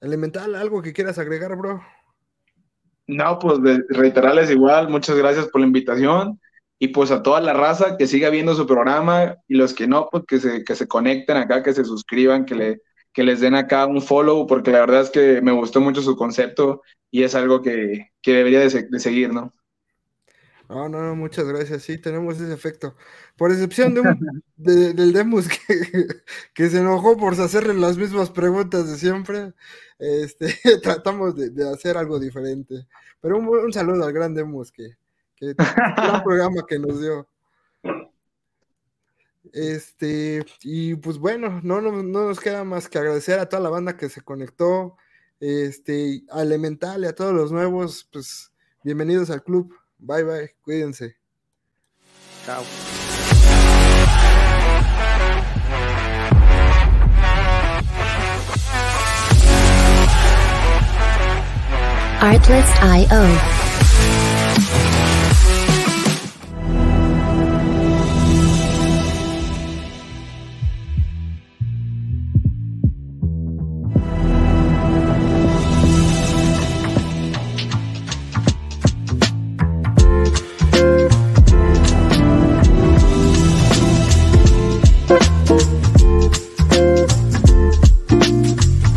Elemental, 0.00 0.54
¿algo 0.54 0.80
que 0.80 0.92
quieras 0.92 1.18
agregar, 1.18 1.54
bro? 1.56 1.82
No, 3.06 3.38
pues 3.38 3.58
reiterarles 3.88 4.50
igual, 4.50 4.88
muchas 4.88 5.16
gracias 5.16 5.48
por 5.48 5.60
la 5.60 5.66
invitación 5.66 6.40
y 6.78 6.88
pues 6.88 7.10
a 7.10 7.22
toda 7.22 7.40
la 7.40 7.52
raza 7.52 7.96
que 7.96 8.06
siga 8.06 8.30
viendo 8.30 8.54
su 8.54 8.66
programa 8.66 9.36
y 9.48 9.56
los 9.56 9.74
que 9.74 9.86
no, 9.86 10.08
pues 10.10 10.24
que 10.26 10.38
se, 10.38 10.64
que 10.64 10.74
se 10.74 10.86
conecten 10.86 11.36
acá, 11.36 11.62
que 11.62 11.72
se 11.72 11.84
suscriban, 11.84 12.44
que, 12.44 12.54
le, 12.54 12.82
que 13.12 13.24
les 13.24 13.40
den 13.40 13.54
acá 13.54 13.86
un 13.86 14.00
follow, 14.00 14.46
porque 14.46 14.70
la 14.70 14.80
verdad 14.80 15.02
es 15.02 15.10
que 15.10 15.42
me 15.42 15.52
gustó 15.52 15.80
mucho 15.80 16.02
su 16.02 16.16
concepto 16.16 16.82
y 17.10 17.24
es 17.24 17.34
algo 17.34 17.62
que, 17.62 18.10
que 18.22 18.32
debería 18.32 18.60
de, 18.60 19.00
seguir, 19.00 19.32
¿no? 19.32 19.52
No, 20.68 20.88
no, 20.88 21.16
muchas 21.16 21.46
gracias. 21.46 21.82
Sí, 21.82 21.98
tenemos 21.98 22.40
ese 22.40 22.52
efecto. 22.52 22.94
Por 23.36 23.50
excepción 23.50 23.94
de, 23.94 24.00
un, 24.02 24.42
del 24.56 25.12
Demus 25.12 25.48
que, 25.48 26.06
que, 26.54 26.68
se 26.68 26.80
enojó 26.80 27.16
por 27.16 27.32
hacerle 27.40 27.74
las 27.74 27.96
mismas 27.96 28.30
preguntas 28.30 28.88
de 28.90 28.98
siempre, 28.98 29.54
este, 29.98 30.54
tratamos 30.82 31.36
de, 31.36 31.50
de 31.50 31.70
hacer 31.70 31.96
algo 31.96 32.18
diferente. 32.20 32.86
Pero 33.20 33.38
un, 33.38 33.48
un 33.48 33.72
saludo 33.72 34.04
al 34.04 34.12
gran 34.12 34.34
Demus 34.34 34.70
que, 34.70 34.96
que 35.36 35.54
gran 35.54 36.22
programa 36.22 36.64
que 36.68 36.78
nos 36.78 37.00
dio. 37.00 37.26
Este, 39.52 40.44
y 40.62 40.94
pues 40.96 41.18
bueno, 41.18 41.60
no, 41.62 41.80
no, 41.80 42.02
nos 42.02 42.40
queda 42.40 42.64
más 42.64 42.88
que 42.88 42.98
agradecer 42.98 43.38
a 43.38 43.48
toda 43.48 43.62
la 43.62 43.70
banda 43.70 43.96
que 43.96 44.08
se 44.08 44.20
conectó, 44.20 44.96
este, 45.40 46.24
a 46.30 46.42
Elemental 46.42 47.04
y 47.04 47.06
a 47.06 47.14
todos 47.14 47.32
los 47.34 47.52
nuevos, 47.52 48.08
pues 48.12 48.52
bienvenidos 48.82 49.30
al 49.30 49.42
club. 49.42 49.74
Bye 49.98 50.24
bye, 50.24 50.54
cuídense. 50.62 51.16
Chao. 52.44 52.64
Artlist.io 62.20 64.27